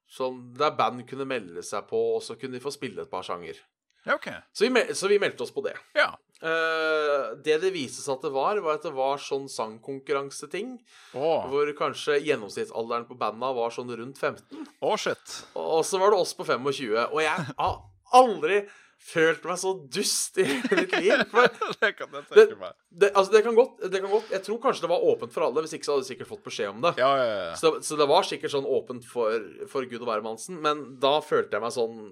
Sånn 0.09 0.39
der 0.57 0.73
band 0.77 1.05
kunne 1.09 1.27
melde 1.29 1.61
seg 1.65 1.85
på, 1.89 1.99
og 2.15 2.23
så 2.25 2.37
kunne 2.39 2.57
de 2.57 2.63
få 2.63 2.73
spille 2.73 3.05
et 3.05 3.11
par 3.11 3.25
sanger. 3.27 3.59
Ja, 4.07 4.15
okay. 4.15 4.39
Så 4.53 4.65
vi, 4.65 4.83
så 4.95 5.07
vi 5.11 5.19
meldte 5.21 5.43
oss 5.43 5.53
på 5.53 5.61
det. 5.65 5.75
Ja. 5.97 6.13
Uh, 6.39 7.35
det 7.43 7.57
det 7.59 7.73
viste 7.75 7.99
seg 8.01 8.15
at 8.15 8.23
det 8.25 8.31
var, 8.31 8.61
var 8.63 8.79
at 8.79 8.85
det 8.87 8.93
var 8.95 9.19
sånn 9.21 9.49
sangkonkurranseting. 9.51 10.77
Oh. 11.13 11.45
Hvor 11.51 11.69
kanskje 11.77 12.21
gjennomsnittsalderen 12.23 13.09
på 13.09 13.17
banda 13.19 13.51
var 13.57 13.75
sånn 13.75 13.91
rundt 13.91 14.17
15. 14.17 14.63
Oh, 14.79 14.95
shit. 14.97 15.41
Og 15.59 15.83
så 15.85 15.99
var 16.01 16.15
det 16.15 16.21
oss 16.23 16.33
på 16.37 16.47
25. 16.47 16.95
Og 17.11 17.21
jeg 17.25 17.49
har 17.59 17.81
aldri 18.15 18.63
følt 18.99 19.45
meg 19.47 19.59
så 19.61 19.71
dust 19.91 20.39
i 20.41 20.45
mitt 20.45 20.95
liv. 20.99 21.21
Det 21.81 21.91
kan 21.97 22.11
jeg 22.13 22.25
tenke 22.29 22.57
meg. 22.59 22.73
det, 22.89 23.11
altså, 23.13 23.31
det 23.33 23.41
kan, 23.45 23.55
godt, 23.55 23.77
det 23.91 24.01
kan 24.03 24.11
godt 24.11 24.33
Jeg 24.33 24.43
tror 24.45 24.59
kanskje 24.63 24.83
det 24.85 24.91
var 24.91 25.05
åpent 25.11 25.33
for 25.33 25.45
alle, 25.45 25.63
hvis 25.63 25.77
ikke 25.77 25.87
så 25.87 25.95
hadde 25.95 26.05
jeg 26.05 26.11
sikkert 26.13 26.31
fått 26.33 26.43
beskjed 26.49 26.73
om 26.73 26.83
det. 26.83 26.91
Ja, 26.99 27.11
ja, 27.19 27.29
ja. 27.49 27.53
Så, 27.59 27.71
så 27.85 27.97
det 27.99 28.09
var 28.09 28.27
sikkert 28.27 28.53
sånn 28.53 28.67
åpent 28.67 29.07
for, 29.07 29.47
for 29.71 29.87
Gud 29.89 30.03
og 30.03 30.11
hvermannsen, 30.11 30.59
men 30.63 30.83
da 31.01 31.15
følte 31.25 31.57
jeg 31.57 31.65
meg 31.65 31.75
sånn 31.75 32.03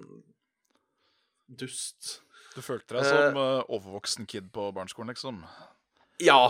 dust. 1.60 2.18
Du 2.56 2.62
følte 2.64 2.96
deg 2.96 3.06
som 3.06 3.38
uh, 3.38 3.60
overvoksen 3.68 4.26
kid 4.28 4.48
på 4.54 4.70
barneskolen, 4.74 5.12
liksom? 5.12 5.44
Ja. 6.24 6.40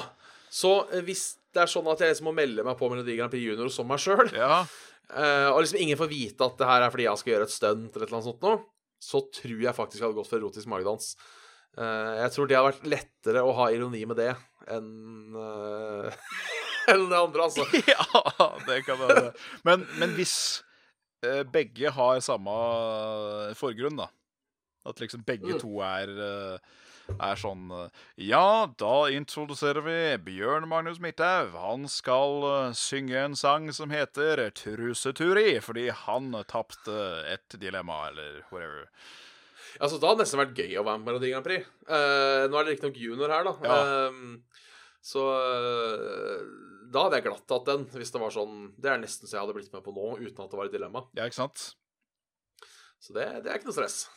Så 0.49 0.87
eh, 0.95 1.03
hvis 1.05 1.35
det 1.53 1.65
er 1.65 1.71
sånn 1.71 1.89
at 1.91 2.01
jeg 2.01 2.15
liksom 2.15 2.31
må 2.31 2.37
melde 2.39 2.65
meg 2.65 2.79
på 2.79 2.89
Melodi 2.93 3.19
Grand 3.19 3.33
Prix 3.33 3.45
Junior 3.45 3.73
som 3.75 3.91
meg 3.91 4.01
sjøl, 4.03 4.31
Ja. 4.37 4.63
og 5.55 5.63
liksom 5.65 5.79
ingen 5.81 5.97
får 5.97 6.11
vite 6.11 6.45
at 6.45 6.59
det 6.61 6.67
her 6.69 6.83
er 6.85 6.91
fordi 6.93 7.07
jeg 7.07 7.21
skal 7.21 7.33
gjøre 7.33 7.47
et 7.49 7.53
stunt 7.55 7.95
eller 7.95 8.05
et 8.05 8.11
eller 8.11 8.19
annet 8.19 8.27
sånt 8.29 8.43
noe, 8.45 8.59
så 9.03 9.23
tror 9.35 9.61
jeg 9.63 9.77
faktisk 9.77 10.01
jeg 10.01 10.09
hadde 10.09 10.19
gått 10.19 10.31
for 10.31 10.41
erotisk 10.41 10.71
magedans. 10.71 11.13
Uh, 11.79 12.17
jeg 12.25 12.33
tror 12.35 12.49
det 12.51 12.57
hadde 12.59 12.71
vært 12.73 12.89
lettere 12.91 13.43
å 13.47 13.53
ha 13.55 13.69
ironi 13.71 14.01
med 14.11 14.19
det 14.19 14.33
enn 14.73 15.37
uh, 15.37 16.09
enn 16.91 17.05
det 17.11 17.19
andre, 17.21 17.45
altså. 17.45 17.67
ja, 17.93 18.49
det 18.67 18.81
kan 18.87 18.99
være. 19.01 19.31
Men, 19.69 19.85
men 20.01 20.15
hvis 20.17 20.35
uh, 21.27 21.45
begge 21.53 21.93
har 21.95 22.23
samme 22.25 22.57
forgrunn, 23.61 24.01
da 24.01 24.09
At 24.89 25.01
liksom 25.03 25.23
begge 25.29 25.53
Mm. 25.55 25.61
to 25.61 25.81
er, 25.85 26.09
eh, 26.09 26.59
er 27.17 27.39
sånn 27.41 27.71
eh, 27.75 28.03
Ja, 28.29 28.69
da 28.81 29.09
introduserer 29.13 29.85
vi 29.87 29.99
Bjørn 30.27 30.69
Magnus 30.71 31.01
Midthaug. 31.03 31.55
Han 31.59 31.89
skal 31.91 32.45
eh, 32.51 32.77
synge 32.77 33.17
en 33.23 33.37
sang 33.39 33.71
som 33.75 33.95
heter 33.95 34.49
'Truseturi', 34.51 35.61
fordi 35.65 35.89
han 36.05 36.31
tapte 36.51 36.99
et 37.29 37.59
dilemma, 37.61 38.09
eller 38.11 38.43
whatever. 38.53 38.89
Altså, 39.79 39.99
Da 39.99 40.11
hadde 40.11 40.23
det 40.23 40.27
nesten 40.27 40.43
vært 40.43 40.59
gøy 40.59 40.79
å 40.81 40.85
være 40.87 40.99
med 40.99 41.07
på 41.07 41.13
Melodi 41.13 41.33
Grand 41.33 41.47
Prix. 41.47 41.67
Uh, 41.87 42.49
nå 42.49 42.57
er 42.57 42.65
det 42.65 42.73
riktignok 42.73 42.99
junior 42.99 43.35
her, 43.35 43.47
da. 43.47 43.53
Ja. 43.63 44.09
Uh, 44.09 44.65
så 45.05 45.23
uh, 45.23 46.41
da 46.89 47.05
hadde 47.05 47.21
jeg 47.21 47.29
glatt 47.29 47.45
tatt 47.49 47.69
den, 47.69 47.85
hvis 47.95 48.11
det 48.13 48.21
var 48.21 48.33
sånn 48.35 48.73
Det 48.81 48.91
er 48.91 49.01
nesten 49.01 49.29
så 49.29 49.37
jeg 49.37 49.45
hadde 49.45 49.55
blitt 49.57 49.75
med 49.75 49.85
på 49.85 49.95
nå, 49.95 50.09
uten 50.19 50.45
at 50.45 50.51
det 50.51 50.59
var 50.59 50.71
et 50.71 50.75
dilemma. 50.75 51.05
Ja, 51.19 51.29
ikke 51.29 51.43
sant? 51.43 51.69
Så 52.99 53.15
det, 53.15 53.29
det 53.45 53.53
er 53.53 53.61
ikke 53.61 53.71
noe 53.71 53.77
stress. 53.77 54.09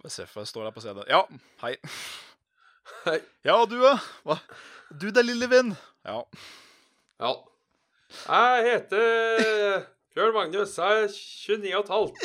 Får 0.00 0.12
se 0.14 0.24
for 0.30 0.40
jeg 0.40 0.48
står 0.48 0.64
der 0.66 0.72
på 0.72 0.80
scenen. 0.80 1.04
Ja, 1.10 1.22
hei. 1.64 1.74
Hei. 3.04 3.18
Ja, 3.46 3.54
du, 3.68 3.76
da? 3.80 3.92
Hva? 4.26 4.36
Du 4.90 5.06
der, 5.14 5.24
lille 5.24 5.46
venn? 5.48 5.70
Ja. 6.04 6.22
Ja. 7.20 7.30
Jeg 8.24 8.64
heter 8.66 9.84
Bjørn 10.16 10.34
Magnus. 10.34 10.72
Jeg 10.80 11.04
er 11.04 11.12
29 11.12 11.76
og 11.76 11.84
et 11.84 11.92
halvt. 11.94 12.24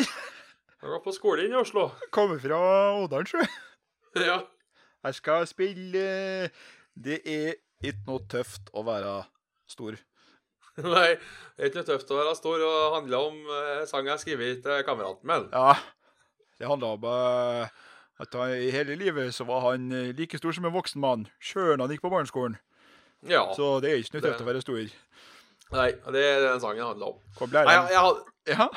Jeg 0.82 0.93
går 0.93 1.03
på 1.05 1.13
skolen 1.15 1.53
i 1.53 1.59
Oslo. 1.59 1.89
Kommer 2.15 2.39
fra 2.41 2.57
Odalen, 3.03 3.30
sjø. 3.30 3.43
Ja. 4.23 4.39
Jeg 5.05 5.15
skal 5.19 5.45
spille 5.47 6.03
Det 6.95 7.19
er 7.28 7.57
ikke 7.84 8.07
noe 8.07 8.23
tøft 8.32 8.71
å 8.73 8.86
være 8.88 9.17
stor. 9.69 9.99
Nei, 10.80 11.11
det 11.55 11.59
er 11.59 11.69
ikke 11.69 11.82
noe 11.84 11.89
tøft 11.91 12.11
å 12.15 12.19
være 12.23 12.36
stor 12.39 12.63
og 12.65 12.95
handle 12.97 13.19
om 13.30 13.38
eh, 13.59 13.84
sang 13.88 14.07
jeg 14.07 14.15
har 14.15 14.23
skrevet 14.23 14.63
til 14.65 14.82
kameraten 14.88 15.30
min. 15.30 15.45
Ja, 15.53 15.76
det 16.60 16.68
handla 16.70 16.93
om 16.95 17.08
at 18.20 18.36
han, 18.38 18.53
i 18.56 18.70
hele 18.72 18.95
livet 18.99 19.34
så 19.36 19.43
var 19.47 19.66
han 19.72 19.89
eh, 19.91 20.14
like 20.16 20.38
stor 20.39 20.56
som 20.56 20.68
en 20.68 20.76
voksen 20.76 21.01
mann, 21.03 21.26
sjøl 21.43 21.76
når 21.76 21.86
han 21.86 21.95
gikk 21.95 22.06
på 22.06 22.14
barneskolen. 22.14 22.56
Ja. 23.28 23.47
Så 23.58 23.80
det 23.84 23.91
er 23.91 23.99
ikke 23.99 24.22
Det- 24.22 24.30
tøft 24.30 24.45
å 24.45 24.47
være 24.47 24.62
stor. 24.64 24.86
Nei, 25.74 25.91
det 26.14 26.22
er 26.22 26.41
den 26.45 26.62
sangen 26.62 26.86
handler 26.86 27.16
om. 27.16 27.20
Kom 27.36 27.49
Nei, 27.51 27.66
jeg, 27.66 27.89
jeg 27.91 27.99
hadde 28.06 28.24
Ja. 28.47 28.70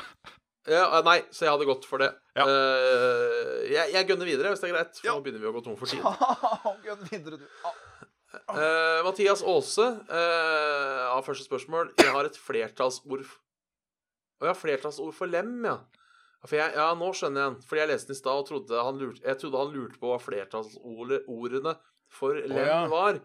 Ja, 0.68 0.98
eh, 0.98 1.02
nei, 1.04 1.18
så 1.30 1.44
jeg 1.46 1.52
hadde 1.52 1.68
gått 1.68 1.84
for 1.88 1.98
det. 1.98 2.08
Ja. 2.36 2.44
Uh, 2.44 3.64
jeg, 3.70 3.92
jeg 3.94 4.08
gønner 4.08 4.28
videre, 4.28 4.50
hvis 4.52 4.60
det 4.60 4.68
er 4.70 4.74
greit. 4.74 4.98
For 4.98 5.06
Ja. 5.06 5.14
nå 5.14 5.22
begynner 5.24 5.40
vi 5.40 5.48
å 5.48 5.54
gå 5.54 5.62
tom 5.64 5.76
for 5.76 5.86
tid. 5.86 6.02
Gønn 6.86 7.04
videre, 7.08 7.38
du. 7.40 7.46
Ah. 7.64 7.76
Eh, 8.52 9.02
Mathias 9.06 9.40
Aase 9.42 9.86
har 10.08 11.22
første 11.24 11.46
spørsmål. 11.46 11.94
Jeg 11.96 12.12
har 12.12 12.28
et 12.28 12.36
flertallsord 12.36 13.24
Å 13.24 14.44
oh, 14.44 14.46
ja, 14.50 14.52
flertallsord 14.54 15.14
for 15.16 15.26
lem, 15.26 15.64
ja. 15.64 15.78
Jeg, 16.46 16.70
ja, 16.78 16.86
nå 16.94 17.08
skjønner 17.16 17.42
jeg 17.42 17.50
den. 17.50 17.66
Fordi 17.66 17.82
jeg 17.82 17.90
leste 17.90 18.12
den 18.12 18.18
i 18.18 18.20
stad 18.20 18.42
og 18.42 18.46
trodde 18.46 18.84
han 18.86 19.00
lurte, 19.00 19.22
jeg 19.24 19.40
trodde 19.40 19.62
han 19.62 19.72
lurte 19.74 19.98
på 20.00 20.12
hva 20.12 20.18
flertallsordene 20.22 21.74
for 22.14 22.38
lem 22.38 22.68
ja. 22.68 22.82
var. 22.92 23.18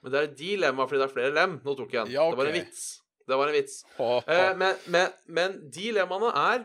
Men 0.00 0.14
det 0.14 0.20
er 0.20 0.34
dilemma 0.38 0.86
fordi 0.88 1.02
det 1.02 1.08
er 1.08 1.14
flere 1.14 1.36
lem. 1.36 1.56
Nå 1.66 1.74
tok 1.78 1.96
jeg 1.96 2.08
den. 2.08 2.14
Ja, 2.14 2.28
Det 2.30 2.38
var 2.40 2.52
en 2.52 2.56
vits. 2.56 2.84
Det 3.30 3.38
var 3.38 3.50
en 3.50 3.56
vits. 3.58 3.80
Ha, 3.98 4.12
ha. 4.14 4.36
Eh, 4.36 4.52
men, 4.58 4.78
men, 4.94 5.18
men 5.30 5.58
dilemmaene 5.74 6.30
er 6.40 6.62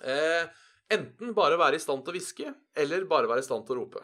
eh, 0.00 0.64
enten 0.96 1.36
bare 1.36 1.60
være 1.60 1.78
i 1.78 1.82
stand 1.82 2.02
til 2.04 2.12
å 2.12 2.16
hviske, 2.16 2.54
eller 2.82 3.06
bare 3.10 3.30
være 3.30 3.44
i 3.44 3.46
stand 3.46 3.68
til 3.68 3.76
å 3.76 3.84
rope. 3.84 4.02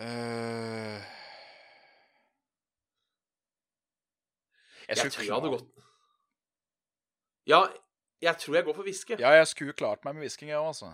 Uh... 0.00 0.98
Jeg, 4.90 4.96
jeg 4.96 5.12
tror 5.12 5.24
jeg 5.26 5.34
hadde 5.34 5.50
gått 5.52 5.66
Ja, 7.50 7.58
jeg 8.22 8.36
tror 8.42 8.56
jeg 8.58 8.64
går 8.66 8.74
for 8.76 8.86
hviske. 8.86 9.16
Ja, 9.20 9.30
jeg 9.38 9.46
skulle 9.50 9.72
klart 9.76 10.04
meg 10.04 10.14
med 10.16 10.26
hvisking, 10.26 10.50
jeg 10.52 10.58
òg, 10.60 10.70
altså. 10.74 10.92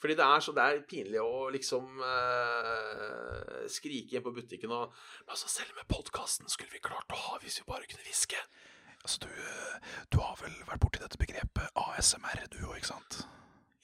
Fordi 0.00 0.14
det 0.16 0.24
er 0.24 0.40
så 0.40 0.52
det 0.56 0.64
er 0.64 0.78
pinlig 0.88 1.20
å 1.20 1.50
liksom 1.52 1.98
eh, 2.06 3.64
skrike 3.68 4.16
inn 4.16 4.24
på 4.24 4.32
butikken 4.32 4.72
og 4.72 4.94
altså, 5.28 5.48
selv 5.52 5.74
med 5.76 5.88
podkasten 5.92 6.48
skulle 6.48 6.72
vi 6.72 6.80
klart 6.84 7.12
å 7.12 7.18
ha 7.26 7.40
hvis 7.42 7.58
vi 7.60 7.66
bare 7.68 7.84
kunne 7.90 8.06
hviske. 8.06 8.40
Altså, 9.02 9.26
du, 9.26 9.28
du 10.12 10.18
har 10.24 10.38
vel 10.40 10.56
vært 10.68 10.80
borti 10.80 11.02
dette 11.02 11.20
begrepet 11.20 11.76
ASMR, 11.84 12.46
du 12.52 12.58
òg, 12.64 12.78
ikke 12.80 12.90
sant? 12.94 13.20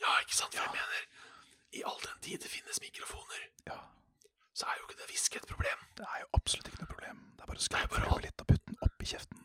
Ja, 0.00 0.14
ikke 0.24 0.36
sant? 0.38 0.56
For 0.56 0.64
jeg 0.64 0.76
mener 0.76 1.06
I 1.76 1.84
all 1.88 2.00
den 2.04 2.20
tid 2.24 2.40
det 2.44 2.52
finnes 2.52 2.80
mikrofoner, 2.84 3.46
Ja. 3.68 3.76
så 4.56 4.70
er 4.70 4.80
jo 4.80 4.86
ikke 4.88 5.00
det 5.02 5.10
hviske 5.10 5.40
et 5.42 5.48
problem. 5.52 5.84
Det 6.00 6.04
er 6.08 6.22
jo 6.24 6.30
absolutt 6.38 6.68
ikke 6.72 6.80
noe 6.84 6.92
problem. 6.94 7.20
Det 7.36 7.44
er 7.44 7.50
bare 7.52 7.60
å 7.60 7.66
skrive 7.68 8.20
litt 8.24 8.40
og 8.44 8.48
putte 8.54 8.72
den 8.72 8.80
opp 8.88 9.04
i 9.04 9.10
kjeften. 9.12 9.44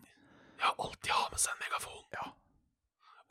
Har 0.62 0.76
alltid 0.80 1.12
ha 1.18 1.28
med 1.34 1.42
seg 1.42 1.56
en 1.58 1.64
megafon. 1.66 2.04
Ja. 2.16 2.30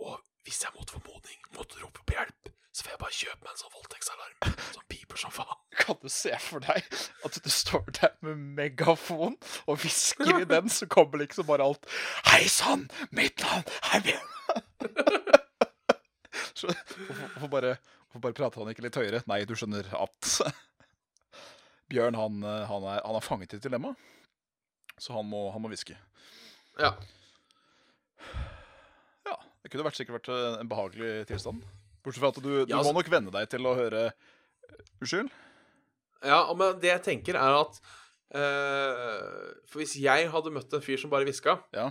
Og 0.00 0.16
hvis 0.46 0.62
jeg 0.64 0.72
mot 0.76 0.90
formodning 0.90 1.44
måtte 1.56 1.80
rope 1.82 2.02
på 2.06 2.16
hjelp, 2.16 2.50
så 2.70 2.84
får 2.84 2.92
jeg 2.92 3.00
bare 3.02 3.16
kjøpe 3.16 3.44
meg 3.44 3.50
en 3.52 3.60
sånn 3.60 3.74
voldtektsalarm 3.74 4.52
som 4.76 4.84
piper 4.92 5.20
som 5.20 5.32
faen. 5.34 5.58
Kan 5.82 5.98
du 6.02 6.08
se 6.12 6.32
for 6.42 6.62
deg 6.64 6.86
at 7.26 7.38
du 7.44 7.50
står 7.52 7.90
der 7.98 8.14
med 8.24 8.42
megafon 8.58 9.36
og 9.66 9.80
hvisker 9.82 10.38
i 10.38 10.48
den, 10.48 10.70
så 10.70 10.88
kommer 10.90 11.22
liksom 11.24 11.48
bare 11.50 11.66
alt 11.66 11.88
Hei 12.30 12.44
sann, 12.52 12.86
mitt 13.16 13.42
navn 13.42 13.66
er 13.90 14.04
Bjørn 14.06 14.30
Så 16.60 16.70
hvorfor, 16.70 17.48
bare, 17.52 17.76
hvorfor 18.10 18.24
bare 18.26 18.36
prater 18.36 18.62
han 18.62 18.70
ikke 18.72 18.84
litt 18.84 18.98
høyere? 19.00 19.22
Nei, 19.30 19.42
du 19.48 19.54
skjønner 19.58 19.86
at 19.96 20.32
Bjørn 21.90 22.18
han, 22.18 22.42
eh, 22.46 22.66
han, 22.70 22.86
er, 22.86 23.00
han 23.02 23.18
er 23.18 23.24
fanget 23.24 23.56
i 23.56 23.58
et 23.58 23.64
dilemma, 23.66 23.96
så 25.00 25.16
han 25.16 25.26
må, 25.26 25.48
han 25.50 25.64
må 25.64 25.70
hviske. 25.72 25.96
Ja. 26.78 26.92
Det 29.62 29.70
kunne 29.72 29.84
vært, 29.84 29.98
sikkert 30.00 30.20
vært 30.22 30.30
eh, 30.32 30.60
en 30.62 30.68
behagelig 30.70 31.12
tilstand. 31.28 31.62
Bortsett 32.04 32.22
fra 32.22 32.30
at 32.32 32.40
du, 32.40 32.48
du 32.48 32.70
Ja, 32.70 32.78
altså- 32.78 32.92
må 32.94 33.00
nok 33.02 33.10
venne 33.12 33.32
deg 33.34 33.48
til 33.52 33.66
å 33.68 33.74
høre 33.76 34.06
Unnskyld? 35.02 35.28
ja, 36.24 36.38
men 36.56 36.78
det 36.80 36.90
jeg 36.94 37.02
tenker, 37.04 37.36
er 37.36 37.56
at 37.60 37.80
eh, 38.36 39.54
For 39.68 39.80
hvis 39.82 39.96
jeg 40.00 40.28
hadde 40.32 40.52
møtt 40.54 40.72
en 40.76 40.84
fyr 40.84 41.00
som 41.00 41.10
bare 41.12 41.26
hviska, 41.28 41.58
Ja. 41.76 41.90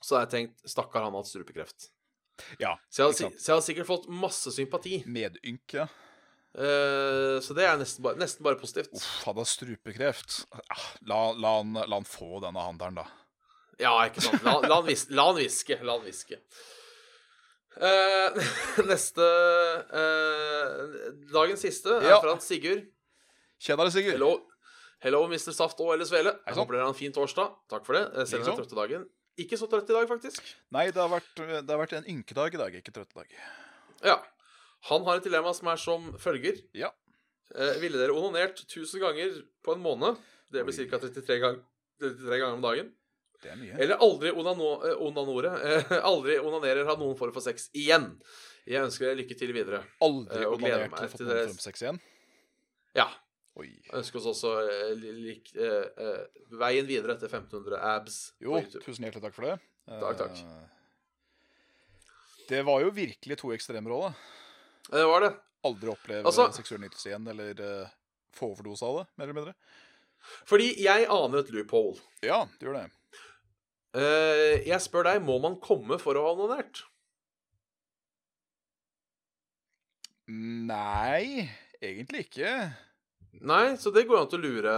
så 0.00 0.16
hadde 0.16 0.30
jeg 0.30 0.32
tenkt 0.36 0.68
Stakkar, 0.70 1.02
han 1.04 1.12
har 1.12 1.20
hatt 1.22 1.30
strupekreft. 1.32 1.90
Ja. 2.58 2.76
Så 2.88 3.02
jeg, 3.02 3.06
hadde, 3.10 3.36
så 3.36 3.50
jeg 3.50 3.54
hadde 3.56 3.66
sikkert 3.68 3.86
fått 3.90 4.08
masse 4.08 4.48
sympati. 4.56 5.02
Medynk, 5.06 5.74
ja. 5.76 5.86
Uh, 6.56 7.36
så 7.44 7.54
det 7.54 7.62
er 7.68 7.76
nesten 7.78 8.02
bare, 8.02 8.16
nesten 8.18 8.42
bare 8.42 8.58
positivt. 8.58 8.94
Uff, 8.96 9.24
hadde 9.28 9.44
strupekreft. 9.46 10.40
Ah, 10.72 10.86
La, 11.06 11.18
la, 11.36 11.52
han, 11.60 11.76
la 11.76 12.00
han 12.00 12.08
få 12.08 12.40
denne 12.42 12.64
handelen, 12.64 12.96
da. 12.98 13.04
Ja, 13.80 13.94
ikke 14.06 14.20
sant. 14.24 14.42
La, 14.44 14.58
la, 14.60 14.74
han, 14.80 14.86
vis, 14.86 15.06
la 15.10 15.24
han 15.30 15.38
hviske. 15.38 15.78
La 15.86 15.96
han 15.96 16.04
hviske. 16.04 16.36
Uh, 17.80 18.34
neste 18.90 19.24
uh, 19.24 20.96
Dagens 21.32 21.62
siste 21.64 21.92
er 22.00 22.08
Ja. 22.10 22.18
fra 22.20 22.34
Sigurd. 22.42 22.82
Kjenner 23.62 23.86
deg, 23.88 23.94
Sigurd. 23.94 24.16
Hello, 24.18 24.32
hello 25.04 25.22
Mr. 25.30 25.52
Saft 25.56 25.80
og 25.80 25.94
eller 25.94 26.08
Svele. 26.08 26.34
Jeg 26.34 26.54
sann. 26.54 26.60
håper 26.62 26.76
dere 26.76 26.86
har 26.88 26.92
en 26.94 26.98
fin 26.98 27.14
torsdag. 27.14 27.54
Takk 27.72 27.86
for 27.86 27.96
det. 27.96 28.04
eh, 28.16 28.26
Selv 28.28 28.42
om 28.42 28.48
jeg 28.50 28.54
er 28.56 28.60
trøtt 28.62 28.74
i 28.76 28.80
dagen. 28.82 29.06
Ikke 29.40 29.56
så 29.56 29.68
trøtt 29.70 29.88
i 29.88 29.96
dag, 29.96 30.08
faktisk. 30.10 30.42
Nei, 30.74 30.86
det 30.90 31.00
har, 31.00 31.08
vært, 31.08 31.30
det 31.38 31.70
har 31.70 31.80
vært 31.80 31.94
en 31.96 32.08
ynkedag 32.10 32.56
i 32.58 32.60
dag, 32.60 32.74
ikke 32.82 32.92
trøttedag. 32.92 33.30
Ja. 34.04 34.18
Han 34.90 35.04
har 35.06 35.20
et 35.20 35.24
dilemma 35.28 35.52
som 35.56 35.68
er 35.72 35.80
som 35.80 36.10
følger. 36.20 36.58
Ja. 36.76 36.90
Eh, 37.54 37.78
ville 37.80 38.00
dere 38.00 38.12
onanert 38.16 38.60
1000 38.66 39.00
ganger 39.00 39.40
på 39.64 39.76
en 39.76 39.84
måned? 39.84 40.18
Det 40.52 40.64
blir 40.66 40.90
ca. 40.90 40.98
33, 41.00 41.38
gang, 41.40 41.60
33 42.02 42.40
ganger 42.42 42.58
om 42.58 42.64
dagen. 42.66 42.90
Det 43.40 43.50
er 43.52 43.56
mye. 43.56 43.76
Eller 43.80 43.96
aldri 44.04 44.28
eh, 44.28 44.36
onanore. 45.00 45.50
eh, 45.64 45.92
aldri 46.04 46.36
onanerer 46.38 46.84
ha 46.86 46.96
noen 47.00 47.16
form 47.16 47.32
for 47.32 47.40
sex 47.44 47.70
igjen. 47.72 48.10
Jeg 48.68 48.82
ønsker 48.84 49.06
dere 49.08 49.20
lykke 49.22 49.36
til 49.40 49.52
videre. 49.56 49.80
Aldri 50.04 50.44
og 50.44 50.58
gleder 50.60 50.84
onanert 50.86 50.92
meg 50.92 51.10
fått 51.14 51.24
noen 51.24 51.46
form 51.48 51.56
for 51.56 51.66
sex 51.70 51.82
igjen? 51.86 52.00
Ja. 52.98 53.08
Oi. 53.60 53.66
Jeg 53.70 53.96
ønsker 54.02 54.20
oss 54.20 54.28
også 54.30 54.50
eh, 54.62 54.92
li- 55.00 55.14
lik, 55.24 55.48
eh, 55.56 55.88
eh, 55.96 56.44
veien 56.60 56.86
videre 56.86 57.16
etter 57.16 57.28
1500 57.32 57.80
abs 57.96 58.20
Jo, 58.40 58.60
tusen 58.84 59.04
hjertelig 59.08 59.24
takk 59.24 59.34
for 59.36 59.48
det. 59.48 59.56
Takk, 59.90 60.20
takk. 60.20 60.44
Det 62.50 62.62
var 62.66 62.80
jo 62.84 62.90
virkelig 62.94 63.36
to 63.40 63.52
ekstremer 63.54 63.92
òg, 63.94 64.08
da. 64.10 64.12
Det 64.98 65.04
var 65.06 65.24
det. 65.26 65.32
Aldri 65.66 65.90
oppleve 65.92 66.24
Altså- 66.26 66.48
seksuell 66.56 66.80
nytelse 66.80 67.10
igjen, 67.10 67.26
eller 67.30 67.58
uh, 67.60 67.88
få 68.32 68.52
overdose 68.54 68.82
av 68.86 69.00
det, 69.00 69.06
mer 69.18 69.24
eller 69.28 69.36
mindre. 69.40 69.54
Fordi 70.48 70.70
jeg 70.82 71.06
aner 71.10 71.38
et 71.42 71.50
loophole. 71.54 71.98
Ja, 72.22 72.44
du 72.58 72.66
gjør 72.66 72.78
det. 72.80 72.86
Eh, 73.96 74.60
jeg 74.68 74.78
spør 74.84 75.08
deg, 75.08 75.22
må 75.26 75.40
man 75.42 75.56
komme 75.62 75.98
for 75.98 76.14
å 76.18 76.22
ha 76.28 76.34
onanert? 76.36 76.84
Nei, 80.30 81.48
egentlig 81.82 82.26
ikke. 82.28 82.52
Nei, 83.46 83.64
så 83.80 83.90
det 83.94 84.04
går 84.06 84.20
an 84.20 84.28
til 84.30 84.38
å 84.38 84.44
lure. 84.44 84.74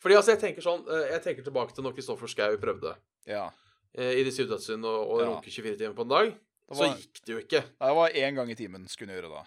Fordi 0.00 0.16
altså, 0.16 0.34
jeg 0.34 0.40
tenker 0.42 0.64
sånn 0.64 0.82
uh, 0.84 1.06
Jeg 1.08 1.22
tenker 1.24 1.44
tilbake 1.46 1.72
til 1.76 1.84
når 1.86 1.94
Kristoffer 1.96 2.28
Schou 2.28 2.56
prøvde 2.60 2.92
Ja. 3.28 3.46
Uh, 3.96 4.10
i 4.20 4.24
De 4.26 4.32
syv 4.34 4.50
dødssynd 4.52 4.84
og, 4.84 4.98
og 5.14 5.22
Ja. 5.22 5.28
runke 5.32 5.52
24 5.52 5.78
timer 5.80 5.96
på 5.96 6.04
en 6.04 6.12
dag. 6.12 6.32
Var, 6.68 6.78
Så 6.80 6.88
gikk 6.96 7.20
det 7.24 7.32
jo 7.34 7.42
ikke. 7.42 7.60
det 7.80 7.92
var 7.98 8.16
én 8.16 8.36
gang 8.38 8.50
i 8.52 8.56
timen 8.56 8.88
skulle 8.88 9.12
hun 9.12 9.20
gjøre 9.20 9.32
det. 9.34 9.44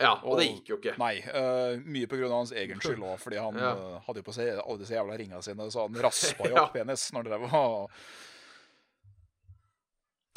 Ja, 0.00 0.14
og 0.24 0.38
det 0.40 0.46
gikk 0.48 0.70
jo 0.72 0.78
ikke. 0.80 0.94
Nei, 1.00 1.18
uh, 1.28 1.76
mye 1.84 2.08
av 2.24 2.32
hans 2.38 2.52
egen 2.56 2.80
skyld 2.80 3.04
òg, 3.04 3.18
fordi 3.20 3.36
han 3.40 3.58
Ja. 3.60 3.72
uh, 3.76 3.98
hadde 4.06 4.22
jo 4.22 4.28
på 4.30 4.32
seg 4.36 4.56
alle 4.56 4.80
disse 4.80 4.96
jævla 4.96 5.18
ringene 5.20 5.42
sine, 5.44 5.68
så 5.72 5.84
han 5.84 6.00
raspa 6.06 6.48
jo 6.48 6.56
opp 6.62 6.72
penis 6.72 7.10
når 7.12 7.28
det 7.28 7.40
var 7.44 7.90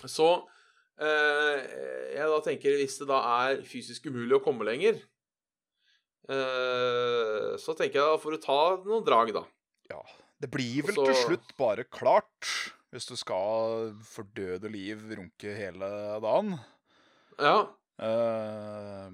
Så 0.10 0.30
eh, 1.01 1.64
jeg 2.16 2.30
da 2.32 2.39
tenker, 2.45 2.78
hvis 2.80 2.99
det 3.01 3.10
da 3.10 3.20
er 3.43 3.64
fysisk 3.68 4.10
umulig 4.10 4.38
å 4.38 4.43
komme 4.43 4.68
lenger, 4.68 4.99
eh, 6.30 7.54
så 7.62 7.76
tenker 7.78 7.99
jeg 7.99 8.14
da 8.14 8.22
får 8.22 8.36
du 8.36 8.43
ta 8.43 8.60
noen 8.84 9.06
drag, 9.08 9.34
da. 9.39 9.45
Ja. 9.91 10.01
Det 10.43 10.49
blir 10.51 10.84
vel 10.84 10.97
Også, 10.99 11.06
til 11.08 11.22
slutt 11.22 11.54
bare 11.60 11.86
klart, 11.88 12.49
hvis 12.91 13.08
du 13.08 13.16
skal 13.16 13.93
for 14.04 14.28
døde 14.36 14.68
liv 14.72 14.99
runke 15.16 15.54
hele 15.56 15.88
dagen. 16.24 16.58
Ja. 17.39 17.56
Eh, 18.04 19.08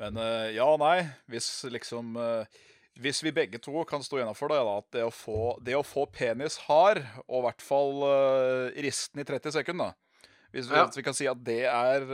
men 0.00 0.18
ja, 0.52 0.70
nei. 0.80 0.96
Hvis 1.32 1.50
liksom 1.72 2.16
eh, 2.20 2.56
Hvis 2.96 3.20
vi 3.24 3.32
begge 3.36 3.58
to 3.60 3.84
kan 3.84 4.02
stå 4.04 4.22
innafor 4.22 4.48
det, 4.48 4.58
da, 4.64 4.74
at 4.80 4.86
det 4.96 5.02
å, 5.04 5.10
få, 5.12 5.38
det 5.60 5.74
å 5.76 5.82
få 5.84 6.06
penis 6.08 6.56
hard, 6.64 7.02
og 7.26 7.42
i 7.42 7.44
hvert 7.44 7.64
fall 7.64 7.98
uh, 8.06 8.70
risten 8.80 9.20
i 9.20 9.26
30 9.28 9.52
sekunder 9.58 9.92
Hvis 10.54 10.70
vi, 10.70 10.78
Ja. 10.78 10.86
vi 10.94 11.04
kan 11.04 11.14
si 11.16 11.26
at 11.28 11.42
det 11.44 11.58
er 11.68 12.06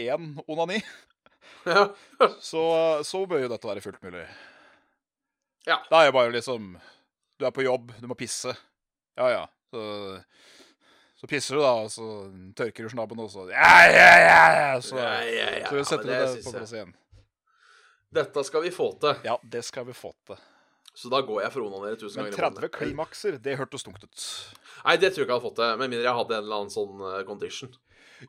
én 0.00 0.30
onani, 0.48 0.78
ja. 1.68 1.90
så, 2.40 2.62
så 3.04 3.26
bør 3.28 3.42
jo 3.44 3.50
dette 3.52 3.68
være 3.68 3.82
fullt 3.84 4.00
mulig. 4.06 4.24
Ja. 5.68 5.76
Da 5.90 6.00
er 6.00 6.08
det 6.08 6.16
bare 6.16 6.32
liksom 6.32 6.72
Du 7.40 7.44
er 7.44 7.52
på 7.52 7.64
jobb, 7.66 7.92
du 8.00 8.06
må 8.08 8.16
pisse. 8.16 8.54
Ja 9.20 9.28
ja. 9.28 9.42
Så, 9.70 9.82
så 11.20 11.28
pisser 11.28 11.56
du, 11.58 11.62
da, 11.62 11.74
og 11.84 11.92
så 11.92 12.06
tørker 12.56 12.86
du 12.88 12.92
snabben, 12.94 13.20
og 13.20 13.28
så 13.32 13.44
Ja, 13.52 13.74
ja, 13.92 14.08
ja! 14.24 14.80
så, 14.80 14.96
Ja, 14.96 15.12
ja, 15.28 15.50
ja, 15.60 15.68
så 15.68 15.84
setter 15.84 16.08
men 16.08 16.14
du 16.14 16.16
det 16.16 16.32
det 16.38 16.44
på 16.48 16.54
plass 16.56 16.72
igjen. 16.74 16.94
Dette 18.10 18.42
skal 18.46 18.64
vi 18.66 18.70
få 18.74 18.88
til. 19.02 19.20
Ja, 19.24 19.36
det 19.42 19.62
skal 19.66 19.86
vi 19.86 19.94
få 19.94 20.10
til. 20.26 20.38
Så 20.98 21.08
da 21.12 21.20
går 21.22 21.44
jeg 21.44 21.52
for 21.54 21.62
å 21.62 21.68
onanere 21.70 21.96
tusen 22.00 22.24
Men 22.24 22.32
ganger. 22.34 22.56
i 22.58 22.68
30 22.68 22.72
klimakser, 22.74 23.36
det 23.38 23.54
hørtes 23.60 23.84
tungt 23.86 24.02
ut. 24.02 24.24
Nei, 24.82 24.96
det 24.98 25.12
tror 25.12 25.22
jeg 25.22 25.28
ikke 25.28 25.30
jeg 25.30 25.36
hadde 25.36 25.44
fått 25.46 25.60
til, 25.60 25.76
med 25.78 25.92
mindre 25.92 26.08
jeg 26.08 26.18
hadde 26.18 26.34
en 26.36 26.42
eller 26.44 26.56
annen 26.64 26.74
sånn 26.74 27.04
eh, 27.06 27.20
condition. 27.28 27.70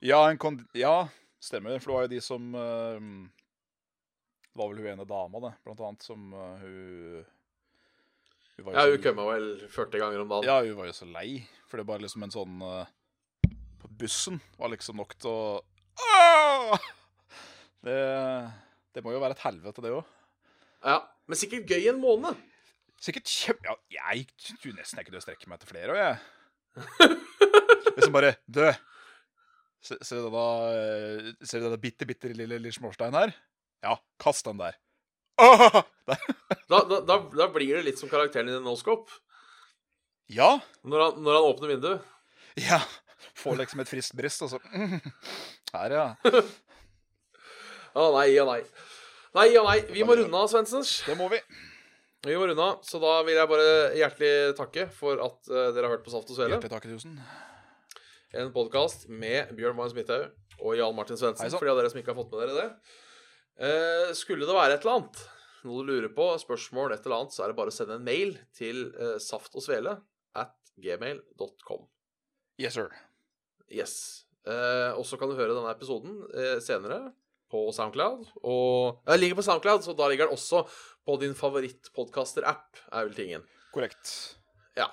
Ja, 0.05 0.19
en 0.29 0.38
kondi 0.39 0.63
ja 0.77 1.07
stemmer. 1.41 1.79
For 1.82 1.89
det 1.89 1.95
var 1.97 2.05
jo 2.05 2.11
de 2.13 2.19
som 2.23 2.45
uh, 2.53 3.01
Det 4.45 4.61
var 4.61 4.69
vel 4.71 4.84
hun 4.84 4.91
ene 4.93 5.07
dama, 5.09 5.41
det, 5.47 5.51
blant 5.65 5.82
annet, 5.89 6.05
som 6.05 6.29
uh, 6.38 6.61
hun 6.61 7.25
Hun 8.61 8.69
Ja, 8.75 8.86
så- 8.86 8.91
hun 8.93 9.01
kømma 9.07 9.25
vel 9.34 9.49
40 9.67 9.99
ganger 10.05 10.21
om 10.21 10.29
dagen. 10.36 10.45
Ja, 10.51 10.61
hun 10.61 10.77
var 10.77 10.86
jo 10.91 10.93
så 10.93 11.09
lei. 11.09 11.41
For 11.67 11.82
det 11.82 11.88
var 11.89 11.99
liksom 12.05 12.23
en 12.27 12.36
sånn 12.38 12.61
uh, 12.61 12.86
På 13.82 13.89
bussen 13.97 14.38
var 14.61 14.69
liksom 14.75 15.01
nok 15.01 15.17
til 15.17 15.34
å 15.34 15.61
Åh! 16.05 16.77
Det, 17.82 17.97
det 18.96 19.04
må 19.06 19.14
jo 19.16 19.22
være 19.24 19.38
et 19.38 19.44
helvete, 19.46 19.84
det 19.84 19.94
òg. 19.96 20.06
Ja, 20.82 21.00
Men 21.30 21.39
sikkert 21.39 21.70
gøy 21.70 21.89
en 21.92 22.02
måned. 22.02 22.39
Sikkert 23.02 23.30
kjempe... 23.30 23.76
Ja, 23.94 24.12
jeg 24.14 24.28
tror 24.62 24.76
nesten 24.78 25.00
jeg 25.00 25.08
kunne 25.08 25.22
strekke 25.24 25.50
meg 25.50 25.62
til 25.62 25.72
flere 25.72 25.96
òg, 25.96 26.02
jeg. 26.02 27.12
Liksom 27.98 28.16
bare 28.16 28.36
Dø! 28.48 28.70
Ser 29.82 29.98
du 30.22 30.28
denne, 30.28 30.46
eh, 30.78 31.32
ser 31.48 31.64
denne 31.64 31.80
bitte, 31.82 32.06
bitte 32.06 32.30
lille, 32.30 32.60
lille 32.60 32.74
småsteinen 32.76 33.18
her? 33.18 33.32
Ja, 33.82 33.96
kast 34.22 34.46
den 34.46 34.62
der. 34.62 34.78
Åh! 35.42 35.82
Der. 36.12 36.18
Da, 36.68 36.80
da, 36.89 36.98
da, 37.06 37.16
da 37.30 37.46
blir 37.54 37.78
det 37.78 37.84
litt 37.86 38.00
som 38.02 38.10
karakteren 38.10 38.50
i 38.50 38.56
Noscope. 38.66 39.14
Ja. 40.34 40.56
Når 40.82 41.04
han, 41.04 41.20
når 41.24 41.38
han 41.38 41.46
åpner 41.46 41.70
vinduet. 41.76 42.08
Ja. 42.60 42.80
Får 43.38 43.60
liksom 43.60 43.84
et 43.84 43.89
friskt 43.92 44.16
bryst, 44.18 44.42
og 44.44 44.50
så 44.52 44.60
Her, 45.76 45.94
ja. 45.94 46.42
Å 47.92 48.08
nei, 48.16 48.30
å 48.39 48.46
nei. 48.48 48.62
Nei 49.36 49.50
og 49.60 49.68
nei. 49.68 49.80
Vi 49.92 50.04
må 50.08 50.16
runde 50.16 50.39
av, 50.39 50.48
Svensens. 50.52 51.02
Det 51.04 51.16
må 51.20 51.28
vi. 51.32 51.42
Vi 52.24 52.38
må 52.39 52.46
runde 52.48 52.64
av. 52.64 52.80
Så 52.88 53.02
da 53.04 53.18
vil 53.28 53.36
jeg 53.36 53.50
bare 53.52 53.68
hjertelig 54.00 54.56
takke 54.56 54.86
for 54.96 55.20
at 55.26 55.52
uh, 55.52 55.72
dere 55.76 55.89
har 55.89 55.98
hørt 55.98 56.06
på 56.06 56.14
Saft 56.14 56.32
og 56.32 56.38
Svele. 56.38 56.56
Hjertelig 56.56 56.72
takk, 56.72 56.88
tusen. 56.88 57.18
En 58.32 58.54
podkast 58.56 59.10
med 59.12 59.52
Bjørn 59.58 59.76
Mayen 59.76 59.92
Smithaug 59.92 60.62
og 60.62 60.78
Jan 60.80 60.96
Martin 60.96 61.20
Svendsen. 61.20 61.52
For 61.52 61.68
de 61.68 61.74
av 61.74 61.82
dere 61.82 61.92
som 61.92 62.00
ikke 62.00 62.14
har 62.14 62.20
fått 62.22 62.32
med 62.32 62.46
dere 62.46 62.58
det. 62.62 62.98
Uh, 63.60 64.16
skulle 64.16 64.48
det 64.48 64.56
være 64.56 64.78
et 64.78 64.86
eller 64.86 65.02
annet, 65.02 65.24
noe 65.68 65.84
du 65.84 65.92
lurer 65.92 66.14
på, 66.16 66.32
spørsmål, 66.39 66.96
et 66.96 67.04
eller 67.04 67.20
annet, 67.20 67.36
så 67.36 67.44
er 67.44 67.52
det 67.52 67.60
bare 67.60 67.74
å 67.74 67.76
sende 67.76 68.00
en 68.00 68.08
mail 68.08 68.38
til 68.56 68.86
uh, 68.96 69.18
saftogsvele 69.22 69.98
at 70.39 70.56
gmail.com. 70.80 71.84
Yes, 72.62 72.78
sir. 72.80 72.88
Yes. 73.68 73.96
Uh, 74.48 74.96
og 74.96 75.04
så 75.10 75.20
kan 75.20 75.30
du 75.30 75.36
høre 75.36 75.54
denne 75.54 75.74
episoden 75.76 76.24
eh, 76.34 76.56
senere 76.64 77.12
på 77.52 77.68
Soundcloud. 77.76 78.26
Og 78.41 79.02
Den 79.08 79.22
ligger 79.22 79.39
på 79.39 79.45
Soundcloud, 79.45 79.84
så 79.86 79.95
da 79.97 80.08
ligger 80.10 80.30
den 80.30 80.38
også 80.38 80.64
på 81.06 81.18
din 81.22 81.36
favorittpodcaster-app, 81.38 82.82
er 82.91 83.08
vel 83.08 83.18
tingen. 83.18 83.45
Korrekt. 83.74 84.38
Ja. 84.78 84.89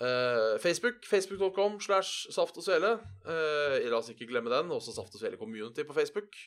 Uh, 0.00 0.58
Facebook. 0.62 1.02
Facebook.com 1.10 1.80
slash 1.80 2.30
Saft 2.34 2.56
og 2.56 2.64
Svele. 2.64 2.96
Uh, 3.26 3.78
la 3.90 3.98
oss 3.98 4.10
ikke 4.12 4.28
glemme 4.30 4.52
den. 4.52 4.70
Også 4.74 4.94
Saft 4.94 5.14
og 5.14 5.22
Svele 5.22 5.40
Community 5.40 5.86
på 5.86 5.96
Facebook. 5.96 6.38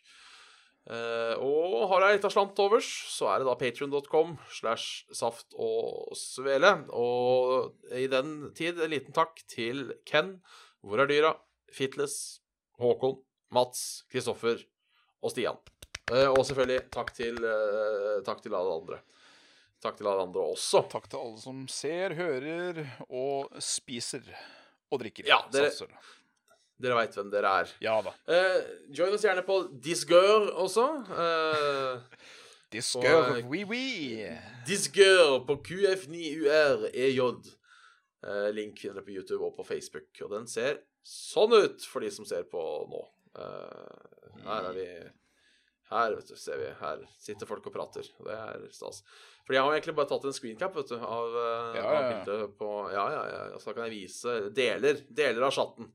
Uh, 0.89 1.37
og 1.37 1.91
har 1.91 2.07
jeg 2.07 2.17
litt 2.17 2.25
av 2.25 2.33
slant 2.33 2.57
overs, 2.63 2.87
så 3.13 3.27
er 3.29 3.41
det 3.41 3.45
da 3.45 3.53
patrion.com 3.59 4.33
slash 4.57 5.11
Saft 5.13 5.53
og 5.53 6.15
Svele. 6.17 6.73
Og 6.95 7.75
i 7.93 8.07
den 8.09 8.49
tid 8.57 8.81
en 8.81 8.93
liten 8.93 9.15
takk 9.15 9.43
til 9.51 9.91
Ken, 10.09 10.39
Hvor 10.81 10.97
er 10.97 11.05
dyra? 11.05 11.35
Fitles, 11.71 12.41
Håkon, 12.81 13.19
Mats, 13.53 14.03
Kristoffer 14.09 14.63
og 15.21 15.31
Stian. 15.33 15.57
Eh, 16.11 16.27
og 16.27 16.41
selvfølgelig 16.47 16.89
takk 16.91 17.13
til, 17.15 17.37
eh, 17.45 18.21
takk 18.27 18.41
til 18.43 18.55
alle 18.57 18.73
andre. 18.81 18.99
Takk 19.81 19.97
til 19.97 20.07
alle 20.11 20.25
andre 20.27 20.41
også. 20.53 20.83
Takk 20.91 21.07
til 21.09 21.19
alle 21.21 21.37
som 21.41 21.61
ser, 21.71 22.13
hører 22.17 22.81
og 23.09 23.53
spiser 23.61 24.25
og 24.91 24.99
drikker. 25.01 25.25
Ja, 25.29 25.39
dere- 25.53 25.71
Satser. 25.71 25.93
Dere 26.81 26.95
veit 26.97 27.13
hvem 27.13 27.29
dere 27.29 27.49
er. 27.61 27.71
Ja 27.81 27.99
da. 28.01 28.09
Uh, 28.25 28.61
join 28.89 29.13
oss 29.13 29.21
gjerne 29.21 29.43
på 29.45 29.59
Disgør 29.85 30.47
også. 30.63 30.85
Uh, 31.21 32.01
Disgør, 32.73 33.35
uh, 33.37 33.49
oui, 33.51 33.63
oui. 33.67 34.25
Disgør 34.65 35.41
på 35.45 35.57
QF9UREJ. 35.67 37.19
Uh, 38.21 38.49
link 38.55 38.79
finner 38.79 38.97
dere 39.01 39.05
på 39.05 39.13
YouTube 39.17 39.43
og 39.45 39.55
på 39.57 39.65
Facebook. 39.67 40.09
Og 40.25 40.31
den 40.33 40.47
ser 40.49 40.79
sånn 41.05 41.53
ut 41.57 41.85
for 41.89 42.01
de 42.05 42.09
som 42.13 42.25
ser 42.29 42.45
på 42.49 42.61
nå. 42.89 43.01
Eh, 43.41 44.20
her 44.45 44.69
er 44.69 44.77
vi 44.77 44.87
Her 45.91 46.13
vet 46.15 46.29
du, 46.31 46.35
ser 46.39 46.57
vi, 46.61 46.69
her 46.79 47.01
sitter 47.19 47.45
folk 47.49 47.65
og 47.67 47.73
prater. 47.75 48.05
og 48.19 48.27
Det 48.29 48.35
er 48.37 48.61
stas. 48.71 49.01
Fordi 49.43 49.57
jeg 49.57 49.65
har 49.65 49.73
egentlig 49.75 49.95
bare 49.97 50.07
tatt 50.07 50.27
en 50.29 50.35
screencap 50.37 50.75
vet 50.77 50.87
du, 50.93 50.95
av, 50.95 51.33
eh, 51.41 51.79
Ja, 51.81 51.87
av 51.97 52.05
bildet 52.11 52.53
på 52.61 52.69
Ja, 52.93 53.07
ja, 53.11 53.23
ja. 53.27 53.59
Så 53.59 53.71
da 53.71 53.73
kan 53.79 53.89
jeg 53.89 53.97
vise 54.05 54.37
deler. 54.55 55.01
Deler 55.09 55.49
av 55.49 55.51
chatten. 55.51 55.91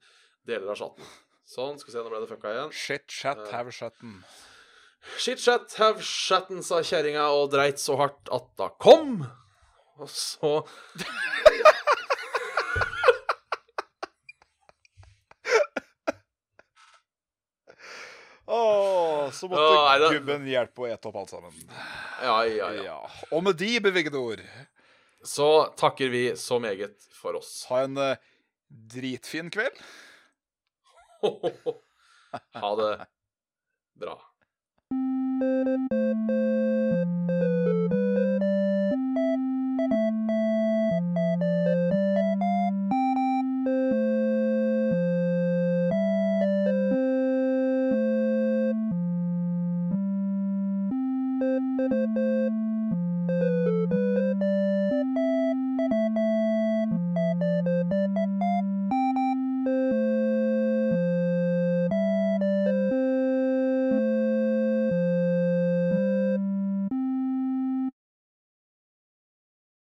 Deler 0.47 0.74
av 0.74 0.76
chatten. 0.82 1.09
Sånn. 1.47 1.78
Skal 1.80 1.92
vi 1.92 1.97
se, 1.97 2.03
nå 2.05 2.11
ble 2.12 2.20
det 2.24 2.28
fucka 2.34 2.53
igjen. 2.53 2.74
Shit, 2.76 3.07
chat, 3.09 3.40
have 3.55 3.72
chatten. 3.72 4.18
Shit 5.16 5.38
chat, 5.40 5.72
have 5.78 6.03
chatten, 6.03 6.61
sa 6.66 6.82
kjerringa 6.82 7.28
og 7.32 7.53
dreit 7.55 7.78
så 7.80 7.97
hardt 8.01 8.28
at 8.34 8.49
da 8.59 8.68
kom. 8.82 9.20
Og 9.97 10.11
så 10.12 10.59
Så 19.33 19.49
måtte 19.51 20.11
gubben 20.15 20.47
hjelpe 20.49 20.85
å 20.85 20.89
ete 20.91 21.11
opp 21.11 21.19
alt 21.23 21.35
sammen. 21.35 21.57
Ja, 22.23 22.39
ja, 22.47 22.71
ja, 22.73 22.85
ja. 22.85 22.97
Og 23.31 23.45
med 23.45 23.59
de 23.61 23.75
bevegede 23.85 24.21
ord 24.21 24.41
Så 25.27 25.49
takker 25.77 26.09
vi 26.13 26.23
så 26.39 26.59
meget 26.63 26.97
for 27.17 27.37
oss. 27.41 27.65
Ha 27.71 27.83
en 27.85 27.99
uh, 27.99 28.15
dritfin 28.69 29.51
kveld. 29.51 29.81
ha 32.63 32.73
det 32.81 32.93
bra. 33.99 34.19